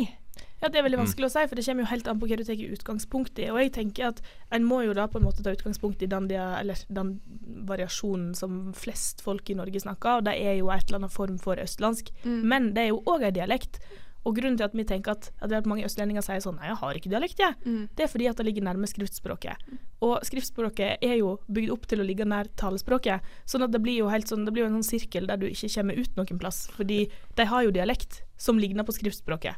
Ja, 0.62 0.70
Det 0.70 0.80
er 0.80 0.84
veldig 0.84 0.98
Mm. 0.98 1.06
vanskelig 1.06 1.26
å 1.26 1.32
si, 1.32 1.48
for 1.48 1.56
det 1.56 1.65
kommer 1.65 1.84
jo 1.84 1.91
helt 1.91 2.08
an 2.08 2.20
på 2.20 2.28
hva 2.28 2.38
du 2.38 2.43
tar 2.43 2.56
utgangspunkt 2.56 3.39
i. 3.39 3.50
Og 3.50 3.60
jeg 3.62 3.72
tenker 3.74 4.08
at 4.08 4.22
en 4.52 4.63
må 4.63 4.84
jo 4.86 4.93
da 4.93 5.08
på 5.08 5.17
en 5.20 5.26
måte 5.26 5.43
ta 5.43 5.52
utgangspunkt 5.54 6.02
i 6.02 6.08
den, 6.08 6.28
dia, 6.28 6.58
eller 6.60 6.76
den 6.89 7.20
variasjonen 7.67 8.36
som 8.36 8.74
flest 8.74 9.22
folk 9.22 9.50
i 9.50 9.54
Norge 9.54 9.80
snakker, 9.80 10.17
og 10.17 10.24
det 10.26 10.34
er 10.34 10.58
jo 10.58 10.70
et 10.70 10.88
eller 10.88 11.00
annet 11.04 11.12
form 11.12 11.38
for 11.38 11.56
østlandsk. 11.56 12.12
Mm. 12.26 12.43
Men 12.43 12.74
det 12.74 12.84
er 12.84 12.88
jo 12.89 13.04
òg 13.06 13.24
en 13.24 13.34
dialekt. 13.34 13.80
Og 14.26 14.36
grunnen 14.36 14.58
til 14.58 14.65
at 14.65 14.74
vi 14.76 14.84
tenker 14.84 15.12
at, 15.12 15.30
at, 15.39 15.65
mange 15.65 15.86
østlendinger 15.86 16.22
sier 16.26 16.41
sånn 16.43 16.58
Nei, 16.58 16.67
jeg 16.67 16.80
har 16.82 16.98
ikke 17.00 17.12
dialekt, 17.13 17.39
jeg. 17.39 17.56
Mm. 17.63 17.89
Det 17.96 18.04
er 18.04 18.12
fordi 18.12 18.28
at 18.28 18.36
det 18.36 18.46
ligger 18.46 18.65
nærme 18.65 18.89
skriftspråket. 18.89 19.56
Og 20.04 20.20
skriftspråket 20.28 20.98
er 21.02 21.15
jo 21.22 21.38
bygd 21.48 21.72
opp 21.72 21.88
til 21.88 22.02
å 22.02 22.08
ligge 22.08 22.26
nær 22.28 22.50
talespråket. 22.60 23.22
Sånn 23.46 23.63
at 23.63 23.72
det 23.72 23.82
blir 23.82 24.02
jo 24.02 24.10
helt 24.10 24.28
sånn, 24.28 24.43
det 24.43 24.52
blir 24.52 24.65
jo 24.65 24.72
en 24.74 24.82
sånn 24.82 24.89
sirkel 25.00 25.28
der 25.28 25.38
du 25.38 25.48
ikke 25.48 25.72
kommer 25.78 25.96
ut 25.96 26.20
noen 26.20 26.41
plass. 26.41 26.67
Fordi 26.76 27.10
de 27.38 27.46
har 27.46 27.63
jo 27.63 27.72
dialekt 27.72 28.24
som 28.38 28.60
ligner 28.60 28.84
på 28.84 28.98
skriftspråket. 28.98 29.56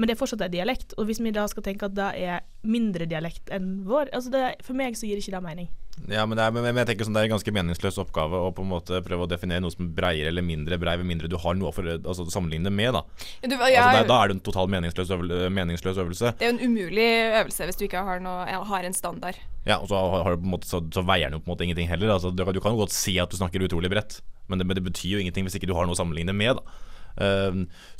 Men 0.00 0.08
det 0.08 0.14
er 0.16 0.20
fortsatt 0.22 0.40
en 0.46 0.52
dialekt, 0.54 0.94
og 0.96 1.04
hvis 1.10 1.18
vi 1.20 1.30
da 1.36 1.44
skal 1.50 1.62
tenke 1.66 1.84
at 1.90 1.92
det 1.98 2.08
er 2.24 2.40
mindre 2.64 3.04
dialekt 3.10 3.50
enn 3.52 3.82
vår 3.84 4.08
altså 4.16 4.30
det, 4.32 4.40
For 4.64 4.72
meg 4.78 4.96
så 4.96 5.04
gir 5.08 5.20
ikke 5.20 5.34
det 5.34 5.42
mening. 5.44 5.68
Ja, 6.08 6.22
men, 6.24 6.38
det 6.38 6.44
er, 6.46 6.54
men 6.54 6.78
jeg 6.80 6.86
tenker 6.88 7.04
sånn, 7.04 7.12
det 7.12 7.20
er 7.20 7.26
en 7.28 7.32
ganske 7.34 7.52
meningsløs 7.52 7.98
oppgave 8.00 8.38
å 8.40 8.52
på 8.56 8.62
en 8.64 8.70
måte 8.70 9.02
prøve 9.04 9.26
å 9.26 9.28
definere 9.28 9.60
noe 9.60 9.74
som 9.74 9.84
er 9.84 9.90
breiere 9.98 10.30
eller 10.32 10.44
mindre 10.46 10.78
brei, 10.80 10.94
med 10.96 11.04
mindre 11.10 11.28
du 11.28 11.36
har 11.42 11.58
noe 11.58 11.72
for, 11.76 11.84
altså, 11.98 12.24
å 12.24 12.32
sammenligne 12.32 12.72
med. 12.72 12.94
Da. 12.96 13.02
Ja, 13.42 13.50
du- 13.52 13.56
altså, 13.58 13.68
ja, 13.74 13.82
da, 13.98 14.02
da 14.08 14.20
er 14.22 14.32
det 14.32 14.36
en 14.38 14.42
totalt 14.46 14.72
meningsløs, 14.72 15.10
øvel, 15.12 15.34
meningsløs 15.52 16.00
øvelse. 16.00 16.32
Det 16.40 16.46
er 16.46 16.52
jo 16.54 16.56
en 16.56 16.70
umulig 16.72 17.08
øvelse 17.42 17.68
hvis 17.68 17.76
du 17.82 17.84
ikke 17.90 18.04
har, 18.08 18.22
noe, 18.24 18.46
har 18.72 18.88
en 18.88 18.96
standard. 18.96 19.36
Ja, 19.68 19.76
og 19.82 19.90
så, 19.92 20.00
har, 20.00 20.24
har 20.24 20.38
du 20.38 20.40
på 20.40 20.48
en 20.48 20.54
måte, 20.56 20.70
så, 20.70 20.80
så 20.96 21.04
veier 21.04 21.28
den 21.28 21.36
jo 21.36 21.44
på 21.44 21.50
en 21.50 21.56
måte 21.58 21.68
ingenting 21.68 21.90
heller. 21.92 22.14
Altså, 22.16 22.32
du, 22.32 22.46
kan- 22.48 22.56
du 22.56 22.62
kan 22.64 22.72
jo 22.78 22.80
godt 22.86 22.96
si 22.96 23.18
at 23.20 23.28
du 23.28 23.36
snakker 23.36 23.66
utrolig 23.68 23.92
bredt, 23.92 24.22
men 24.48 24.62
det, 24.62 24.64
men 24.70 24.80
det 24.80 24.86
betyr 24.88 25.18
jo 25.18 25.20
ingenting 25.26 25.44
hvis 25.44 25.58
ikke 25.60 25.68
du 25.68 25.76
har 25.76 25.84
noe 25.84 25.98
å 25.98 26.00
sammenligne 26.00 26.32
med. 26.32 26.56
da 26.62 26.86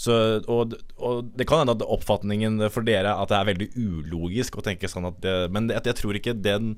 så, 0.01 0.15
og, 0.49 0.77
og 0.97 1.33
det 1.37 1.45
kan 1.49 1.63
hende 1.63 1.75
at 1.75 1.83
oppfatningen 1.85 2.63
for 2.73 2.87
dere 2.87 3.17
at 3.19 3.33
det 3.33 3.37
er 3.37 3.49
veldig 3.51 3.69
ulogisk 3.77 4.57
å 4.57 4.65
tenke 4.65 4.89
sånn 4.89 5.09
at 5.11 5.19
det, 5.21 5.35
Men 5.53 5.69
jeg 5.73 5.97
tror 5.99 6.17
ikke 6.17 6.37
den 6.39 6.77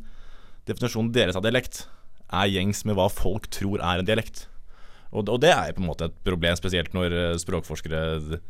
definisjonen 0.67 1.13
deres 1.15 1.39
av 1.39 1.45
dialekt 1.45 1.85
er 2.33 2.49
gjengs 2.51 2.83
med 2.89 2.97
hva 2.97 3.09
folk 3.13 3.49
tror 3.53 3.83
er 3.85 4.01
en 4.01 4.09
dialekt. 4.09 4.47
Og, 5.13 5.29
og 5.29 5.39
det 5.45 5.53
er 5.53 5.75
på 5.77 5.83
en 5.83 5.91
måte 5.91 6.09
et 6.09 6.19
problem, 6.25 6.57
spesielt 6.57 6.95
når 6.97 7.17
eh, 7.19 7.39
språkforskere 7.41 8.41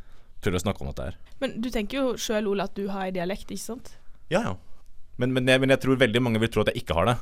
tør 0.43 0.59
å 0.59 0.63
snakke 0.63 0.85
om 0.85 0.91
dette 0.93 1.09
her. 1.09 1.19
Men 1.43 1.57
du 1.63 1.69
tenker 1.75 1.99
jo 1.99 2.13
sjøl, 2.21 2.51
Ole, 2.53 2.69
at 2.69 2.77
du 2.79 2.87
har 2.93 3.09
en 3.09 3.17
dialekt, 3.17 3.51
ikke 3.51 3.65
sant? 3.65 3.97
Ja, 4.31 4.43
ja. 4.45 4.55
Men, 5.21 5.35
men, 5.35 5.49
jeg, 5.51 5.61
men 5.63 5.75
jeg 5.75 5.83
tror 5.83 5.99
veldig 6.01 6.23
mange 6.25 6.41
vil 6.43 6.51
tro 6.53 6.63
at 6.65 6.73
jeg 6.73 6.85
ikke 6.85 6.97
har 6.97 7.11
det. 7.11 7.17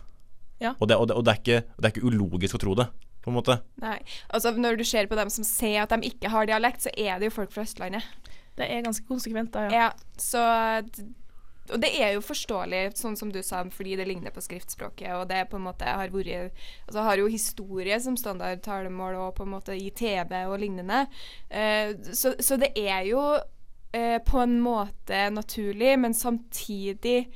Ja. 0.61 0.75
Og, 0.77 0.89
det, 0.91 0.99
og, 1.01 1.09
det, 1.09 1.17
og 1.17 1.25
det, 1.25 1.33
er 1.33 1.41
ikke, 1.41 1.77
det 1.77 1.89
er 1.89 1.95
ikke 1.95 2.11
ulogisk 2.13 2.59
å 2.59 2.61
tro 2.63 2.77
det, 2.79 2.87
på 3.21 3.31
en 3.31 3.37
måte. 3.37 3.59
Nei. 3.83 3.99
Altså, 4.29 4.55
når 4.57 4.81
du 4.81 4.85
ser 4.89 5.09
på 5.11 5.19
dem 5.19 5.31
som 5.33 5.47
sier 5.47 5.85
at 5.85 5.95
de 5.95 6.09
ikke 6.09 6.33
har 6.33 6.49
dialekt, 6.49 6.87
så 6.87 6.95
er 6.97 7.21
det 7.21 7.31
jo 7.31 7.39
folk 7.41 7.55
fra 7.55 7.67
Østlandet. 7.69 8.07
Det 8.59 8.67
er 8.69 8.85
ganske 8.85 9.07
konsekvent, 9.09 9.53
da, 9.55 9.69
ja. 9.69 9.87
Ja, 9.87 9.91
så 10.21 10.45
og 11.71 11.81
det 11.83 11.91
er 12.03 12.15
jo 12.15 12.23
forståelig, 12.25 12.81
sånn 12.99 13.17
som 13.19 13.31
du 13.33 13.41
sa, 13.47 13.63
fordi 13.73 13.97
det 13.99 14.07
ligner 14.09 14.35
på 14.35 14.43
skriftspråket. 14.45 15.13
Og 15.19 15.29
det 15.31 15.45
på 15.51 15.59
en 15.59 15.67
måte 15.69 15.87
har 15.87 16.13
vært 16.13 16.59
Altså 16.87 17.05
har 17.07 17.21
jo 17.21 17.31
historie 17.31 18.01
som 18.03 18.17
standardtalemål 18.19 19.19
og 19.21 19.35
på 19.39 19.47
en 19.47 19.55
måte 19.55 19.77
i 19.77 19.91
TV 19.95 20.35
og 20.47 20.59
lignende. 20.63 21.05
Uh, 21.53 21.95
så, 22.13 22.35
så 22.41 22.59
det 22.61 22.73
er 22.79 23.05
jo 23.11 23.23
uh, 23.39 24.19
på 24.27 24.43
en 24.43 24.59
måte 24.63 25.29
naturlig, 25.35 25.95
men 25.99 26.15
samtidig 26.15 27.29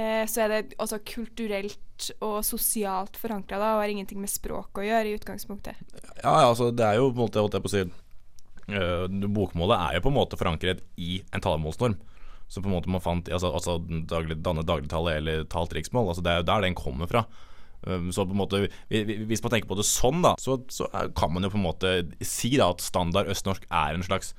eh, 0.00 0.24
så 0.30 0.44
er 0.46 0.52
det 0.54 0.74
også 0.80 0.98
kulturelt 1.06 2.10
og 2.24 2.38
sosialt 2.48 3.18
forankra 3.20 3.58
og 3.60 3.82
har 3.82 3.92
ingenting 3.92 4.20
med 4.22 4.32
språk 4.32 4.80
å 4.80 4.84
gjøre 4.86 5.10
i 5.10 5.16
utgangspunktet. 5.18 5.76
Ja, 6.22 6.32
altså 6.48 6.70
det 6.72 6.86
er 6.86 6.96
jo 7.00 7.10
på 7.10 7.18
en 7.20 7.26
måte, 7.26 7.42
holdt 7.44 7.58
jeg 7.58 7.64
på 7.66 7.70
å 7.70 7.74
si 7.74 7.82
uh, 7.84 9.04
Bokmålet 9.28 9.76
er 9.84 9.98
jo 9.98 10.04
på 10.06 10.12
en 10.12 10.16
måte 10.16 10.38
forankret 10.40 10.80
i 10.96 11.20
en 11.34 11.44
talemålsnorm. 11.44 11.98
Så 12.50 12.58
på 12.64 12.66
en 12.70 12.74
måte 12.74 12.90
man 12.90 13.02
fant 13.04 13.28
altså, 13.30 13.52
altså 13.54 13.76
daglig, 14.10 14.40
danne 14.42 14.64
dagligtale 14.66 15.12
eller 15.20 15.44
talt 15.52 15.74
riksmål. 15.76 16.08
Altså 16.10 16.24
det 16.26 16.32
er 16.32 16.40
jo 16.42 16.48
der 16.48 16.64
den 16.66 16.74
kommer 16.78 17.06
fra. 17.10 17.24
Um, 17.86 18.08
så 18.12 18.24
på 18.26 18.34
en 18.34 18.40
måte 18.42 18.58
vi- 18.90 19.04
vi- 19.08 19.20
Hvis 19.30 19.42
man 19.44 19.52
tenker 19.54 19.68
på 19.70 19.76
det 19.78 19.86
sånn, 19.88 20.18
da, 20.24 20.34
så, 20.38 20.58
så 20.68 20.88
er- 20.92 21.12
kan 21.16 21.32
man 21.32 21.42
jo 21.46 21.50
på 21.52 21.60
en 21.60 21.68
måte 21.68 21.92
si 22.26 22.56
da 22.56 22.70
at 22.74 22.80
standard 22.84 23.30
østnorsk 23.30 23.64
er 23.70 23.94
en 23.94 24.02
slags 24.02 24.34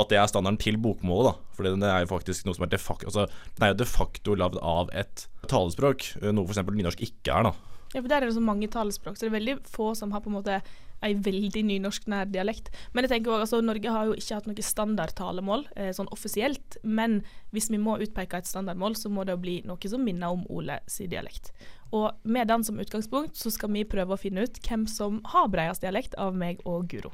At 0.00 0.10
det 0.12 0.18
er 0.20 0.28
standarden 0.28 0.60
til 0.60 0.78
bokmålet, 0.82 1.32
da. 1.32 1.56
For 1.56 1.66
det 1.66 1.88
er 1.88 2.04
jo 2.04 2.12
faktisk 2.12 2.46
noe 2.46 2.56
som 2.58 2.66
er 2.66 2.72
de 2.72 2.80
facto 2.80 3.08
altså, 3.08 3.26
Den 3.56 3.66
er 3.66 3.72
jo 3.72 3.80
de 3.82 3.88
facto 3.88 4.36
lagd 4.36 4.60
av 4.60 4.92
et 4.92 5.26
talespråk, 5.48 6.14
øh, 6.22 6.32
noe 6.36 6.48
f.eks. 6.48 6.64
nynorsk 6.68 7.04
ikke 7.08 7.34
er, 7.34 7.50
da. 7.50 7.54
Ja, 7.92 8.00
for 8.00 8.08
Der 8.08 8.22
er 8.22 8.26
det 8.28 8.36
så 8.36 8.44
mange 8.44 8.68
talespråk, 8.72 9.16
så 9.16 9.26
det 9.26 9.32
er 9.32 9.38
veldig 9.38 9.58
få 9.68 9.92
som 9.98 10.12
har 10.14 10.24
på 10.24 10.32
en 10.32 10.38
måte 10.38 10.62
ei 11.02 11.16
veldig 11.18 11.64
nynorsknær 11.66 12.30
dialekt. 12.30 12.70
Men 12.92 13.04
jeg 13.04 13.16
tenker 13.16 13.34
også, 13.34 13.58
altså, 13.58 13.60
Norge 13.66 13.90
har 13.90 14.08
jo 14.08 14.16
ikke 14.16 14.38
hatt 14.38 14.48
noe 14.48 14.66
standardtalemål 14.66 15.66
eh, 15.74 15.90
sånn 15.96 16.10
offisielt. 16.14 16.78
Men 16.82 17.20
hvis 17.50 17.70
vi 17.72 17.80
må 17.82 17.98
utpeke 18.02 18.38
et 18.38 18.48
standardmål, 18.48 18.96
så 18.98 19.10
må 19.12 19.26
det 19.26 19.36
jo 19.36 19.42
bli 19.42 19.56
noe 19.68 19.92
som 19.92 20.04
minner 20.06 20.34
om 20.36 20.46
Ole 20.52 20.78
sin 20.90 21.10
dialekt. 21.12 21.52
Og 21.92 22.14
med 22.22 22.48
den 22.48 22.64
som 22.64 22.80
utgangspunkt 22.80 23.36
så 23.36 23.52
skal 23.52 23.74
vi 23.74 23.84
prøve 23.84 24.14
å 24.14 24.20
finne 24.20 24.46
ut 24.46 24.62
hvem 24.64 24.86
som 24.88 25.20
har 25.34 25.50
bredest 25.52 25.84
dialekt 25.84 26.16
av 26.16 26.38
meg 26.38 26.62
og 26.64 26.88
Guro. 26.88 27.12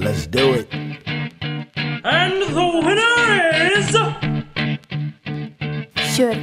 Let's 0.00 0.26
do 0.26 0.54
it. 0.54 0.66
And 0.72 2.40
the 2.56 2.66
winner 2.86 3.16
is 3.76 3.94
Kjør 6.16 6.36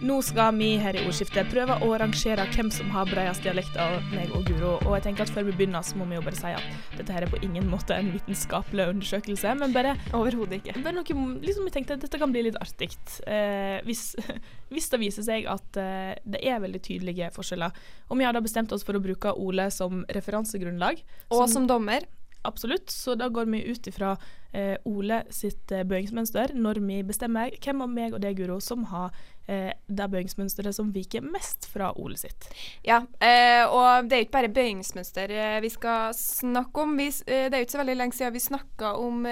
Nå 0.00 0.14
skal 0.24 0.54
vi 0.56 0.70
her 0.80 0.96
i 0.96 1.00
ordskiftet 1.04 1.50
prøve 1.52 1.74
å 1.84 1.88
rangere 2.00 2.46
hvem 2.54 2.70
som 2.72 2.88
har 2.94 3.08
bredest 3.10 3.44
dialekt 3.44 3.74
av 3.80 3.98
meg 4.14 4.30
og 4.32 4.46
Guro. 4.48 4.70
Og 4.86 4.94
jeg 4.96 5.04
tenker 5.04 5.26
at 5.26 5.32
før 5.34 5.44
vi 5.50 5.52
begynner, 5.58 5.84
så 5.84 5.98
må 6.00 6.06
vi 6.08 6.16
jo 6.16 6.22
bare 6.24 6.38
si 6.38 6.52
at 6.56 6.94
dette 6.96 7.12
her 7.12 7.26
er 7.26 7.32
på 7.32 7.40
ingen 7.44 7.66
måte 7.68 7.98
en 7.98 8.08
vitenskapelig 8.14 8.86
undersøkelse, 8.94 9.52
men 9.60 9.74
bare 9.76 9.92
Overhodet 10.16 10.62
ikke. 10.62 10.80
Bare 10.80 10.96
noe, 10.96 11.26
liksom 11.44 11.68
vi 11.68 11.74
tenkte 11.74 11.98
at 11.98 12.06
dette 12.06 12.20
kan 12.22 12.32
bli 12.32 12.46
litt 12.46 12.56
artig. 12.62 12.94
Eh, 13.28 13.82
hvis, 13.84 14.14
hvis 14.72 14.88
det 14.88 15.02
viser 15.04 15.26
seg 15.26 15.50
at 15.52 15.80
eh, 15.82 16.14
det 16.24 16.40
er 16.48 16.64
veldig 16.64 16.80
tydelige 16.86 17.28
forskjeller. 17.36 17.76
Og 18.08 18.22
vi 18.22 18.24
har 18.24 18.32
da 18.32 18.40
bestemt 18.44 18.72
oss 18.72 18.86
for 18.88 18.96
å 18.96 19.04
bruke 19.04 19.36
Ole 19.36 19.68
som 19.74 20.06
referansegrunnlag. 20.16 21.04
Og 21.28 21.44
som 21.52 21.68
dommer. 21.68 22.08
Absolutt. 22.42 22.90
Så 22.90 23.14
da 23.14 23.28
går 23.28 23.44
vi 23.52 23.64
ut 23.68 23.86
ifra 23.86 24.14
eh, 24.52 24.76
Ole 24.88 25.22
sitt 25.34 25.72
eh, 25.72 25.84
bøyingsmønster 25.84 26.54
når 26.56 26.80
vi 26.84 27.00
bestemmer 27.06 27.52
hvem 27.60 27.84
av 27.84 27.92
meg 27.92 28.14
og 28.16 28.22
deg, 28.24 28.38
Guro, 28.38 28.56
som 28.64 28.86
har 28.90 29.12
eh, 29.44 29.72
det 29.86 30.06
bøyingsmønsteret 30.12 30.76
som 30.76 30.92
viker 30.94 31.24
mest 31.24 31.68
fra 31.70 31.90
Ole 32.00 32.16
sitt. 32.20 32.48
Ja, 32.86 33.02
eh, 33.20 33.64
og 33.68 34.08
det 34.08 34.16
er 34.16 34.22
jo 34.22 34.28
ikke 34.28 34.38
bare 34.38 34.52
bøyingsmønster 34.56 35.34
eh, 35.36 35.58
vi 35.64 35.72
skal 35.72 36.14
snakke 36.16 36.84
om. 36.84 36.94
Vi, 36.96 37.10
eh, 37.26 37.48
det 37.50 37.58
er 37.58 37.60
jo 37.60 37.68
ikke 37.68 37.76
så 37.76 37.82
veldig 37.82 37.98
lenge 38.00 38.16
siden 38.16 38.36
vi 38.36 38.44
snakka 38.44 38.94
om 39.00 39.26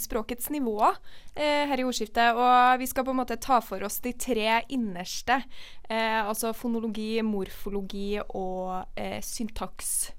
språkets 0.00 0.50
nivåer 0.52 0.98
her 1.34 1.80
i 1.80 1.86
ordskiftet. 1.86 2.36
Og 2.36 2.78
vi 2.78 2.86
skal 2.90 3.06
på 3.06 3.14
en 3.14 3.18
måte 3.22 3.38
ta 3.42 3.58
for 3.64 3.82
oss 3.86 3.96
de 4.04 4.12
tre 4.20 4.60
innerste. 4.74 5.40
Altså 5.88 6.52
fonologi, 6.54 7.16
morfologi 7.26 8.20
og 8.22 9.00
syntaks. 9.24 10.12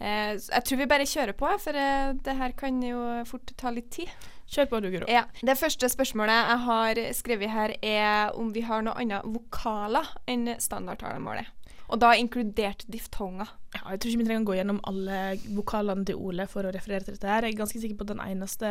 Eh, 0.00 0.34
jeg 0.40 0.64
tror 0.64 0.80
vi 0.80 0.88
bare 0.88 1.08
kjører 1.08 1.36
på, 1.36 1.48
for 1.60 1.76
eh, 1.76 2.12
det 2.24 2.36
her 2.38 2.56
kan 2.56 2.80
jo 2.84 3.00
fort 3.28 3.52
ta 3.60 3.72
litt 3.74 3.90
tid. 3.92 4.08
Kjør 4.50 4.66
på 4.70 4.80
du, 4.82 4.88
Guro. 4.90 5.06
Ja. 5.10 5.26
Det 5.46 5.54
første 5.60 5.90
spørsmålet 5.92 6.34
jeg 6.34 6.60
har 6.66 7.00
skrevet 7.14 7.52
her, 7.52 7.74
er 7.84 8.36
om 8.38 8.50
vi 8.54 8.64
har 8.66 8.82
noe 8.82 8.96
annet 8.98 9.26
vokaler 9.28 10.08
enn 10.30 10.48
standardtalemålet. 10.58 11.52
Og 11.90 11.98
da 11.98 12.12
inkludert 12.18 12.84
diftonger. 12.90 13.50
Ja, 13.74 13.82
jeg 13.92 14.00
tror 14.00 14.10
ikke 14.10 14.22
vi 14.22 14.26
trenger 14.28 14.44
å 14.44 14.48
gå 14.50 14.56
gjennom 14.58 14.80
alle 14.86 15.18
vokalene 15.56 16.06
til 16.06 16.18
Ole 16.22 16.46
for 16.50 16.66
å 16.66 16.72
referere 16.74 17.06
til 17.06 17.16
dette. 17.16 17.26
her. 17.26 17.46
Jeg 17.46 17.54
er 17.54 17.62
ganske 17.62 17.82
sikker 17.82 17.98
på 17.98 18.06
at 18.06 18.12
den 18.12 18.22
eneste 18.24 18.70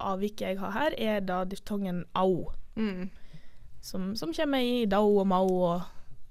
avviket 0.00 0.46
jeg 0.48 0.60
har 0.60 0.72
her, 0.72 0.96
er 0.96 1.20
da 1.20 1.42
diftongen 1.44 2.04
au. 2.16 2.48
Mm. 2.76 3.10
Som, 3.84 4.14
som 4.16 4.32
kommer 4.32 4.64
i 4.64 4.86
dau 4.88 5.18
og 5.20 5.28
mau 5.28 5.46
og, 5.46 5.84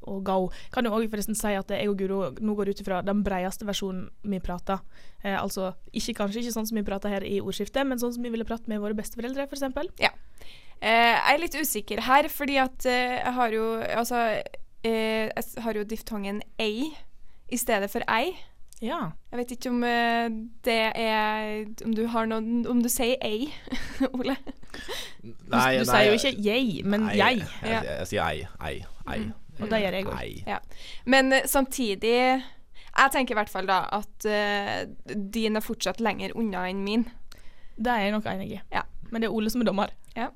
og 0.09 0.23
gau. 0.27 0.49
Kan 0.73 0.87
jo 0.87 0.93
òg 0.95 1.07
forresten 1.11 1.37
si 1.37 1.53
at 1.57 1.71
jeg 1.73 1.89
og 1.91 1.97
Guro 1.99 2.19
nå 2.39 2.55
går 2.57 2.71
ut 2.73 2.83
ifra 2.83 3.01
den 3.05 3.23
bredeste 3.25 3.67
versjonen 3.67 4.07
vi 4.23 4.41
prater. 4.43 4.83
Eh, 5.23 5.37
altså 5.37 5.73
ikke, 5.91 6.17
kanskje 6.21 6.43
ikke 6.43 6.55
sånn 6.57 6.69
som 6.69 6.79
vi 6.79 6.85
prater 6.87 7.13
her 7.13 7.25
i 7.27 7.39
ordskiftet, 7.41 7.85
men 7.87 8.01
sånn 8.01 8.13
som 8.15 8.25
vi 8.25 8.33
ville 8.33 8.47
pratet 8.47 8.69
med 8.71 8.83
våre 8.83 8.97
besteforeldre, 8.97 9.47
f.eks. 9.49 10.01
Ja. 10.03 10.13
Eh, 10.81 11.13
jeg 11.15 11.35
er 11.35 11.41
litt 11.41 11.55
usikker 11.57 12.03
her, 12.05 12.29
fordi 12.29 12.59
at 12.61 12.85
eh, 12.89 13.19
jeg 13.21 13.35
har 13.37 13.53
jo 13.55 13.67
Altså, 13.95 14.17
eh, 14.85 15.31
jeg 15.31 15.63
har 15.63 15.77
jo 15.79 15.87
diftongen 15.87 16.41
ei 16.61 16.91
i 17.49 17.57
stedet 17.57 17.89
for 17.93 18.05
ei. 18.09 18.35
Ja. 18.83 18.99
Jeg 19.31 19.39
vet 19.39 19.51
ikke 19.55 19.69
om 19.71 19.83
eh, 19.87 20.29
det 20.65 20.81
er 20.99 21.65
Om 21.85 21.93
du 21.95 22.07
har 22.11 22.27
noen 22.27 22.65
Om 22.67 22.81
du 22.83 22.89
sier 22.91 23.15
ei, 23.23 23.47
Ole? 24.17 24.35
Nei, 25.23 25.77
du 25.79 25.85
nei, 25.85 25.85
sier 25.87 26.09
jo 26.09 26.17
ikke 26.19 26.33
jeg, 26.43 26.83
men 26.83 27.07
Nei, 27.07 27.15
jeg. 27.15 27.45
Jeg, 27.61 27.71
jeg, 27.71 27.87
jeg 27.87 28.07
sier 28.11 28.25
ei, 28.27 28.45
ei, 28.59 28.75
ei. 29.07 29.21
Og 29.61 29.71
det 29.71 29.81
gjør 29.83 29.97
jeg 29.99 30.07
òg. 30.09 30.47
Ja. 30.47 30.59
Men 31.05 31.33
eh, 31.33 31.47
samtidig 31.47 32.15
Jeg 32.95 33.11
tenker 33.11 33.35
i 33.35 33.39
hvert 33.39 33.51
fall 33.51 33.67
da 33.67 33.81
at 33.91 34.25
uh, 34.27 34.85
din 35.11 35.59
er 35.59 35.63
fortsatt 35.63 35.99
lenger 35.99 36.31
unna 36.39 36.63
enn 36.69 36.83
min. 36.85 37.03
Det 37.75 37.91
er 37.91 38.05
jeg 38.05 38.13
nok 38.15 38.27
enig 38.31 38.53
i. 38.55 38.59
Ja. 38.71 38.85
Men 39.11 39.19
det 39.21 39.27
er 39.27 39.35
Ole 39.35 39.51
som 39.51 39.65
er 39.65 39.67
dommer. 39.67 39.91
Ja. 40.15 40.29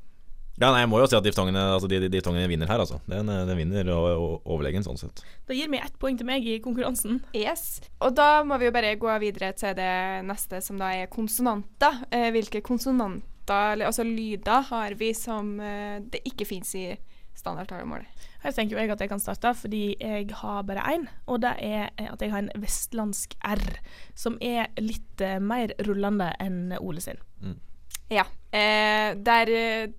Ja, 0.59 0.73
nei, 0.73 0.81
jeg 0.81 0.89
må 0.91 0.97
jo 0.99 1.05
si 1.07 1.15
at 1.15 1.23
diftongene, 1.23 1.61
altså, 1.77 1.87
de, 1.87 2.01
de, 2.03 2.09
diftongene 2.11 2.49
vinner 2.51 2.67
her, 2.67 2.81
altså. 2.83 2.97
Den, 3.07 3.29
den 3.31 3.59
vinner 3.61 3.87
og, 3.95 4.07
og 4.09 4.49
overlegen, 4.57 4.83
sånn 4.83 4.99
sett. 4.99 5.21
Da 5.47 5.55
gir 5.55 5.69
vi 5.71 5.79
ett 5.79 5.95
poeng 6.01 6.17
til 6.19 6.27
meg 6.27 6.43
i 6.43 6.57
konkurransen. 6.63 7.21
Yes. 7.37 7.79
Og 8.03 8.17
da 8.17 8.41
må 8.43 8.57
vi 8.59 8.67
jo 8.67 8.73
bare 8.75 8.97
gå 8.99 9.13
videre 9.23 9.53
til 9.55 9.77
det 9.77 9.93
neste, 10.27 10.59
som 10.65 10.81
da 10.81 10.91
er 10.97 11.07
konsonanter. 11.13 12.01
Eh, 12.11 12.27
hvilke 12.35 12.59
konsonanter, 12.65 13.77
eller 13.77 13.87
altså 13.87 14.03
lyder, 14.03 14.67
har 14.67 14.97
vi 14.99 15.13
som 15.15 15.55
eh, 15.63 16.03
det 16.03 16.25
ikke 16.27 16.49
fins 16.49 16.75
i 16.75 16.89
standardtalemålet? 17.39 18.27
Her 18.43 18.53
tenker 18.55 18.79
jeg 18.79 18.91
at 18.93 19.01
jeg 19.03 19.09
kan 19.11 19.19
starte, 19.19 19.51
fordi 19.59 19.81
jeg 19.99 20.29
har 20.41 20.61
bare 20.63 20.83
én. 20.93 21.07
Og 21.27 21.41
det 21.43 21.55
er 21.59 21.89
at 21.99 22.21
jeg 22.23 22.31
har 22.31 22.45
en 22.45 22.51
vestlandsk 22.63 23.33
R, 23.43 23.63
som 24.15 24.37
er 24.41 24.69
litt 24.79 25.19
eh, 25.25 25.39
mer 25.43 25.73
rullende 25.87 26.31
enn 26.39 26.77
Ole 26.79 27.03
sin. 27.03 27.19
Ja. 28.09 28.23
Eh, 28.55 29.11
der 29.21 29.51
eh, 29.53 29.91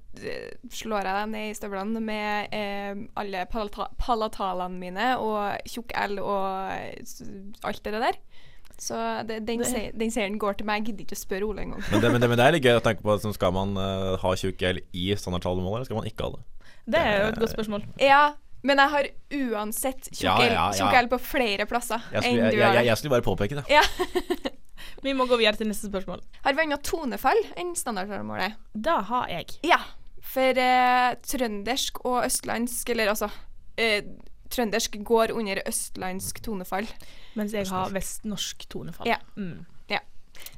slår 0.74 1.04
jeg 1.06 1.14
deg 1.14 1.28
ned 1.30 1.50
i 1.52 1.54
støvlene 1.54 2.00
med 2.02 2.56
eh, 2.56 3.04
alle 3.20 3.44
palata 3.52 3.86
palatalene 4.00 4.80
mine 4.80 5.12
og 5.22 5.60
tjukk 5.70 5.92
L 6.08 6.18
og 6.18 6.72
alt 7.68 7.84
det 7.86 7.92
der. 8.02 8.18
Så 8.80 8.96
det, 9.28 9.42
den, 9.46 9.60
Det- 9.60 9.68
se 9.68 9.82
den 9.92 10.10
serien 10.10 10.38
går 10.40 10.56
til 10.56 10.66
meg. 10.66 10.80
Jeg 10.80 10.94
gidder 10.94 11.04
ikke 11.04 11.18
å 11.18 11.20
spørre 11.20 11.46
Ole 11.52 11.62
engang. 11.66 11.84
Men 11.92 12.00
det, 12.00 12.10
men, 12.12 12.20
det, 12.22 12.28
men 12.32 12.38
det 12.40 12.46
er 12.46 12.54
litt 12.56 12.64
gøy 12.64 12.78
å 12.78 12.84
tenke 12.88 13.04
på 13.04 13.18
sånn, 13.20 13.36
Skal 13.36 13.52
man 13.52 13.76
uh, 13.76 14.16
ha 14.22 14.30
tjukk 14.40 14.62
L 14.70 14.80
i 14.96 15.10
standardtalemål, 15.20 15.76
eller 15.76 15.84
skal 15.90 16.00
man 16.00 16.08
ikke 16.08 16.24
ha 16.26 16.38
det? 16.38 16.46
Det 16.90 17.00
er 17.00 17.18
jo 17.24 17.32
et 17.32 17.40
godt 17.42 17.54
spørsmål. 17.54 17.84
Ja, 18.02 18.22
men 18.66 18.80
jeg 18.82 18.92
har 18.92 19.08
uansett 19.40 20.10
tjukk 20.10 20.24
Ja, 20.26 20.34
ja, 20.44 20.64
ja. 20.76 21.02
på 21.08 21.18
flere 21.22 21.64
plasser 21.68 22.02
Jeg 22.12 22.26
enn 22.28 22.42
du 22.50 22.60
har. 22.60 22.74
jeg, 22.76 22.90
jeg 22.90 23.00
skulle 23.00 23.14
bare 23.16 23.24
påpeke 23.24 23.60
det. 23.60 23.64
Ja. 23.72 23.84
Vi 25.04 25.14
må 25.16 25.24
gå 25.28 25.38
videre 25.40 25.56
til 25.56 25.70
neste 25.70 25.88
spørsmål. 25.88 26.20
Har 26.44 26.56
vi 26.56 26.66
annet 26.66 26.84
tonefall 26.84 27.38
enn 27.60 27.72
standardmålet? 27.78 28.58
Da 28.76 28.98
har 29.08 29.30
jeg. 29.32 29.54
Ja. 29.64 29.78
For 30.30 30.60
eh, 30.60 31.14
trøndersk 31.24 32.02
og 32.04 32.18
østlandsk, 32.26 32.92
eller 32.92 33.14
altså 33.14 33.30
eh, 33.80 34.04
Trøndersk 34.50 34.96
går 35.06 35.30
under 35.38 35.60
østlandsk 35.70 36.40
tonefall. 36.42 36.88
Mens 37.38 37.54
jeg 37.54 37.68
har 37.70 37.92
vestnorsk 37.94 38.66
tonefall. 38.72 39.06
Ja. 39.08 39.20
Mm. 39.38 39.62
ja. 39.92 40.00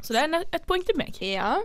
Så 0.01 0.17
det 0.17 0.23
er 0.25 0.47
et 0.49 0.67
poeng 0.67 0.85
til 0.89 0.97
meg. 0.99 1.19
Ja. 1.21 1.59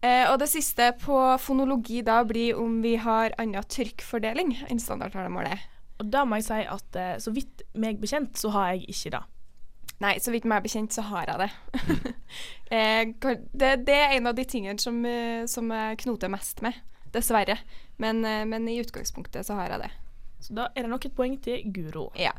Eh, 0.00 0.24
og 0.30 0.38
det 0.40 0.48
siste 0.48 0.92
på 1.02 1.16
fonologi 1.42 2.00
da 2.06 2.22
blir 2.24 2.56
om 2.56 2.78
vi 2.84 2.94
har 3.00 3.34
annen 3.40 3.66
trykkfordeling 3.68 4.54
enn 4.70 4.80
standardtalemålet. 4.80 5.66
Og 6.00 6.08
da 6.08 6.24
må 6.24 6.38
jeg 6.40 6.48
si 6.48 6.62
at 6.64 6.96
eh, 6.96 7.18
så 7.20 7.34
vidt 7.36 7.66
meg 7.76 8.00
bekjent, 8.00 8.38
så 8.40 8.52
har 8.54 8.72
jeg 8.72 8.88
ikke 8.94 9.12
det. 9.18 9.22
Nei, 10.00 10.14
så 10.16 10.32
vidt 10.32 10.46
meg 10.48 10.64
bekjent, 10.64 10.94
så 10.96 11.04
har 11.10 11.28
jeg 11.28 11.42
det. 11.42 11.50
eh, 12.76 13.34
det. 13.52 13.72
Det 13.84 13.96
er 13.98 14.14
en 14.16 14.30
av 14.30 14.38
de 14.38 14.46
tingene 14.48 14.80
som, 14.80 15.02
eh, 15.04 15.44
som 15.50 15.68
jeg 15.76 16.00
knoter 16.06 16.32
mest 16.32 16.62
med, 16.64 16.78
dessverre. 17.12 17.58
Men, 18.00 18.24
eh, 18.24 18.46
men 18.48 18.68
i 18.68 18.78
utgangspunktet 18.80 19.44
så 19.44 19.58
har 19.58 19.74
jeg 19.74 19.82
det. 19.84 19.90
Så 20.40 20.54
da 20.56 20.62
er 20.74 20.82
det 20.86 20.90
nok 20.90 21.04
et 21.06 21.14
poeng 21.16 21.42
til 21.44 21.72
Guro. 21.74 22.12
Ja. 22.18 22.30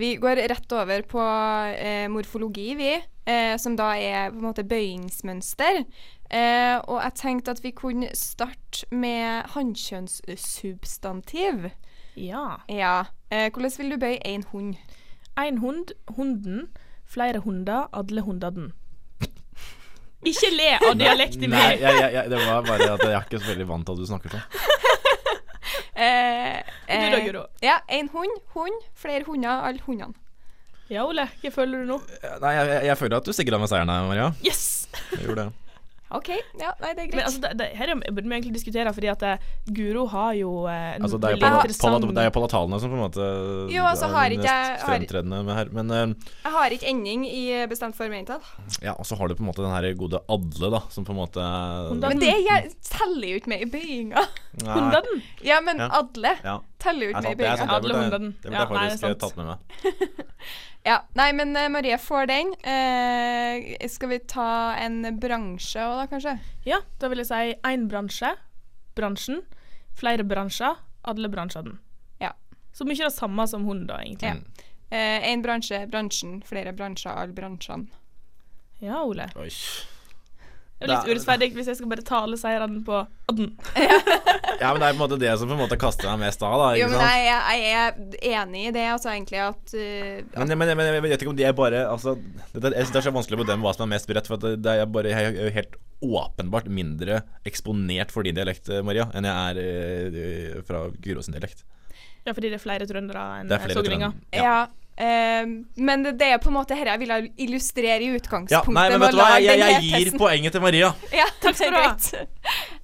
Vi 0.00 0.14
går 0.20 0.36
rett 0.50 0.72
over 0.72 1.02
på 1.08 1.20
eh, 1.76 2.08
morfologi, 2.12 2.74
vi. 2.78 2.92
Eh, 3.30 3.56
som 3.60 3.76
da 3.76 3.92
er 4.00 4.30
på 4.32 4.36
en 4.40 4.46
måte 4.48 4.64
bøyingsmønster. 4.64 5.74
Eh, 6.30 6.76
og 6.80 7.02
jeg 7.02 7.12
tenkte 7.20 7.50
at 7.54 7.64
vi 7.64 7.70
kunne 7.76 8.08
starte 8.16 8.86
med 8.94 9.42
hannkjønnssubstantiv. 9.54 11.56
Ja. 12.16 12.56
Ja. 12.68 13.04
Eh, 13.30 13.50
hvordan 13.52 13.70
vil 13.78 13.90
du 13.94 13.98
bøye 14.00 14.18
én 14.26 14.44
hund? 14.52 14.74
Én 15.38 15.58
hund, 15.58 15.86
hunden. 16.16 16.68
Flere 17.10 17.38
hunder, 17.42 17.88
alle 17.92 18.20
hundaden. 18.22 18.72
Ikke 20.20 20.50
le 20.52 20.74
av 20.76 20.98
dialekten 21.00 21.48
min! 21.48 21.54
Nei, 21.56 21.78
jeg, 21.80 21.94
jeg, 21.96 22.12
jeg, 22.12 22.28
det 22.28 22.38
var 22.44 22.60
bare 22.66 22.90
at 22.92 23.00
jeg 23.06 23.14
er 23.16 23.24
ikke 23.24 23.38
så 23.40 23.48
veldig 23.54 23.66
vant 23.70 23.86
til 23.88 23.94
at 23.96 24.00
du 24.02 24.08
snakker 24.10 24.34
sånn. 24.34 24.44
Eh, 25.94 26.60
Du 26.88 27.10
da, 27.16 27.20
Guro? 27.26 27.44
Ja, 27.62 27.80
én 27.90 28.08
hund, 28.12 28.40
hund, 28.54 28.84
flere 28.94 29.24
hunder, 29.26 29.64
alle 29.68 29.80
hundene. 29.86 30.14
Ja, 30.90 31.04
Ole, 31.06 31.28
hva 31.42 31.50
føler 31.54 31.84
du 31.84 31.90
nå? 31.92 31.96
Nei, 32.42 32.52
jeg, 32.56 32.68
jeg, 32.72 32.84
jeg 32.90 32.98
føler 32.98 33.16
at 33.20 33.26
du 33.28 33.32
stikker 33.34 33.54
av 33.54 33.60
med 33.62 33.70
seieren 33.70 33.92
her, 33.92 34.06
Maria. 34.10 34.30
Yes! 34.42 34.88
Jeg 35.12 35.26
gjorde 35.28 35.44
det. 35.44 35.52
OK, 36.10 36.28
ja, 36.58 36.72
nei, 36.82 36.88
det 36.96 37.02
er 37.04 37.06
greit. 37.06 37.14
Men 37.14 37.24
altså, 37.28 37.40
det, 37.44 37.50
det, 37.60 37.66
her 37.78 37.90
er- 37.92 38.00
burde 38.10 38.26
vi 38.26 38.34
egentlig 38.34 38.54
diskutere, 38.56 38.90
fordi 38.96 39.10
at 39.12 39.22
eh, 39.22 39.38
Guro 39.70 40.06
har 40.10 40.32
jo 40.34 40.66
eh, 40.66 40.96
Altså, 40.98 41.20
det 41.22 41.28
er 41.30 41.36
jo 41.36 41.38
interessant 41.38 42.02
pala- 42.02 42.14
det 42.16 42.22
er 42.24 42.26
jo 42.26 42.32
palatalene 42.34 42.80
som 42.82 42.90
på 42.90 42.98
en 42.98 43.04
måte 43.04 43.26
Jo, 43.70 43.84
altså, 43.86 44.08
er 44.08 44.14
har 44.16 44.34
ikke 44.34 44.54
mest 44.56 44.86
fremtredende 44.88 45.38
med 45.46 45.54
her. 45.54 45.70
Men 45.76 45.90
eh, 45.94 46.14
Jeg 46.48 46.52
har 46.56 46.74
ikke 46.74 46.88
ending 46.90 47.26
i 47.30 47.44
bestemt 47.70 47.94
form 47.94 48.10
og 48.10 48.18
entall. 48.18 48.42
ja, 48.82 48.96
og 48.98 49.06
så 49.06 49.14
har 49.20 49.28
du 49.30 49.36
på 49.38 49.44
en 49.44 49.50
måte 49.52 49.62
den 49.62 49.70
her 49.70 49.86
gode 49.94 50.18
Adle, 50.28 50.70
da, 50.74 50.80
som 50.90 51.04
på 51.06 51.14
en 51.14 51.20
måte 51.22 51.46
Men 51.94 52.18
det 52.18 52.34
jeg, 52.48 52.72
teller 52.90 53.28
jo 53.30 53.36
ikke 53.38 53.52
med 53.54 53.62
i 53.62 53.70
bøyinga. 53.70 54.26
Hundaden? 54.66 55.22
Ja, 55.46 55.60
men 55.62 55.78
Ja. 55.78 55.88
adle 56.00 56.34
Ja. 56.42 56.58
teller 56.82 57.06
jo 57.06 57.14
ikke 57.14 57.22
med 57.22 57.32
i 57.32 57.40
bøyinga. 57.44 57.56
det 57.70 57.82
burde 57.86 58.02
jeg- 58.02 58.34
Det 58.42 58.50
burde 58.50 58.58
jeg 58.58 58.98
faktisk 58.98 59.04
er 59.04 59.14
tatt 59.14 59.36
med 59.36 59.46
meg. 59.46 59.58
Ja, 60.86 61.02
Nei, 61.12 61.32
men 61.36 61.52
eh, 61.56 61.68
Marie 61.68 61.98
får 62.00 62.26
den. 62.30 62.54
Eh, 62.64 63.88
skal 63.88 64.08
vi 64.14 64.18
ta 64.32 64.74
en 64.80 65.02
bransje 65.20 65.82
òg, 65.84 65.98
da, 66.00 66.06
kanskje? 66.08 66.36
Ja, 66.64 66.80
da 67.00 67.10
vil 67.12 67.20
jeg 67.20 67.28
si 67.28 67.54
én 67.68 67.86
bransje, 67.90 68.32
bransjen. 68.96 69.42
Flere 70.00 70.24
bransjer, 70.24 70.80
alle 71.10 71.28
bransjene. 71.32 71.76
Ja. 72.22 72.32
Så 72.72 72.86
mye 72.88 72.96
det 73.02 73.12
samme 73.12 73.44
som 73.50 73.66
hun, 73.68 73.84
da, 73.90 74.00
egentlig. 74.00 74.66
Én 74.90 75.44
bransje, 75.44 75.84
bransjen. 75.90 76.40
Flere 76.48 76.72
bransjer, 76.74 77.12
alle 77.12 77.36
bransjene. 77.36 77.90
Ja, 78.80 79.02
Ole. 79.04 79.28
Oi. 79.36 79.50
Det 80.80 80.86
er 80.86 80.94
litt 80.94 81.10
urettferdig 81.12 81.50
hvis 81.52 81.66
jeg 81.68 81.76
skal 81.76 81.90
bare 81.90 82.04
tale 82.08 82.36
seirene 82.40 82.80
på 82.86 83.02
odden. 83.28 83.50
Ja, 84.60 84.70
men 84.72 84.82
det 84.82 84.88
er 84.88 84.92
på 84.92 84.96
en 84.96 85.00
måte 85.00 85.18
det 85.20 85.30
som 85.40 85.48
på 85.48 85.54
en 85.56 85.60
måte 85.62 85.76
kaster 85.80 86.08
meg 86.10 86.26
mest 86.26 86.42
av, 86.44 86.54
da. 86.60 86.68
Jo, 86.76 86.88
men 86.90 87.00
sant? 87.00 87.14
jeg, 87.16 87.60
jeg 87.64 88.32
er 88.32 88.40
enig 88.42 88.64
i 88.68 88.72
det, 88.76 88.82
altså, 88.92 89.08
egentlig, 89.12 89.40
at 89.40 89.72
uh, 89.72 90.42
Men, 90.42 90.52
men, 90.60 90.72
men 90.76 90.88
jeg 90.88 91.04
vet 91.06 91.24
ikke 91.24 91.32
om 91.32 91.38
de 91.38 91.46
er 91.48 91.56
bare 91.56 91.84
altså, 91.88 92.16
det, 92.16 92.60
det, 92.64 92.72
Jeg 92.74 92.88
synes 92.88 92.92
det 92.92 93.00
er 93.00 93.06
så 93.06 93.14
vanskelig 93.14 93.38
å 93.38 93.42
bedømme 93.44 93.64
hva 93.64 93.72
som 93.76 93.86
er 93.86 93.92
mest 93.94 94.10
bredt, 94.10 94.28
For 94.28 94.36
at 94.36 94.60
det, 94.60 94.74
er 94.74 94.90
bare, 94.92 95.12
jeg 95.12 95.36
er 95.46 95.56
helt 95.56 95.78
åpenbart 96.00 96.68
mindre 96.72 97.22
eksponert 97.48 98.12
for 98.12 98.24
din 98.24 98.36
dialekt, 98.36 98.68
Maria, 98.84 99.08
enn 99.16 99.28
jeg 99.28 99.56
er 99.60 100.16
uh, 100.16 100.60
fra 100.68 100.86
Guro 101.00 101.24
sin 101.24 101.36
dialekt. 101.36 101.64
Ja, 102.26 102.34
fordi 102.36 102.52
det 102.52 102.60
er 102.60 102.62
flere 102.62 102.88
trøndere 102.88 103.24
enn 103.40 103.52
er 103.56 103.72
sogninger. 103.72 104.16
Ja. 104.36 104.44
Ja. 104.44 104.60
Eh, 105.00 105.44
men 105.88 105.96
det, 106.04 106.12
det 106.20 106.28
er 106.34 106.38
på 106.42 106.50
en 106.50 106.56
måte 106.58 106.74
dette 106.76 106.90
jeg 106.92 107.00
ville 107.02 107.16
illustrere 107.46 108.02
i 108.04 108.06
Ja, 108.10 108.14
utgangspunktet. 108.20 108.74
nei, 108.76 108.86
men 108.92 109.00
vet 109.00 109.12
du 109.14 109.18
hva? 109.20 109.28
jeg, 109.38 109.44
Jeg, 109.48 109.56
jeg, 109.60 109.66
gir 109.86 110.04
testen. 110.10 110.20
poenget 110.20 110.50
til 110.56 110.62
Maria. 110.64 110.88
Ja, 111.20 111.26
Takk 111.42 111.54
skal 111.58 111.72
du 111.72 111.76
ha. 111.80 111.84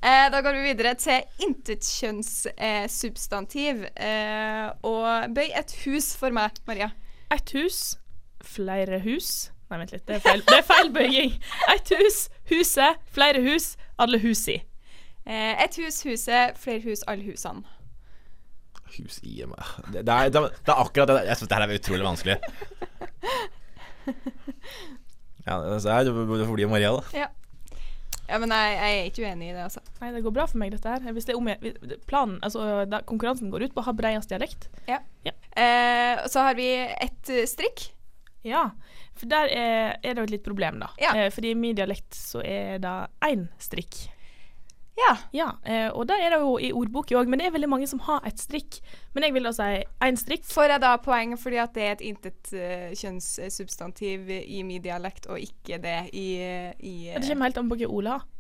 Eh, 0.07 0.27
da 0.33 0.37
går 0.45 0.53
vi 0.59 0.63
videre 0.71 0.93
til 1.01 1.19
intetkjønnssubstantiv. 1.49 3.75
Uh, 3.99 4.67
og 4.87 5.07
bøy 5.37 5.49
et 5.57 5.73
hus 5.85 6.07
for 6.19 6.31
meg, 6.35 6.51
Maria. 6.69 6.89
Et 7.35 7.49
hus, 7.59 7.79
flere 8.47 8.99
hus 9.03 9.29
Nei, 9.67 9.81
vent 9.81 9.91
litt, 9.91 10.05
det 10.07 10.15
er 10.15 10.21
feil, 10.23 10.43
det 10.47 10.59
er 10.61 10.63
feil 10.63 10.93
bøying. 10.95 11.33
Et 11.75 11.89
hus, 11.99 12.29
huset, 12.53 13.01
flere 13.11 13.41
hus, 13.43 13.73
alle 13.99 14.21
husi. 14.23 14.61
i. 14.61 14.63
et 15.65 15.75
hus, 15.83 15.97
huset, 16.07 16.55
flere 16.63 16.79
hus, 16.85 17.03
alle 17.11 17.25
husene. 17.27 17.65
Hus 18.97 19.19
i 19.27 19.41
meg 19.49 19.71
Det, 19.93 20.03
det, 20.07 20.13
er, 20.15 20.31
det, 20.31 20.41
er- 20.41 20.55
det 20.67 20.73
er 20.73 20.81
akkurat 20.85 21.11
det. 21.11 21.17
Jeg 21.27 21.37
syns 21.41 21.51
det 21.51 21.59
her 21.59 21.67
er 21.67 21.79
utrolig 21.81 22.07
vanskelig. 22.07 22.37
Ja, 25.47 25.57
så 25.79 25.91
er 25.95 26.07
det 26.09 26.15
fordi 26.49 26.67
Maria, 26.71 26.91
da. 26.97 27.03
Ja. 27.15 27.27
ja, 28.27 28.39
men 28.43 28.51
jeg, 28.51 28.73
jeg 28.81 28.97
er 29.01 29.11
ikke 29.11 29.27
uenig 29.29 29.51
i 29.51 29.55
det, 29.55 29.63
altså. 29.69 29.83
Nei, 30.01 30.09
det 30.17 30.23
går 30.25 30.35
bra 30.35 30.47
for 30.51 30.59
meg, 30.63 30.73
dette 30.75 30.91
her. 30.91 31.13
Hvis 31.15 31.29
det 31.29 31.35
er 31.37 31.39
om 31.39 31.51
jeg, 31.53 31.75
planen, 32.11 32.41
altså 32.47 32.65
da, 32.91 33.03
Konkurransen 33.07 33.53
går 33.53 33.69
ut 33.69 33.77
på 33.77 33.85
å 33.85 33.87
ha 33.87 33.95
bredest 33.97 34.33
dialekt. 34.33 34.67
Ja. 34.91 34.99
Eh, 35.27 36.25
så 36.33 36.43
har 36.49 36.59
vi 36.59 36.67
et 36.83 37.31
eh, 37.35 37.47
strikk. 37.51 37.89
Ja, 38.47 38.69
for 39.19 39.27
der 39.31 39.49
er, 39.51 39.95
er 40.07 40.15
det 40.15 40.21
jo 40.23 40.27
et 40.29 40.35
litt 40.37 40.45
problem, 40.47 40.81
da. 40.83 40.91
Ja. 41.03 41.15
Eh, 41.19 41.31
fordi 41.35 41.55
i 41.55 41.59
min 41.59 41.79
dialekt 41.79 42.15
så 42.19 42.43
er 42.47 42.79
det 42.83 42.97
én 43.27 43.47
strikk. 43.63 44.03
Ja. 44.97 45.13
ja 45.37 45.49
eh, 45.69 45.89
og 45.93 46.07
der 46.09 46.23
er 46.25 46.33
det 46.33 46.41
jo 46.41 46.55
i 46.59 46.71
ordboka 46.73 47.19
òg, 47.21 47.29
men 47.29 47.41
det 47.41 47.49
er 47.49 47.57
veldig 47.57 47.69
mange 47.69 47.89
som 47.91 48.01
har 48.07 48.25
et 48.29 48.41
strikk. 48.41 48.79
Men 49.15 49.27
jeg 49.27 49.37
vil 49.37 49.49
da 49.49 49.53
si 49.57 49.67
én 50.07 50.21
strikk. 50.21 50.47
Får 50.49 50.73
jeg 50.73 50.85
da 50.85 50.95
poeng 51.05 51.35
fordi 51.41 51.61
at 51.61 51.75
det 51.77 51.85
er 51.85 51.99
et 51.99 52.07
intet 52.13 52.55
kjønnssubstantiv 53.01 54.31
i 54.41 54.63
min 54.67 54.83
dialekt, 54.83 55.29
og 55.29 55.43
ikke 55.43 55.81
det 55.83 55.99
i, 56.13 56.29
i 56.81 56.95
Ja, 57.11 57.21
Det 57.21 57.29
kommer 57.29 57.51
helt 57.51 57.61
an 57.61 57.69
på 57.73 57.79
hva 57.83 57.91
Ola 57.93 58.17
har. 58.17 58.33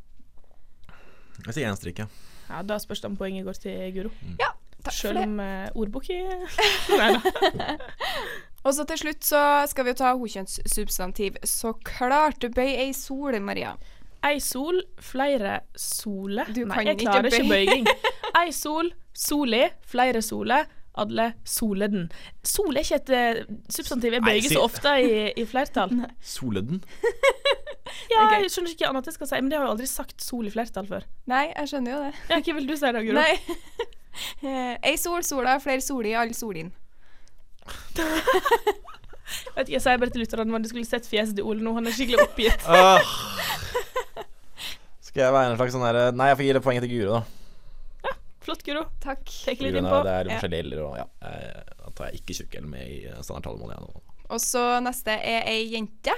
Jeg 1.44 1.59
sier 1.59 1.68
én 1.68 1.76
strikk, 1.76 2.04
ja. 2.04 2.09
Ja, 2.48 2.62
Da 2.62 2.78
spørs 2.80 3.02
det 3.02 3.11
om 3.11 3.16
poenget 3.18 3.44
går 3.46 3.59
til 3.61 3.92
Guro. 3.94 4.12
Ja, 4.40 4.52
takk 4.82 4.94
for 4.94 5.00
Selv 5.00 5.20
det. 5.20 5.26
om 5.28 5.40
uh, 5.40 5.80
ordboka 5.82 6.16
Nei 7.00 7.11
da. 7.16 7.76
Og 8.66 8.74
så 8.74 8.86
til 8.88 8.98
slutt 8.98 9.22
så 9.22 9.40
skal 9.70 9.86
vi 9.86 9.92
jo 9.92 9.98
ta 10.00 10.09
hokjønnssubstantiv. 10.18 11.36
Så 11.46 11.70
klart 11.86 12.40
du 12.42 12.48
bøy 12.50 12.72
ei 12.72 12.90
sol, 12.96 13.36
Maria. 13.38 13.76
Ei 14.27 14.41
sol, 14.43 14.81
flere 15.03 15.61
sole. 15.79 16.47
Du 16.51 16.64
Nei, 16.64 16.74
kan 16.74 16.89
jeg 16.91 16.99
klarer 17.05 17.29
ikke 17.31 17.45
bøy. 17.47 17.53
bøyging. 17.53 17.87
Ei 18.41 18.51
sol, 18.53 18.91
soli, 19.16 19.62
flere 19.87 20.22
sole. 20.24 20.64
alle 20.97 21.27
soleden. 21.45 22.07
Sol 22.43 22.72
er 22.77 22.81
ikke 22.87 22.97
et 23.03 23.11
eh, 23.12 23.41
substantiv 23.68 24.14
jeg 24.16 24.22
bøyger 24.24 24.47
bøyer 24.49 24.55
så 24.57 24.62
ofte 24.64 24.95
i, 25.05 25.11
i 25.37 25.45
flertall. 25.45 25.93
Soleden? 26.24 26.83
Ja, 28.11 28.24
jeg 28.41 28.49
skjønner 28.51 28.72
ikke 28.74 28.89
annet 28.89 29.07
jeg 29.09 29.14
skal 29.14 29.29
si, 29.31 29.39
men 29.41 29.49
det 29.51 29.57
har 29.59 29.64
jeg 29.66 29.72
aldri 29.77 29.87
sagt 29.89 30.22
sol 30.22 30.47
i 30.49 30.51
flertall 30.51 30.87
før. 30.89 31.05
Nei, 31.31 31.45
jeg 31.53 31.70
skjønner 31.70 31.93
jo 31.95 31.99
det. 32.03 32.11
Ja, 32.33 32.39
Hva 32.43 32.55
vil 32.59 32.66
du 32.68 32.72
si 32.77 32.91
da, 32.97 33.03
Guro? 33.07 33.20
Nei. 33.20 33.37
Eh, 34.41 34.74
ei 34.89 34.95
sol, 34.97 35.20
sola, 35.29 35.59
flere 35.61 35.83
soli, 35.85 36.14
alle 36.16 36.33
solin. 36.33 36.70
Jeg 39.68 39.81
sier 39.85 39.99
bare 40.01 40.09
til 40.14 40.22
lytterne 40.22 40.57
at 40.57 40.64
du 40.64 40.70
skulle 40.70 40.89
sett 40.89 41.05
fjeset 41.09 41.37
til 41.37 41.45
Ole 41.45 41.61
nå. 41.61 41.74
Han 41.77 41.85
er 41.91 41.93
skikkelig 41.97 42.22
oppgitt. 42.24 42.64
Skal 45.17 45.31
jeg 45.31 45.33
være 45.33 45.49
en 45.49 45.57
slags 45.57 45.73
sånn 45.73 45.81
derre 45.87 46.01
Nei, 46.12 46.27
jeg 46.29 46.37
får 46.37 46.45
gi 46.45 46.53
det 46.53 46.61
poenget 46.67 46.85
til 46.85 46.91
Guro, 46.93 47.12
da. 47.17 47.21
Ja, 48.05 48.11
Flott, 48.45 48.61
Guro. 48.67 48.83
Takk. 49.01 49.23
Tek 49.47 49.62
litt 49.64 49.79
innpå. 49.81 50.01
det 50.05 50.12
er 50.12 50.29
Ja. 50.29 50.35
forskjellige 50.37 50.64
eller 50.67 50.83
og 50.85 50.97
ja. 51.01 51.07
eh, 51.25 51.62
Da 51.81 51.93
tar 51.97 52.11
jeg 52.11 52.21
ikke 52.21 52.35
tjukk 52.37 52.57
L 52.61 52.67
med 52.69 52.83
i 52.85 52.99
standardtalemålet 53.25 53.25
standardtalemål, 53.25 53.95
nå. 53.97 54.03
Og 54.37 54.43
så 54.45 54.64
neste 54.85 55.14
er 55.17 55.49
ei 55.49 55.62
jente. 55.73 56.12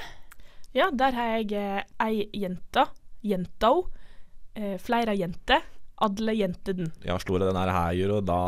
Ja, 0.75 0.89
der 0.91 1.15
har 1.15 1.31
jeg 1.39 1.53
eh, 1.55 1.83
ei 2.03 2.27
jenta. 2.35 2.89
Jenta. 3.23 3.71
Eh, 4.59 4.75
flere 4.83 5.15
jenter. 5.15 5.63
Alle 6.03 6.35
jenteden. 6.35 6.91
Ja, 7.07 7.17
slår 7.23 7.45
jeg 7.45 7.53
den 7.53 7.61
her 7.63 7.71
her, 7.75 7.95
Guro, 8.03 8.19
da, 8.21 8.41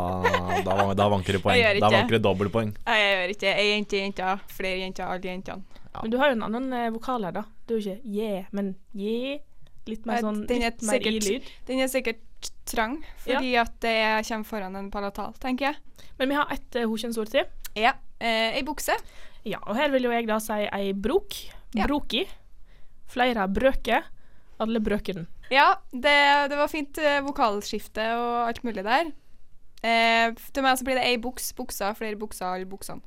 da, 0.66 0.74
da 0.98 1.06
vanker 1.14 1.38
det 1.38 1.42
poeng. 1.46 1.62
Da 1.82 1.90
vanker 1.94 2.18
det 2.18 2.22
dobbeltpoeng. 2.26 2.74
Nei, 2.86 2.98
jeg 2.98 3.14
gjør 3.14 3.32
ikke 3.36 3.46
det. 3.46 3.54
Ei 3.62 3.68
jente, 3.76 4.02
jenta. 4.02 4.34
Flere 4.50 4.82
jenter, 4.82 5.06
alle 5.14 5.30
jentene. 5.30 5.62
Men 6.02 6.10
du 6.10 6.18
har 6.18 6.30
jo 6.34 6.36
en 6.40 6.44
annen 6.50 6.72
eh, 6.74 6.90
vokal 6.94 7.24
her, 7.26 7.38
da. 7.38 7.46
Du 7.66 7.74
er 7.76 7.78
jo 7.78 7.94
ikke 7.94 8.18
je, 8.18 8.34
men 8.54 8.74
je. 8.98 9.38
Litt 9.88 10.04
mer 10.06 10.20
Eh, 10.20 10.26
sånn 10.26 10.42
den 10.48 10.66
er 10.66 10.76
mer 10.86 11.06
i 11.06 11.14
lyd. 11.18 11.48
Den 11.68 11.80
er 11.80 11.88
sikkert 11.88 12.50
trang, 12.68 13.00
fordi 13.24 13.54
at 13.60 13.72
det 13.84 13.96
kommer 14.28 14.48
foran 14.48 14.76
en 14.76 14.90
palatal, 14.92 15.32
tenker 15.40 15.70
jeg. 15.70 16.06
Men 16.18 16.28
vi 16.28 16.38
har 16.38 16.52
ett 16.52 16.76
uh, 16.76 16.86
hokjønnsord 16.88 17.32
til. 17.32 17.48
Ja. 17.76 17.94
Eh, 18.20 18.56
ei 18.58 18.62
bukse. 18.66 18.94
Ja, 19.48 19.58
og 19.64 19.76
her 19.76 19.90
vil 19.92 20.04
jo 20.04 20.12
jeg 20.12 20.28
da 20.28 20.38
si 20.42 20.60
ei 20.68 20.92
brok. 20.92 21.36
Broki. 21.72 22.26
Flere 23.10 23.46
brøker. 23.48 24.08
Alle 24.60 24.80
brøkene. 24.84 25.24
Ja, 25.50 25.72
det, 25.90 26.16
det 26.52 26.58
var 26.58 26.68
fint 26.70 26.98
eh, 27.00 27.22
vokalskifte 27.24 28.04
og 28.18 28.50
alt 28.50 28.60
mulig 28.66 28.84
der. 28.86 29.08
Eh, 29.80 30.34
til 30.52 30.66
meg 30.66 30.76
så 30.78 30.86
blir 30.86 31.00
det 31.00 31.06
ei 31.08 31.16
buks, 31.18 31.50
buksa, 31.56 31.94
flere 31.96 32.18
bukser, 32.20 32.46
alle 32.46 32.68
buksene. 32.68 33.00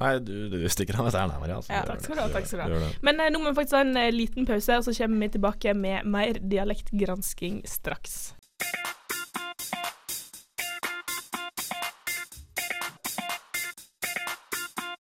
Nei, 0.00 0.12
du, 0.24 0.48
du 0.48 0.62
stikker 0.72 0.96
av 1.00 1.10
seieren 1.12 1.34
her, 1.34 1.40
Maria. 1.42 1.56
altså. 1.60 1.72
Ja, 1.74 1.82
takk 1.84 2.00
skal 2.00 2.16
du 2.16 2.22
ha. 2.22 2.28
Takk 2.32 2.46
skal 2.48 2.70
du 2.72 2.78
ha. 2.80 2.92
Men 3.04 3.20
eh, 3.20 3.32
nå 3.34 3.42
må 3.42 3.50
vi 3.50 3.58
faktisk 3.60 3.76
ha 3.76 3.82
en 3.84 3.96
eh, 4.00 4.12
liten 4.14 4.48
pause, 4.48 4.78
og 4.80 4.86
så 4.88 4.94
kommer 4.96 5.26
vi 5.26 5.32
tilbake 5.36 5.74
med 5.76 6.08
mer 6.08 6.40
dialektgransking 6.40 7.60
straks. 7.68 8.32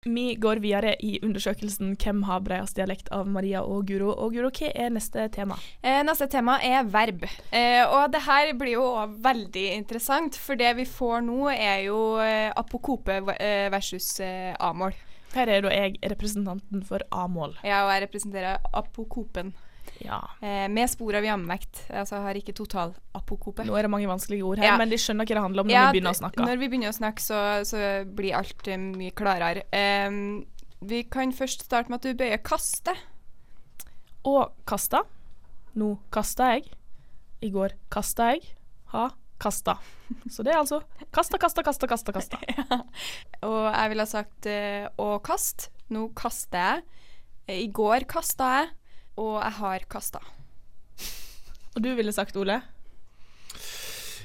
Vi 0.05 0.35
går 0.35 0.59
videre 0.59 0.97
i 0.99 1.21
undersøkelsen 1.23 1.95
'Hvem 1.97 2.25
har 2.27 2.41
bredest 2.41 2.75
dialekt?' 2.75 3.11
av 3.13 3.27
Maria 3.27 3.61
og 3.63 3.87
Guro. 3.87 4.11
Og 4.11 4.33
Guro, 4.35 4.51
hva 4.51 4.73
er 4.75 4.91
neste 4.91 5.29
tema? 5.31 5.55
Eh, 5.83 6.03
neste 6.03 6.27
tema 6.27 6.59
er 6.59 6.83
verb. 6.83 7.23
Eh, 7.53 7.87
og 7.87 8.11
det 8.11 8.23
her 8.23 8.53
blir 8.59 8.73
jo 8.73 8.83
òg 8.83 9.15
veldig 9.23 9.77
interessant, 9.77 10.35
for 10.35 10.57
det 10.57 10.75
vi 10.77 10.85
får 10.85 11.23
nå 11.23 11.49
er 11.55 11.85
jo 11.87 12.19
eh, 12.19 12.51
apokope 12.51 13.21
eh, 13.39 13.71
versus 13.71 14.19
eh, 14.19 14.57
a-mål. 14.59 14.93
Her 15.35 15.49
er 15.49 15.63
da 15.63 15.71
jeg 15.71 16.01
representanten 16.03 16.83
for 16.85 16.99
a-mål. 17.13 17.55
Ja, 17.63 17.87
og 17.87 17.95
jeg 17.95 18.09
representerer 18.09 18.59
apokopen. 18.75 19.55
Ja. 20.05 20.19
Eh, 20.43 20.67
med 20.69 20.91
spor 20.91 21.15
av 21.19 21.25
jamvekt. 21.27 21.85
Altså 21.91 22.21
har 22.25 22.35
ikke 22.39 22.55
total 22.57 22.95
apokope. 23.15 23.65
Nå 23.67 23.77
er 23.79 23.87
det 23.87 23.91
mange 23.93 24.09
vanskelige 24.11 24.45
ord 24.47 24.59
her, 24.63 24.73
Ja. 24.73 24.77
men 24.81 24.91
de 24.91 24.97
skjønner 25.01 25.25
hva 25.27 25.35
det 25.37 25.45
handler 25.45 25.61
om 25.63 25.69
når 25.69 25.75
Ja, 25.77 25.85
vi 25.91 25.99
begynner 26.01 26.15
å 26.17 26.21
snakke. 26.21 26.43
Når 26.47 26.59
vi 26.59 26.69
begynner 26.69 26.93
å 26.93 26.99
snakke, 26.99 27.23
så, 27.23 27.41
så 27.69 27.81
blir 28.19 28.35
alt 28.39 28.69
eh, 28.69 28.77
mye 28.77 29.15
klarere. 29.17 29.65
Em, 29.73 30.45
vi 30.83 31.03
kan 31.05 31.33
først 31.33 31.65
starte 31.69 31.89
med 31.91 32.01
at 32.01 32.11
du 32.11 32.15
bøyer 32.19 32.43
kaste. 32.43 32.95
Og 34.25 34.53
kasta. 34.69 35.03
Nå 35.79 35.97
kasta 36.15 36.53
jeg. 36.57 36.69
I 37.43 37.51
går 37.51 37.75
kasta 37.91 38.33
jeg. 38.35 38.45
Ha 38.93 39.09
kasta. 39.43 39.75
Så 40.31 40.45
det 40.47 40.53
er 40.53 40.61
altså 40.61 40.83
kasta, 41.11 41.39
kasta, 41.41 41.63
kasta, 41.67 41.89
kasta. 41.91 42.13
kasta. 42.15 42.39
Og 43.49 43.65
jeg 43.75 43.91
ville 43.91 44.05
ha 44.07 44.11
sagt 44.11 44.47
eh, 44.47 44.85
å 45.03 45.17
kaste. 45.25 45.71
Nå 45.93 46.09
kaster 46.15 46.63
jeg. 46.63 46.85
I 47.51 47.67
går 47.75 48.07
kasta 48.09 48.51
jeg, 48.61 48.69
og 49.21 49.41
jeg 49.43 49.53
har 49.61 49.85
kasta. 49.93 50.21
Og 51.77 51.83
du 51.83 51.95
ville 51.97 52.13
sagt, 52.13 52.37
Ole? 52.37 52.61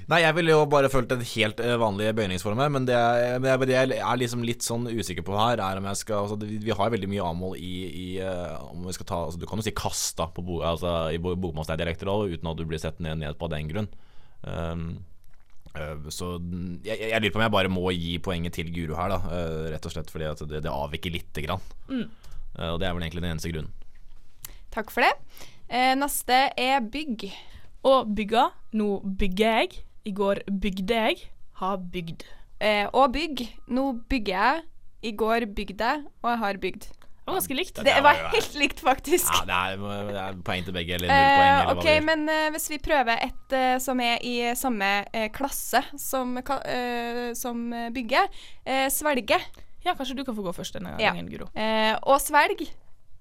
Nei, 0.07 0.21
jeg 0.23 0.35
ville 0.37 0.53
jo 0.53 0.61
bare 0.71 0.87
fulgt 0.87 1.11
en 1.11 1.23
helt 1.33 1.59
eh, 1.59 1.73
vanlig 1.79 2.13
bøyningsform 2.15 2.61
her, 2.63 2.69
men 2.71 2.85
det, 2.87 2.95
jeg- 2.95 3.41
det 3.67 3.73
jeg 3.75 3.97
er 3.99 4.19
liksom 4.21 4.43
litt 4.47 4.63
sånn 4.63 4.85
usikker 4.87 5.25
på 5.27 5.35
her, 5.35 5.59
er 5.59 5.81
om 5.81 5.83
jeg 5.89 5.99
skal 5.99 6.21
altså, 6.23 6.37
Vi 6.63 6.71
har 6.71 6.93
veldig 6.93 7.09
mye 7.11 7.25
A-mål 7.27 7.57
i, 7.59 7.73
i 7.91 8.05
eh, 8.23 8.53
om 8.71 8.85
vi 8.87 8.93
skal 8.95 9.05
ta 9.09 9.17
altså, 9.25 9.39
Du 9.41 9.45
kan 9.45 9.59
jo 9.59 9.63
si 9.67 9.71
'kasta' 9.75 10.29
på 10.33 10.45
bo, 10.47 10.61
altså, 10.63 11.11
i 11.11 11.17
bo- 11.19 11.35
bokmålsdialekter 11.35 12.07
òg, 12.07 12.31
uten 12.37 12.47
at 12.47 12.55
du 12.57 12.63
blir 12.65 12.79
sett 12.79 13.01
ned, 13.03 13.17
ned 13.19 13.35
på 13.37 13.49
av 13.49 13.51
den 13.57 13.67
grunn. 13.67 13.89
Um, 14.47 15.03
eh, 15.75 15.95
så 16.07 16.39
jeg, 16.85 16.99
jeg 17.11 17.21
lurer 17.21 17.31
på 17.35 17.39
om 17.41 17.47
jeg 17.47 17.51
bare 17.51 17.69
må 17.75 17.91
gi 17.91 18.17
poenget 18.19 18.53
til 18.53 18.71
Guro 18.71 18.95
her, 18.95 19.09
da. 19.09 19.19
eh, 19.27 19.71
rett 19.75 19.85
og 19.85 19.91
slett 19.91 20.09
fordi 20.09 20.23
at 20.31 20.39
det, 20.47 20.63
det 20.63 20.71
avviker 20.71 21.11
lite 21.11 21.43
grann. 21.43 21.59
Mm. 21.91 22.07
Eh, 22.59 22.69
og 22.71 22.79
det 22.79 22.87
er 22.87 22.93
vel 22.95 23.03
egentlig 23.03 23.23
den 23.27 23.31
eneste 23.35 23.51
grunnen. 23.51 23.73
Takk 24.77 24.91
for 24.93 25.01
det. 25.01 25.13
Eh, 25.73 25.95
neste 25.97 26.37
er 26.53 26.83
bygg. 26.85 27.27
Og 27.87 28.11
bygga. 28.17 28.43
Nå 28.77 28.99
bygger 29.17 29.61
jeg. 29.63 29.79
I 30.05 30.13
går 30.15 30.43
bygde 30.61 30.99
jeg. 31.01 31.23
Ha 31.61 31.71
bygd. 31.81 32.27
Eh, 32.61 32.85
og 32.93 33.09
bygg. 33.15 33.41
Nå 33.73 33.87
bygger 34.09 34.37
jeg. 34.37 34.61
I 35.07 35.11
går 35.17 35.45
bygde 35.57 35.85
jeg, 35.91 36.05
og 36.23 36.29
jeg 36.31 36.39
har 36.43 36.57
bygd. 36.61 36.87
Det 37.27 37.33
var 37.33 37.35
ganske 37.41 37.55
likt. 37.57 37.75
Det, 37.75 37.83
Det 37.91 38.03
var 38.05 38.19
helt 38.31 38.53
likt, 38.55 38.79
faktisk. 38.79 39.27
Ja, 39.33 39.43
det 39.49 39.57
er, 39.57 40.05
det 40.07 40.19
er 40.21 40.37
poeng 40.47 40.63
til 40.63 40.73
begge, 40.77 40.95
eller 40.95 41.09
null 41.11 41.27
poeng. 41.27 41.49
Eh, 41.49 41.59
Eller 41.59 41.81
OK, 41.81 41.89
men 42.07 42.23
uh, 42.31 42.47
hvis 42.55 42.69
vi 42.71 42.77
prøver 42.79 43.19
et 43.27 43.55
uh, 43.57 43.75
som 43.83 43.99
er 43.99 44.23
i 44.23 44.35
samme 44.55 44.89
uh, 45.11 45.25
klasse 45.35 45.81
som, 45.99 46.37
eh, 46.39 47.33
som 47.35 47.65
bygger. 47.93 48.29
Eh, 48.65 48.87
svelge. 48.93 49.41
Ja, 49.85 49.93
kanskje 49.93 50.15
du 50.17 50.23
kan 50.27 50.35
få 50.39 50.45
gå 50.47 50.53
først 50.55 50.79
denne 50.79 50.95
Ja. 51.01 51.11
gangen, 51.11 51.27
Guro. 51.33 51.49
Eh, 51.55 51.93
og 52.07 52.21
svelg. 52.23 52.63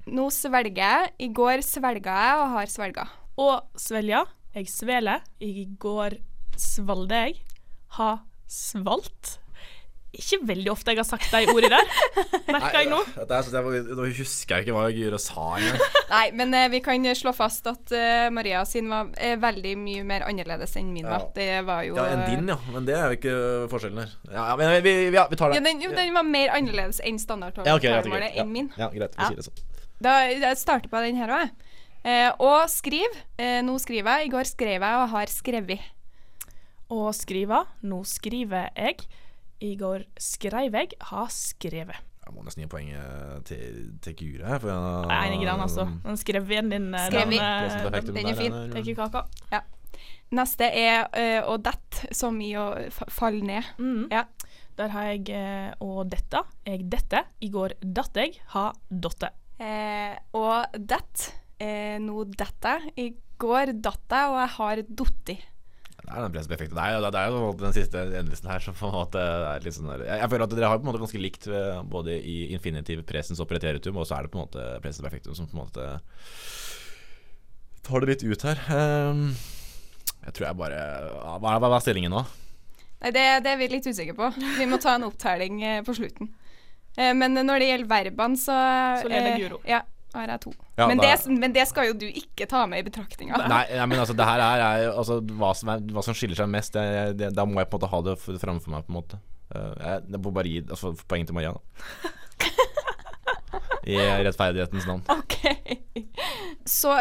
Nå 0.07 0.29
svelger 0.31 0.77
jeg. 0.83 1.15
I 1.27 1.31
går 1.35 1.65
svelga 1.67 2.19
jeg 2.23 2.43
og 2.43 2.53
har 2.55 2.71
svelga. 2.71 3.09
Og 3.43 3.81
svelja. 3.81 4.23
Jeg 4.57 4.71
sveler. 4.73 5.25
I 5.43 5.67
går 5.83 6.21
svalde 6.57 7.19
jeg. 7.27 7.41
Ha 7.99 8.13
svalt. 8.49 9.37
Ikke 10.17 10.39
veldig 10.49 10.71
ofte 10.73 10.95
jeg 10.95 11.01
har 11.03 11.05
sagt 11.05 11.27
de 11.29 11.43
ordene 11.53 11.77
der, 11.77 11.89
merker 12.55 12.79
jeg 12.79 12.89
nå. 12.89 13.01
Nå 13.19 14.07
husker 14.17 14.55
jeg 14.63 14.65
ikke 14.65 14.73
hva 14.79 14.87
Guro 14.95 15.19
sa 15.21 15.45
engang. 15.59 15.83
Nei, 16.15 16.23
men 16.39 16.55
eh, 16.57 16.71
vi 16.73 16.81
kan 16.81 17.05
slå 17.19 17.35
fast 17.37 17.69
at 17.69 17.93
eh, 17.93 18.31
Maria 18.33 18.63
sin 18.65 18.89
var 18.89 19.11
eh, 19.21 19.35
veldig 19.43 19.75
mye 19.77 20.07
mer 20.09 20.25
annerledes 20.25 20.73
enn 20.81 20.89
min. 20.95 21.05
Ja. 21.05 21.19
Det 21.37 21.51
var 21.69 21.85
jo 21.85 21.99
Ja, 21.99 22.07
enn 22.15 22.23
eh, 22.25 22.31
din, 22.33 22.49
ja. 22.49 22.57
Men 22.73 22.89
det 22.89 22.97
er 22.97 23.13
jo 23.13 23.19
ikke 23.19 23.37
forskjellen 23.75 24.01
her. 24.07 24.15
Ja, 24.31 24.47
ja, 24.55 24.57
men 24.63 24.73
vi, 24.87 24.95
vi, 25.11 25.19
ja, 25.19 25.27
vi 25.29 25.37
tar 25.43 25.53
det. 25.53 25.61
Ja, 25.61 25.67
den, 25.69 25.85
jo, 25.85 25.93
den 25.99 26.17
var 26.17 26.25
mer 26.33 26.55
annerledes 26.57 27.03
enn 27.05 27.21
standardtalemålet 27.21 27.75
Ja, 27.75 27.77
ok, 27.77 28.09
greit, 28.09 28.15
greit. 28.17 28.39
Ja. 28.39 28.47
enn 28.47 28.55
min. 28.57 28.73
Ja, 28.81 28.89
greit. 28.95 29.19
Vi 29.19 29.27
Ja. 29.27 29.29
sier 29.35 29.43
det 29.43 29.51
sånn. 29.51 29.65
Da, 30.03 30.17
jeg 30.29 30.57
starter 30.61 30.91
på 30.93 31.01
den 31.05 31.17
her 31.17 31.33
òg, 31.33 31.47
jeg. 31.47 31.53
Eh, 32.07 32.31
og 32.39 32.69
skriv. 32.71 33.15
Eh, 33.41 33.61
nå 33.67 33.79
skriver 33.83 34.21
jeg. 34.21 34.29
I 34.29 34.35
går 34.35 34.47
skrev 34.49 34.83
jeg 34.85 34.99
og 35.01 35.09
har 35.15 35.31
skrevet. 35.33 35.87
Og 36.95 37.09
skrive. 37.19 37.63
Nå 37.83 38.03
skriver 38.07 38.69
jeg. 38.77 39.01
I 39.65 39.73
går 39.81 40.05
skreiv 40.21 40.77
jeg. 40.77 40.93
har 41.01 41.33
skrevet. 41.33 41.97
Jeg 42.27 42.35
må 42.35 42.43
nesten 42.43 42.65
gi 42.65 42.69
poenget 42.71 43.45
til, 43.47 43.75
til 44.03 44.15
Gure. 44.19 44.47
her. 44.51 44.59
For 44.59 44.69
jeg, 44.69 45.09
Jeg 45.09 45.17
er 45.17 45.31
enig 45.31 45.43
i 45.43 45.49
den, 45.49 45.61
altså. 45.63 45.87
Den 46.05 46.17
skrev-en 46.21 46.71
din 46.71 46.89
eh, 46.95 47.07
Skrev 47.07 47.31
den, 47.31 47.39
den, 47.39 47.41
eh, 47.41 48.13
Den 48.13 48.27
er 48.27 48.39
fin. 48.39 48.53
den 48.53 48.71
er- 48.77 48.83
Tek 48.83 48.97
kaka. 48.97 49.23
Ja. 49.53 49.61
Neste 50.35 50.67
er 50.75 51.05
uh, 51.15 51.53
å 51.53 51.57
dette, 51.63 52.09
som 52.19 52.41
i 52.43 52.51
å 52.59 52.65
falle 53.15 53.45
ned. 53.47 53.63
Mm. 53.79 54.09
Ja. 54.11 54.25
Der 54.77 54.91
har 54.93 55.05
jeg 55.13 55.31
eh, 55.31 55.71
å 55.81 56.03
dette. 56.05 56.43
Jeg 56.67 56.89
dette. 56.91 57.23
I 57.41 57.49
går 57.55 57.77
datt 57.81 58.19
jeg. 58.19 58.35
Ha 58.53 58.73
dotte. 58.91 59.31
Eh, 59.63 60.15
og 60.37 60.79
dett. 60.79 61.31
Eh, 61.59 61.97
nå 62.03 62.25
detter 62.37 62.87
jeg. 62.87 62.97
I 62.97 63.07
går 63.41 63.77
datt 63.85 64.13
jeg, 64.13 64.33
og 64.33 64.41
jeg 64.41 64.53
har 64.57 64.83
dotti. 64.89 65.37
Det 65.97 66.13
er 66.15 66.23
den 66.23 66.35
presseeffekten. 66.37 66.77
Det 66.79 67.11
det 67.11 67.21
er 67.21 67.33
jo 67.35 67.51
den 67.59 67.75
siste 67.75 68.03
endelsen 68.21 68.51
her 68.51 68.63
som 68.63 68.77
på 68.79 68.87
en 68.87 68.95
måte 68.95 69.19
er 69.21 69.65
litt 69.65 69.75
sånn 69.75 69.89
der 69.91 70.05
jeg, 70.05 70.21
jeg 70.23 70.31
føler 70.31 70.45
at 70.47 70.55
dere 70.55 70.71
har 70.71 70.79
på 70.79 70.87
en 70.87 70.91
måte 70.93 71.03
ganske 71.03 71.23
likt 71.23 71.49
eh, 71.51 71.81
både 71.83 72.15
i 72.21 72.37
infinitiv, 72.55 73.03
presens 73.09 73.43
og 73.43 73.49
preteritum, 73.51 73.99
og 73.99 74.07
så 74.07 74.19
er 74.19 74.27
det 74.27 74.33
på 74.35 74.39
en 74.39 74.47
måte 74.47 74.67
presens 74.85 75.03
perfektum 75.03 75.35
som 75.35 75.49
på 75.51 75.57
en 75.57 75.65
måte 75.65 75.89
tar 77.87 78.03
det 78.03 78.13
litt 78.13 78.27
ut 78.27 78.47
her. 78.47 78.63
Ehm, 78.75 79.29
jeg 80.27 80.35
tror 80.37 80.49
jeg 80.49 80.59
bare 80.59 80.81
Hva 81.39 81.55
er, 81.55 81.61
hva 81.63 81.71
er 81.77 81.85
stillingen 81.85 82.15
nå? 82.15 82.23
Nei, 83.03 83.13
det, 83.13 83.25
det 83.45 83.53
er 83.53 83.61
vi 83.61 83.69
litt 83.71 83.87
usikre 83.87 84.17
på. 84.17 84.31
Vi 84.61 84.67
må 84.69 84.79
ta 84.83 84.97
en 84.97 85.07
opptelling 85.07 85.61
eh, 85.63 85.83
på 85.87 85.95
slutten. 85.97 86.31
Eh, 86.97 87.13
men 87.15 87.35
når 87.37 87.61
det 87.63 87.69
gjelder 87.71 87.91
verbene, 87.93 88.41
så 88.41 88.57
Så 89.03 89.09
leder 89.13 89.35
eh, 89.35 89.39
Guro. 89.43 89.61
Ja, 89.69 89.83
har 90.17 90.29
jeg 90.33 90.41
to. 90.47 90.53
Ja, 90.79 90.87
men, 90.89 90.99
da- 90.99 91.13
det, 91.17 91.39
men 91.41 91.53
det 91.53 91.67
skal 91.69 91.91
jo 91.91 91.95
du 92.01 92.07
ikke 92.09 92.47
ta 92.49 92.65
med 92.67 92.81
i 92.81 92.87
betraktninga. 92.89 93.37
Nei, 93.49 93.63
nei, 93.77 93.87
men 93.87 93.99
altså 94.01 94.17
det 94.17 94.25
her 94.29 94.41
er, 94.41 94.65
er 94.67 94.91
altså, 94.97 95.21
hva, 95.37 95.53
som 95.57 95.69
er, 95.75 95.85
hva 95.93 96.03
som 96.05 96.17
skiller 96.17 96.39
seg 96.39 96.49
mest, 96.53 96.73
det, 96.77 97.17
det, 97.21 97.33
da 97.37 97.45
må 97.45 97.61
jeg 97.61 97.69
på 97.71 97.77
en 97.77 97.85
måte 97.85 97.93
ha 97.93 98.03
det 98.09 98.17
framfor 98.41 98.73
meg. 98.77 98.87
på 98.89 98.95
en 98.95 99.01
måte 99.03 99.23
Eh, 99.55 99.75
jeg, 99.79 100.01
jeg 100.11 100.19
må 100.25 100.31
bare 100.35 100.51
gi 100.51 100.57
altså, 100.67 100.91
poeng 101.07 101.23
til 101.29 101.37
Maria, 101.37 101.53
da. 101.55 101.61
I 103.87 103.99
rettferdighetens 104.27 104.87
navn. 104.89 105.05
OK. 105.19 105.37
Så 106.67 106.99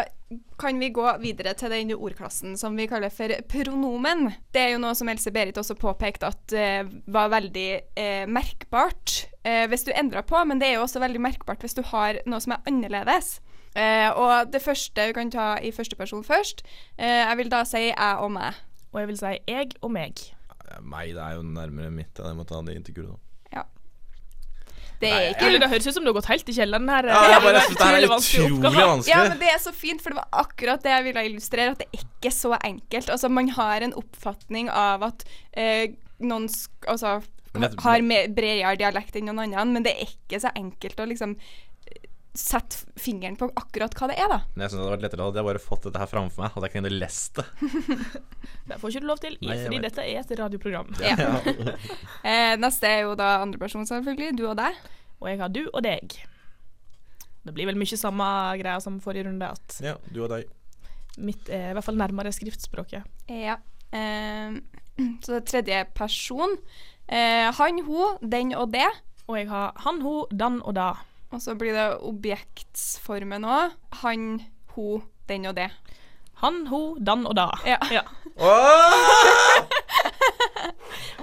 kan 0.58 0.78
vi 0.78 0.92
gå 0.94 1.06
videre 1.22 1.54
til 1.58 1.72
den 1.74 1.92
ordklassen 1.96 2.54
som 2.58 2.78
vi 2.78 2.88
kaller 2.90 3.12
for 3.14 3.32
pronomen. 3.50 4.30
Det 4.54 4.62
er 4.62 4.74
jo 4.74 4.82
noe 4.82 4.94
som 4.98 5.10
Else 5.10 5.32
Berit 5.34 5.58
også 5.58 5.76
påpekte 5.78 6.30
at 6.30 6.54
uh, 6.54 6.92
var 7.12 7.32
veldig 7.34 7.68
uh, 7.98 8.24
merkbart 8.30 9.16
uh, 9.46 9.66
hvis 9.70 9.86
du 9.86 9.92
endra 9.94 10.22
på, 10.26 10.38
men 10.46 10.62
det 10.62 10.70
er 10.70 10.78
jo 10.78 10.86
også 10.86 11.02
veldig 11.02 11.22
merkbart 11.26 11.66
hvis 11.66 11.76
du 11.78 11.82
har 11.90 12.22
noe 12.26 12.42
som 12.42 12.56
er 12.56 12.70
annerledes. 12.70 13.36
Eh, 13.76 14.10
og 14.16 14.52
det 14.52 14.62
første 14.64 15.06
vi 15.06 15.12
kan 15.12 15.30
ta 15.30 15.56
i 15.60 15.72
første 15.74 15.96
person 15.96 16.24
først. 16.24 16.62
Eh, 16.98 17.20
jeg 17.28 17.36
vil 17.36 17.52
da 17.52 17.64
si 17.68 17.82
jeg 17.90 18.16
og 18.20 18.32
meg. 18.32 18.56
Og 18.92 19.02
jeg 19.02 19.10
vil 19.10 19.18
si 19.20 19.32
jeg 19.48 19.76
og 19.82 19.92
meg. 19.92 20.22
Meg, 20.80 21.12
det 21.14 21.22
er 21.22 21.36
jo 21.36 21.42
nærmere 21.42 21.90
mitt. 21.92 22.18
Jeg 22.18 22.36
må 22.36 22.46
ta 22.48 22.62
det 22.64 22.76
inntil 22.76 22.96
Guro, 22.96 23.16
da. 23.16 23.25
Det 25.00 25.10
er 25.12 25.28
ikke 25.34 25.48
Eller 25.48 25.62
det 25.62 25.68
høres 25.72 25.86
ut 25.86 25.96
som 25.96 26.06
du 26.06 26.10
har 26.10 26.16
gått 26.16 26.30
helt 26.30 26.48
i 26.48 26.56
kjelleren 26.56 26.88
her. 26.88 27.10
Ja, 27.12 27.22
jeg 27.34 27.44
bare 27.44 27.62
synes 27.66 27.78
det 27.78 27.86
her 27.86 27.96
er 27.96 28.06
utrolig 28.06 28.82
vanskelig. 28.86 29.12
Ja, 29.12 29.22
men 29.28 29.38
det 29.42 29.52
er 29.52 29.62
så 29.62 29.72
fint, 29.76 30.02
for 30.02 30.14
det 30.14 30.20
var 30.22 30.42
akkurat 30.46 30.84
det 30.86 30.94
jeg 30.94 31.06
ville 31.10 31.24
illustrere, 31.30 31.76
at 31.76 31.82
det 31.82 31.88
er 31.90 32.04
ikke 32.04 32.32
så 32.34 32.56
enkelt. 32.56 33.12
Altså, 33.12 33.30
man 33.32 33.52
har 33.58 33.86
en 33.86 33.96
oppfatning 34.00 34.70
av 34.72 35.04
at 35.10 35.26
eh, 35.52 35.96
noen 36.24 36.48
altså, 36.88 37.18
har 37.56 38.04
bredere 38.36 38.74
dialekt 38.80 39.16
enn 39.16 39.30
noen 39.30 39.52
andre, 39.52 39.68
men 39.78 39.86
det 39.86 39.94
er 39.96 40.08
ikke 40.08 40.40
så 40.42 40.52
enkelt 40.56 41.00
å 41.00 41.08
liksom 41.08 41.36
sette 42.36 42.84
fingeren 43.00 43.36
på 43.40 43.48
akkurat 43.56 43.94
hva 43.96 44.08
det 44.10 44.16
er, 44.20 44.28
da. 44.30 44.38
Men 44.54 44.64
jeg 44.66 44.72
synes 44.72 44.80
det 44.80 44.84
hadde 44.86 44.94
vært 44.96 45.04
lettere 45.06 45.26
hadde 45.26 45.40
jeg 45.40 45.48
bare 45.48 45.62
fått 45.62 45.86
dette 45.88 46.02
her 46.02 46.10
framfor 46.10 46.42
meg, 46.44 46.52
hadde 46.54 46.68
jeg 46.68 46.74
kunnet 46.76 46.94
lest 46.96 47.40
det. 47.40 47.46
Det 48.66 48.78
får 48.82 48.92
ikke 48.92 49.02
du 49.04 49.08
lov 49.08 49.20
til, 49.22 49.36
Nei, 49.46 49.56
fordi 49.62 49.78
vet. 49.78 49.84
dette 49.86 50.04
er 50.06 50.20
et 50.22 50.32
radioprogram. 50.40 50.88
Ja. 51.02 51.16
Eh, 52.26 52.54
neste 52.58 52.88
er 52.90 53.04
jo 53.06 53.14
da 53.18 53.36
andre 53.44 53.60
person, 53.62 53.86
selvfølgelig. 53.86 54.32
Du 54.38 54.44
og 54.50 54.56
deg. 54.58 54.78
Og 55.20 55.28
jeg 55.30 55.38
har 55.40 55.52
du 55.54 55.62
og 55.70 55.82
deg. 55.86 56.16
Det 57.46 57.54
blir 57.54 57.68
vel 57.70 57.78
mye 57.78 57.98
samme 57.98 58.26
greia 58.58 58.80
som 58.82 58.98
forrige 59.02 59.28
runde, 59.28 59.48
at 59.54 59.76
Ja, 59.84 59.94
du 60.10 60.24
og 60.24 60.32
deg. 60.34 60.48
mitt 61.16 61.48
er 61.48 61.70
i 61.70 61.76
hvert 61.76 61.86
fall 61.86 61.96
nærmere 62.00 62.32
skriftspråket. 62.34 63.06
Ja. 63.30 63.56
Eh, 63.94 64.58
så 65.22 65.36
det 65.36 65.38
er 65.38 65.46
tredje 65.52 65.82
person. 65.94 66.56
Eh, 67.06 67.46
han, 67.54 67.82
hun, 67.86 68.18
den 68.20 68.52
og 68.58 68.72
det. 68.74 68.88
Og 69.26 69.38
jeg 69.38 69.48
har 69.50 69.72
han, 69.86 70.02
hun, 70.02 70.26
dan 70.34 70.58
og 70.62 70.74
da. 70.78 70.90
Og 71.34 71.40
så 71.42 71.54
blir 71.58 71.72
det 71.74 71.86
objektsformen 72.06 73.44
òg. 73.44 73.72
Han, 74.02 74.26
hun, 74.76 75.02
den 75.28 75.46
og 75.50 75.56
det. 75.58 75.70
Han, 76.42 76.66
hun, 76.68 76.98
dan 77.04 77.26
og 77.26 77.34
da. 77.38 77.48
Ja. 77.66 77.78
Ja. 77.90 78.02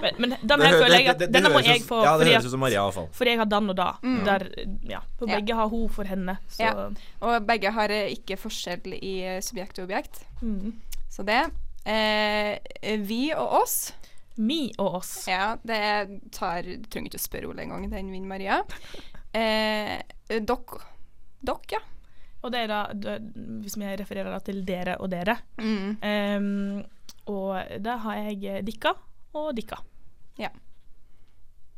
Men, 0.04 0.14
men 0.18 0.32
den 0.42 0.60
her 0.60 0.74
føler 0.76 0.98
jeg 0.98 1.06
at 1.08 1.18
det- 1.18 1.28
det 1.30 1.34
denne 1.38 1.50
må 1.54 1.60
jeg 1.64 1.80
få. 1.86 2.02
ja, 2.04 2.10
det 2.18 2.26
høres 2.28 2.44
ut 2.44 2.50
som 2.52 2.60
Maria, 2.60 2.80
i 2.82 2.84
hvert 2.84 2.94
fall. 2.94 3.06
Fordi 3.16 3.30
jeg 3.30 3.38
har 3.40 3.46
den 3.48 3.70
og 3.72 3.76
da. 3.78 3.86
Mm. 4.02 4.18
Der, 4.26 4.42
ja, 4.90 4.98
på 5.18 5.26
Ja. 5.28 5.36
begge 5.38 5.54
har 5.54 5.68
hun 5.72 5.88
for 5.88 6.04
henne. 6.04 6.34
Så 6.48 6.60
Ja. 6.60 6.88
Og 7.22 7.46
begge 7.46 7.70
har 7.72 7.88
eh, 7.90 8.10
ikke 8.12 8.36
forskjell 8.36 8.92
i 9.00 9.14
eh, 9.24 9.40
subjekt 9.40 9.78
og 9.78 9.84
objekt. 9.88 10.24
Mm. 10.42 10.74
Så 11.10 11.22
det. 11.24 11.50
Eh, 11.86 12.58
vi 12.98 13.32
og 13.32 13.62
oss. 13.62 13.92
Mi 14.36 14.72
og 14.78 14.94
oss. 15.00 15.26
Ja, 15.28 15.56
det 15.64 16.20
tar 16.32 16.62
Du 16.62 16.82
trenger 16.90 17.08
ikke 17.08 17.22
å 17.22 17.28
spørre 17.28 17.48
Ole 17.48 17.62
engang, 17.62 17.88
den 17.90 18.10
vinner 18.12 18.28
Maria. 18.28 18.62
Eh, 19.34 20.38
Dokk. 20.40 20.76
Dok, 21.44 21.66
ja. 21.74 21.80
Og 22.44 22.52
det 22.52 22.60
er 22.64 22.68
da, 22.70 22.80
da 22.92 23.16
hvis 23.64 23.76
vi 23.80 23.88
refererer 23.96 24.30
da 24.32 24.38
til 24.44 24.60
dere 24.68 24.98
og 25.00 25.08
dere. 25.12 25.38
Mm. 25.56 25.96
Um, 26.04 26.84
og 27.32 27.56
da 27.84 27.96
har 28.04 28.18
jeg 28.28 28.64
dikka 28.66 28.92
og 29.34 29.54
dikka. 29.56 29.78
Ja. 30.40 30.50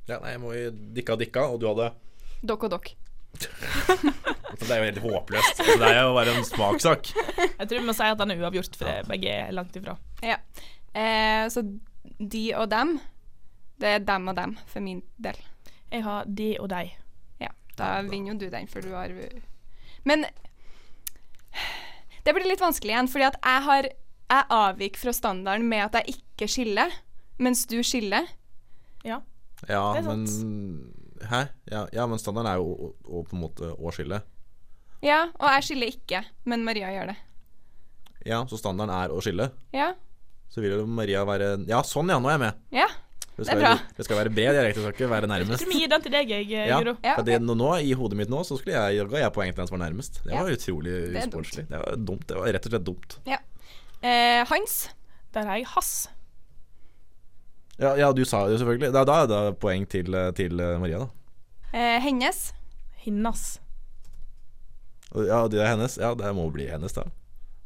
Ja, 0.06 0.18
nei, 0.22 0.32
jeg 0.34 0.40
må 0.42 0.52
jo 0.54 0.70
dikka 0.94 1.16
dikka, 1.18 1.46
og 1.50 1.60
du 1.62 1.68
hadde 1.70 1.92
Dokk 2.46 2.66
og 2.68 2.74
dokk. 2.76 2.92
Det 4.56 4.70
er 4.72 4.78
jo 4.80 4.86
helt 4.86 5.00
håpløst. 5.02 5.58
Det 5.66 5.84
er 5.86 5.98
jo 6.06 6.12
bare 6.16 6.32
en 6.38 6.46
smakssak. 6.46 7.10
Jeg 7.12 7.66
tror 7.68 7.80
vi 7.82 7.86
må 7.86 7.94
si 7.96 8.06
at 8.08 8.18
den 8.20 8.32
er 8.32 8.38
uavgjort, 8.40 8.76
for 8.78 8.88
det- 8.88 9.08
begge 9.10 9.32
er 9.32 9.50
langt 9.52 9.74
ifra. 9.76 9.96
Ja. 10.24 10.38
Eh, 10.96 11.46
så 11.52 11.62
de 12.18 12.44
og 12.56 12.70
dem, 12.72 12.94
det 13.82 13.90
er 13.96 13.98
dem 14.08 14.28
og 14.32 14.36
dem 14.38 14.54
for 14.70 14.80
min 14.80 15.02
del. 15.20 15.36
Jeg 15.92 16.02
har 16.06 16.24
de 16.26 16.48
og 16.62 16.70
deg. 16.72 16.94
Da 17.76 18.00
vinner 18.06 18.32
jo 18.32 18.38
du 18.40 18.48
den, 18.50 18.66
for 18.70 18.80
du 18.84 18.92
har 18.96 19.12
Men 20.04 20.24
det 22.24 22.34
blir 22.34 22.48
litt 22.48 22.60
vanskelig 22.62 22.92
igjen, 22.94 23.08
fordi 23.10 23.26
at 23.28 23.36
jeg 23.42 23.62
har 23.68 23.88
Jeg 24.26 24.46
avviker 24.50 24.98
fra 25.04 25.12
standarden 25.14 25.68
med 25.70 25.84
at 25.84 26.00
jeg 26.00 26.16
ikke 26.18 26.48
skiller, 26.50 26.90
mens 27.38 27.60
du 27.70 27.76
skiller. 27.86 28.26
Ja. 29.06 29.20
Ja, 29.68 29.92
Det 29.94 30.00
er 30.02 30.08
men. 30.08 30.24
Hæ? 31.30 31.44
Ja, 31.70 31.84
ja, 31.94 32.06
men 32.10 32.18
standarden 32.18 32.50
er 32.50 32.56
jo 32.58 32.72
å, 32.74 32.88
å 33.06 33.22
på 33.24 33.36
en 33.36 33.44
måte 33.44 33.70
å 33.78 33.92
skille. 33.94 34.18
Ja, 35.04 35.28
og 35.38 35.46
jeg 35.54 35.62
skiller 35.68 35.92
ikke, 35.94 36.24
men 36.44 36.64
Maria 36.66 36.90
gjør 36.90 37.12
det. 37.12 37.16
Ja, 38.26 38.40
så 38.50 38.58
standarden 38.58 38.90
er 38.96 39.14
å 39.14 39.22
skille. 39.22 39.52
Ja, 39.72 39.92
Så 40.50 40.60
vil 40.62 40.74
jo 40.74 40.86
Maria 40.86 41.22
være 41.26 41.52
Ja, 41.68 41.80
sånn 41.86 42.08
ja, 42.10 42.18
nå 42.18 42.28
er 42.28 42.36
jeg 42.36 42.44
med. 42.48 42.54
ja. 42.74 42.88
Det 43.36 43.44
Det 43.44 43.52
er 43.52 43.58
skal, 43.58 43.60
bra. 43.60 43.94
det 43.96 44.04
skal 44.06 44.16
være 44.16 44.30
bred 44.32 44.54
dialekt, 44.56 44.76
det 44.78 44.82
skal 44.82 44.94
ikke 44.96 45.10
være 45.10 45.20
Jeg 45.26 45.28
nærmest. 45.32 45.60
tror 45.62 45.68
vi 45.72 45.78
gir 45.82 45.88
den 45.92 46.02
til 46.06 46.12
deg, 46.14 46.30
jeg, 46.30 46.46
Ja, 46.48 46.78
Guro. 46.80 46.94
Ja, 47.04 47.14
okay. 47.20 47.38
nå, 47.38 47.54
nå, 47.54 47.70
I 47.84 47.92
hodet 47.92 48.16
mitt 48.16 48.30
nå 48.32 48.40
så 48.48 48.56
skulle 48.56 48.72
jeg 48.72 49.08
ga 49.10 49.18
jeg 49.18 49.32
poeng 49.36 49.52
til 49.52 49.60
den 49.60 49.68
som 49.68 49.78
var 49.78 49.82
nærmest. 49.90 50.22
Det 50.24 50.32
Ja. 50.32 50.42
var 50.42 50.50
utrolig 50.56 50.94
Det 51.12 51.22
usportslig. 51.26 51.66
Det 51.68 51.76
var 51.82 51.96
dumt. 51.96 52.26
Det 52.26 52.36
var 52.36 52.46
rett 52.56 52.64
og 52.66 52.72
slett 52.72 52.84
dumt. 52.84 53.18
ja. 53.26 53.38
Eh, 54.02 54.44
hans. 54.48 54.88
Der 55.34 55.40
er 55.44 55.56
jeg 55.60 55.66
Hass. 55.66 56.08
Ja, 57.78 57.94
ja 57.96 58.12
du 58.12 58.24
sa 58.24 58.46
det 58.46 58.56
jo 58.56 58.64
selvfølgelig. 58.64 58.92
Da, 58.92 59.04
da 59.04 59.22
er 59.22 59.26
det 59.26 59.58
poeng 59.60 59.84
til, 59.88 60.06
til 60.34 60.52
Maria, 60.80 60.98
da. 60.98 61.08
Eh, 61.74 62.00
hennes. 62.00 62.52
Hinnas. 63.04 63.58
Ja, 65.14 65.46
det 65.48 65.60
er 65.60 65.68
hennes. 65.76 65.98
Ja, 66.00 66.14
det 66.14 66.32
må 66.34 66.48
bli 66.52 66.66
hennes, 66.68 66.92
da. 66.96 67.02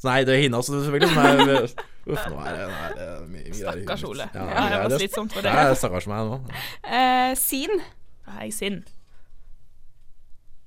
Så 0.00 0.08
nei, 0.08 0.24
det 0.24 0.34
er 0.36 0.42
hennes 0.48 0.66
selvfølgelig. 0.66 1.08
Som 1.14 1.18
er, 1.18 1.66
uff, 2.06 2.26
nå 2.32 2.40
er 2.44 2.56
det, 2.56 2.66
nå 2.70 2.78
er 2.86 2.94
det 2.98 3.08
mye, 3.28 3.44
mye 3.50 3.54
Stakkars. 3.60 4.04
Ole. 4.08 4.26
Ja, 4.34 4.44
Ja, 4.50 4.66
det 4.72 4.80
var 4.90 4.98
slitsomt 4.98 5.32
for 5.36 5.42
Det 5.42 5.52
deg. 5.52 5.70
er 5.70 5.74
stakkars 5.80 6.06
meg 6.10 6.30
nå. 6.30 6.38
Eh, 6.84 7.34
sin. 7.38 7.82
Da 8.26 8.48
sin. 8.54 8.84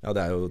Ja, 0.04 0.12
det 0.12 0.22
er 0.26 0.34
jo 0.34 0.50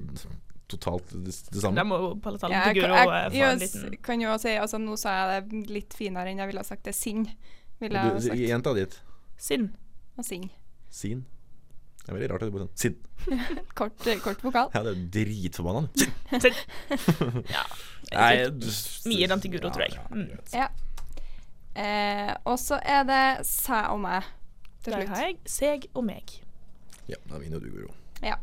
totalt 0.68 1.12
det, 1.14 1.34
det 1.54 1.62
samme. 1.62 1.76
Da 1.78 1.84
må 1.86 2.00
jo 2.02 2.14
palatalen 2.24 2.56
Ja, 2.58 2.64
til 2.74 2.82
Guro 2.82 2.96
få 2.98 3.44
en 3.52 3.60
liten 3.62 3.98
kan 4.02 4.22
jo 4.24 4.38
si 4.42 4.56
altså, 4.58 4.80
Nå 4.82 4.96
sa 4.98 5.14
jeg 5.34 5.44
det 5.52 5.70
litt 5.70 5.94
finere 5.94 6.32
enn 6.32 6.40
jeg 6.42 6.50
ville 6.50 6.64
ha 6.64 6.66
sagt 6.68 6.84
det. 6.90 6.96
Sinn. 6.98 7.28
Ville 7.84 8.00
jeg 8.00 8.16
ha 8.18 8.24
sagt. 8.26 8.42
Gjenta 8.42 8.74
ditt. 8.78 8.98
Sinn. 9.38 9.70
Og 10.18 10.26
sinn. 10.26 10.50
Sin. 10.90 11.26
Det 12.04 12.12
er 12.12 12.18
veldig 12.18 12.30
rart 12.34 12.44
at 12.44 12.50
du 12.52 12.56
bare 12.58 12.66
sånn 12.68 12.80
Sinn! 12.82 12.96
Kort, 13.80 14.08
kort 14.26 14.42
vokal. 14.44 14.70
Ja, 14.76 14.82
det 14.84 14.92
er 14.92 15.04
dritforbanna. 15.16 15.88
Ja. 17.56 17.64
Mye 19.10 19.28
den 19.32 19.42
til 19.44 19.54
Guro, 19.56 19.70
tror 19.72 19.86
jeg. 19.86 19.96
Ja, 19.96 20.08
Mm. 20.12 20.30
Ja. 20.54 20.68
Eh, 21.74 22.34
og 22.46 22.60
så 22.62 22.78
er 22.86 23.06
det 23.08 23.22
seg 23.50 23.88
og 23.90 24.02
meg 24.04 24.28
til 24.86 24.94
Der 24.94 25.08
har 25.10 25.24
jeg 25.26 25.38
seg 25.50 25.88
og 25.98 26.04
meg. 26.06 26.36
Ja, 27.10 27.18
da 27.32 27.40
vinner 27.42 27.64
du, 27.64 27.72
Guro. 27.74 27.96
Ja. 28.22 28.36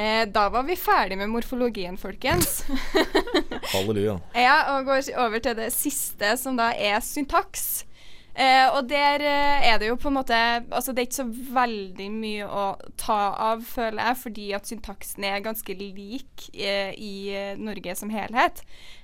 Eh, 0.00 0.24
da 0.32 0.46
var 0.48 0.64
vi 0.64 0.78
ferdig 0.80 1.18
med 1.20 1.28
morfologien, 1.28 1.98
folkens. 2.00 2.62
Halleluja. 3.74 4.16
ja, 4.38 4.56
og 4.78 4.86
går 4.88 5.10
over 5.20 5.42
til 5.44 5.58
det 5.58 5.68
siste, 5.74 6.32
som 6.40 6.56
da 6.56 6.70
er 6.78 7.02
syntaks. 7.04 7.84
Eh, 8.40 8.66
og 8.72 8.86
der 8.88 9.20
eh, 9.20 9.66
er 9.68 9.80
det 9.80 9.90
jo 9.90 9.98
på 10.00 10.08
en 10.08 10.14
måte 10.16 10.36
Altså 10.72 10.94
det 10.94 11.02
er 11.02 11.08
ikke 11.10 11.18
så 11.18 11.54
veldig 11.58 12.06
mye 12.14 12.46
å 12.48 12.62
ta 13.00 13.18
av, 13.50 13.66
føler 13.68 14.00
jeg, 14.00 14.18
fordi 14.22 14.46
at 14.56 14.70
syntaksen 14.70 15.26
er 15.28 15.42
ganske 15.44 15.76
lik 15.76 16.46
eh, 16.54 16.94
i 16.96 17.12
eh, 17.36 17.60
Norge 17.60 17.96
som 17.98 18.12
helhet. 18.14 18.62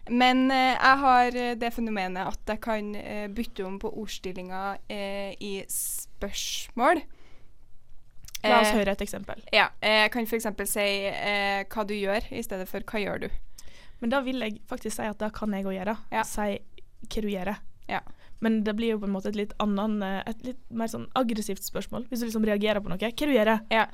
Men 0.09 0.47
eh, 0.55 0.73
jeg 0.73 1.03
har 1.03 1.37
eh, 1.43 1.53
det 1.61 1.73
fenomenet 1.75 2.33
at 2.33 2.55
jeg 2.55 2.63
kan 2.65 2.89
bytte 3.37 3.67
om 3.67 3.77
på 3.83 3.93
ordstillinga 3.93 4.63
eh, 4.89 5.37
i 5.37 5.53
spørsmål. 5.69 7.03
La 8.47 8.61
oss 8.63 8.73
høre 8.77 8.95
et 8.95 9.03
eksempel. 9.03 9.41
Ja. 9.53 9.69
Jeg 9.83 10.13
kan 10.15 10.29
f.eks. 10.29 10.49
si 10.71 10.87
eh, 11.11 11.65
hva 11.67 11.85
du 11.89 11.97
gjør, 11.97 12.29
i 12.31 12.45
stedet 12.47 12.69
for 12.71 12.85
hva 12.87 13.03
gjør 13.03 13.27
du. 13.27 13.29
Men 14.01 14.13
da 14.13 14.21
vil 14.25 14.41
jeg 14.45 14.61
faktisk 14.71 14.97
si 14.97 15.09
at 15.09 15.21
da 15.21 15.33
kan 15.35 15.53
jeg 15.57 15.67
òg 15.67 15.77
gjøre. 15.77 15.97
Ja. 16.15 16.25
Si 16.29 16.47
hva 17.11 17.25
du 17.25 17.29
gjør. 17.33 17.57
Ja. 17.91 18.01
Men 18.45 18.63
det 18.65 18.75
blir 18.77 18.95
jo 18.95 19.03
på 19.03 19.09
en 19.09 19.15
måte 19.15 19.31
et 19.33 19.39
litt 19.39 19.55
annen 19.63 20.03
eh, 20.05 20.23
Et 20.29 20.51
litt 20.51 20.59
mer 20.71 20.91
sånn 20.93 21.07
aggressivt 21.17 21.65
spørsmål. 21.65 22.09
Hvis 22.11 22.21
du 22.21 22.29
liksom 22.29 22.45
reagerer 22.47 22.83
på 22.85 22.93
noe. 22.93 23.01
Hva 23.01 23.13
du 23.13 23.33
gjør? 23.33 23.55
Ja. 23.73 23.87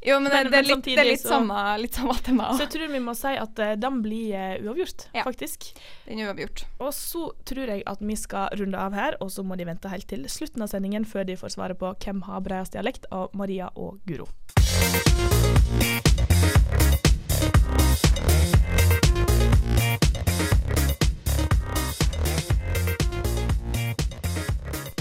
Jo, 0.00 0.20
men, 0.20 0.30
det, 0.30 0.50
det, 0.50 0.58
er 0.60 0.66
litt, 0.68 0.84
det 0.86 0.98
er 1.02 1.08
litt, 1.08 1.20
så- 1.20 1.34
samme, 1.34 1.56
litt 1.82 1.96
samme 1.98 2.14
tema. 2.24 2.50
Så 2.54 2.64
jeg 2.64 2.72
tror 2.76 2.92
vi 2.92 3.00
må 3.02 3.12
si 3.18 3.32
at 3.36 3.60
uh, 3.60 3.72
den 3.76 3.98
blir 4.04 4.32
uh, 4.32 4.68
uavgjort, 4.70 5.08
faktisk. 5.26 5.68
Den 6.06 6.22
er 6.22 6.30
uavgjort. 6.30 6.64
Og 6.78 6.94
så 6.96 7.26
tror 7.48 7.74
jeg 7.74 7.84
at 7.90 8.00
vi 8.00 8.16
skal 8.16 8.56
runde 8.60 8.80
av 8.80 8.96
her, 8.96 9.18
og 9.20 9.32
så 9.34 9.44
må 9.44 9.58
de 9.58 9.68
vente 9.68 9.90
helt 9.92 10.08
til 10.08 10.24
slutten 10.32 10.64
av 10.64 10.72
sendingen 10.72 11.04
før 11.08 11.28
de 11.28 11.36
får 11.40 11.56
svaret 11.58 11.80
på 11.82 11.92
hvem 12.06 12.24
har 12.30 12.44
bredest 12.46 12.78
dialekt 12.78 13.10
av 13.10 13.34
Maria 13.36 13.72
og 13.74 14.00
Guro. 14.08 14.30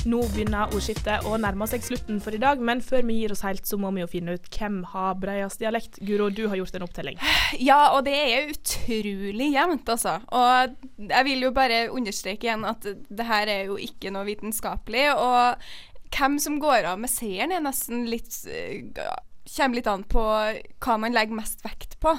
Nå 0.06 0.20
begynner 0.30 0.70
ordskiftet 0.70 1.26
å 1.26 1.38
nærme 1.42 1.66
seg 1.70 1.82
slutten 1.82 2.20
for 2.22 2.36
i 2.36 2.42
dag, 2.42 2.60
men 2.62 2.82
før 2.86 3.02
vi 3.08 3.18
gir 3.18 3.34
oss 3.34 3.42
helt, 3.46 3.66
så 3.66 3.80
må 3.82 3.90
vi 3.96 4.04
jo 4.04 4.10
finne 4.12 4.36
ut 4.38 4.50
hvem 4.54 4.84
har 4.92 5.18
bredest 5.18 5.64
dialekt. 5.64 5.98
Guro, 6.06 6.28
du 6.30 6.44
har 6.52 6.60
gjort 6.60 6.78
en 6.78 6.86
opptelling. 6.86 7.18
Ja, 7.62 7.96
og 7.96 8.04
det 8.06 8.14
er 8.14 8.52
utrolig 8.52 9.52
jevnt, 9.54 9.90
altså. 9.90 10.18
Og 10.36 10.76
jeg 11.10 11.26
vil 11.28 11.46
jo 11.46 11.52
bare 11.56 11.86
understreke 11.94 12.50
igjen 12.50 12.66
at 12.68 12.86
det 12.86 13.28
her 13.28 13.50
er 13.50 13.70
jo 13.72 13.80
ikke 13.82 14.12
noe 14.14 14.28
vitenskapelig. 14.28 15.08
Og 15.18 16.14
hvem 16.16 16.38
som 16.42 16.60
går 16.62 16.90
av 16.92 17.02
med 17.02 17.12
seieren, 17.12 17.56
er 17.56 17.64
nesten 17.66 18.06
litt 18.10 18.44
eh, 18.50 18.86
Kommer 19.46 19.78
litt 19.78 19.88
an 19.88 20.02
på 20.10 20.22
hva 20.26 20.96
man 20.98 21.14
legger 21.14 21.38
mest 21.38 21.60
vekt 21.62 22.00
på. 22.02 22.16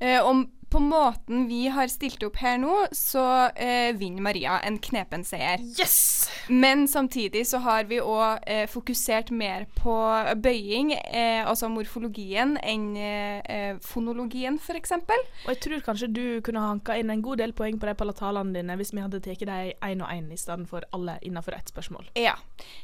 Eh, 0.00 0.16
og 0.24 0.46
på 0.74 0.80
måten 0.82 1.46
vi 1.46 1.68
har 1.70 1.86
stilt 1.86 2.22
opp 2.26 2.40
her 2.42 2.56
nå, 2.58 2.72
så 2.90 3.22
eh, 3.54 3.92
vinner 3.94 4.24
Maria 4.26 4.56
en 4.66 4.80
knepen 4.82 5.22
seier. 5.26 5.62
Yes! 5.78 6.26
Men 6.48 6.88
samtidig 6.90 7.44
så 7.46 7.60
har 7.62 7.86
vi 7.86 8.00
òg 8.02 8.42
eh, 8.50 8.64
fokusert 8.70 9.30
mer 9.30 9.68
på 9.78 9.94
bøying, 10.42 10.90
eh, 10.96 11.46
altså 11.46 11.70
morfologien, 11.70 12.56
enn 12.58 12.88
eh, 12.98 13.78
fonologien, 13.86 14.58
f.eks. 14.58 14.96
Og 14.98 15.52
jeg 15.52 15.60
tror 15.62 15.84
kanskje 15.86 16.10
du 16.10 16.24
kunne 16.44 16.64
hanka 16.64 16.98
inn 16.98 17.12
en 17.14 17.22
god 17.22 17.44
del 17.44 17.54
poeng 17.54 17.78
på 17.78 17.88
de 17.88 17.94
palatalene 18.00 18.56
dine 18.58 18.78
hvis 18.80 18.90
vi 18.96 19.04
hadde 19.04 19.22
tatt 19.22 19.46
dem 19.46 19.70
én 19.78 20.02
og 20.02 20.10
én 20.10 20.26
i 20.34 20.40
stedet 20.40 20.66
for 20.70 20.82
alle 20.96 21.20
innenfor 21.22 21.54
ett 21.54 21.70
spørsmål. 21.70 22.10
Ja. 22.18 22.34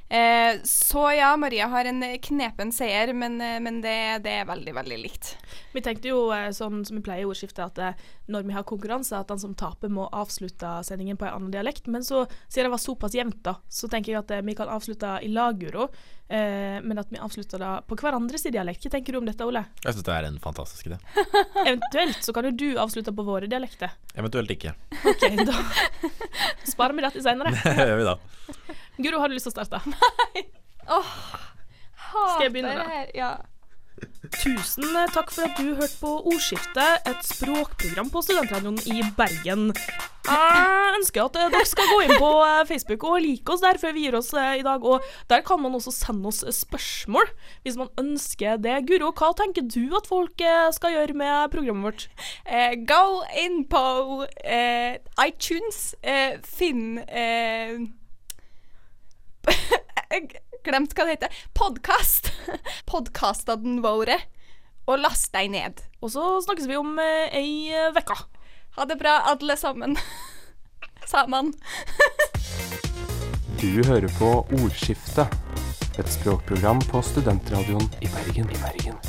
Eh, 0.08 0.62
så 0.62 1.08
ja, 1.18 1.34
Maria 1.36 1.66
har 1.74 1.90
en 1.90 2.04
knepen 2.22 2.70
seier, 2.74 3.12
men, 3.18 3.40
eh, 3.40 3.58
men 3.58 3.82
det, 3.82 4.22
det 4.24 4.38
er 4.40 4.48
veldig, 4.48 4.78
veldig 4.78 5.02
likt. 5.02 5.34
Vi 5.74 5.82
tenkte 5.84 6.10
jo 6.10 6.24
eh, 6.34 6.50
sånn 6.54 6.84
som 6.86 6.98
vi 6.98 7.04
pleier 7.06 7.26
i 7.26 7.30
ordskiftet, 7.30 7.62
at 7.66 7.79
når 8.30 8.46
vi 8.46 8.54
har 8.54 8.66
konkurranse, 8.68 9.18
at 9.18 9.30
den 9.30 9.40
som 9.42 9.56
taper 9.58 9.90
må 9.92 10.06
avslutte 10.14 10.70
sendingen 10.86 11.18
på 11.18 11.26
en 11.26 11.36
annen 11.36 11.52
dialekt. 11.54 11.88
Men 11.90 12.04
så, 12.06 12.24
siden 12.48 12.68
det 12.68 12.74
var 12.74 12.82
såpass 12.82 13.16
jevnt, 13.16 13.42
da, 13.46 13.56
så 13.68 13.90
tenker 13.90 14.14
jeg 14.14 14.22
at 14.22 14.32
eh, 14.36 14.44
vi 14.46 14.54
kan 14.58 14.70
avslutte 14.70 15.18
i 15.26 15.30
lag, 15.32 15.58
Guro. 15.60 15.88
Eh, 16.30 16.78
men 16.82 17.00
at 17.02 17.10
vi 17.10 17.18
avslutter 17.18 17.58
da 17.58 17.72
på 17.82 17.98
hverandres 17.98 18.46
dialekt. 18.46 18.84
Hva 18.86 18.94
tenker 18.94 19.16
du 19.16 19.20
om 19.20 19.26
dette, 19.26 19.46
Ole? 19.46 19.64
Jeg 19.82 19.96
syns 19.96 20.06
det 20.06 20.14
er 20.14 20.28
en 20.28 20.38
fantastisk 20.42 20.90
idé. 20.90 21.00
Eventuelt 21.66 22.22
så 22.22 22.34
kan 22.36 22.46
jo 22.46 22.54
du 22.54 22.68
avslutte 22.78 23.14
på 23.16 23.26
våre 23.26 23.50
dialekter. 23.50 23.96
Eventuelt 24.14 24.54
ikke. 24.54 24.76
OK, 25.00 25.26
da 25.42 25.58
sparer 26.72 26.94
vi 26.94 27.06
dette 27.08 27.24
senere. 27.24 27.54
Det 27.64 27.88
gjør 27.90 27.98
vi 27.98 28.08
da. 28.08 28.16
Guro, 29.00 29.22
har 29.22 29.30
du 29.30 29.34
lyst 29.34 29.50
til 29.50 29.56
å 29.56 29.66
starte? 29.66 29.82
Nei. 29.90 30.44
Åh, 30.90 30.98
oh, 30.98 31.40
hater 32.10 32.50
det 32.54 32.76
her. 32.78 33.10
Ja. 33.16 33.30
Tusen 34.38 34.86
takk 35.14 35.30
for 35.34 35.42
at 35.48 35.58
du 35.58 35.74
hørte 35.74 35.96
på 36.00 36.10
Ordskiftet, 36.30 37.02
et 37.08 37.22
språkprogram 37.26 38.10
på 38.12 38.22
Studentradioen 38.24 38.78
i 38.86 39.02
Bergen. 39.18 39.62
Jeg 40.30 40.94
ønsker 40.98 41.24
at 41.24 41.36
eh, 41.40 41.48
dere 41.50 41.66
skal 41.66 41.88
gå 41.90 41.98
inn 42.04 42.12
på 42.20 42.28
eh, 42.44 42.66
Facebook 42.68 43.04
og 43.08 43.22
like 43.24 43.52
oss 43.52 43.62
der 43.64 43.78
før 43.80 43.92
vi 43.96 44.02
gir 44.04 44.16
oss 44.18 44.30
eh, 44.36 44.58
i 44.60 44.66
dag. 44.66 44.84
Og 44.84 44.98
der 45.32 45.40
kan 45.46 45.58
man 45.62 45.74
også 45.74 45.92
sende 45.94 46.28
oss 46.30 46.40
spørsmål 46.56 47.26
hvis 47.64 47.78
man 47.80 47.90
ønsker 48.00 48.52
det. 48.62 48.76
Guro, 48.88 49.08
hva 49.16 49.28
tenker 49.38 49.64
du 49.66 49.96
at 49.98 50.10
folk 50.10 50.38
skal 50.76 50.94
gjøre 50.94 51.14
med 51.18 51.50
programmet 51.54 51.84
vårt? 51.88 52.02
Uh, 52.46 52.72
gå 52.86 53.04
inn 53.42 53.58
på 53.70 53.84
uh, 54.22 54.94
iTunes, 55.26 55.78
uh, 56.04 56.34
finn 56.46 57.00
eh, 60.60 60.70
glemte 60.70 60.96
hva 60.96 61.06
det 61.06 61.16
heter. 61.16 61.40
Podkast. 61.54 62.32
Podkastene 62.90 63.80
våre. 63.84 64.18
Og 64.88 65.00
last 65.00 65.32
deg 65.34 65.50
ned. 65.52 65.80
Og 66.00 66.12
så 66.14 66.40
snakkes 66.44 66.68
vi 66.68 66.78
om 66.80 66.98
eh, 66.98 67.28
ei 67.36 67.70
eh, 67.72 67.94
uke. 67.94 68.16
Ha 68.76 68.86
det 68.86 68.98
bra, 69.00 69.20
alle 69.32 69.56
sammen. 69.56 69.96
Sammen. 71.10 71.52
Du 73.60 73.82
hører 73.88 74.08
på 74.16 74.28
Ordskiftet, 74.60 75.32
et 75.98 76.12
språkprogram 76.12 76.78
på 76.92 77.02
studentradioen 77.02 77.90
i 78.00 78.08
Bergen. 78.14 78.46
I 78.46 78.62
Bergen. 78.62 79.00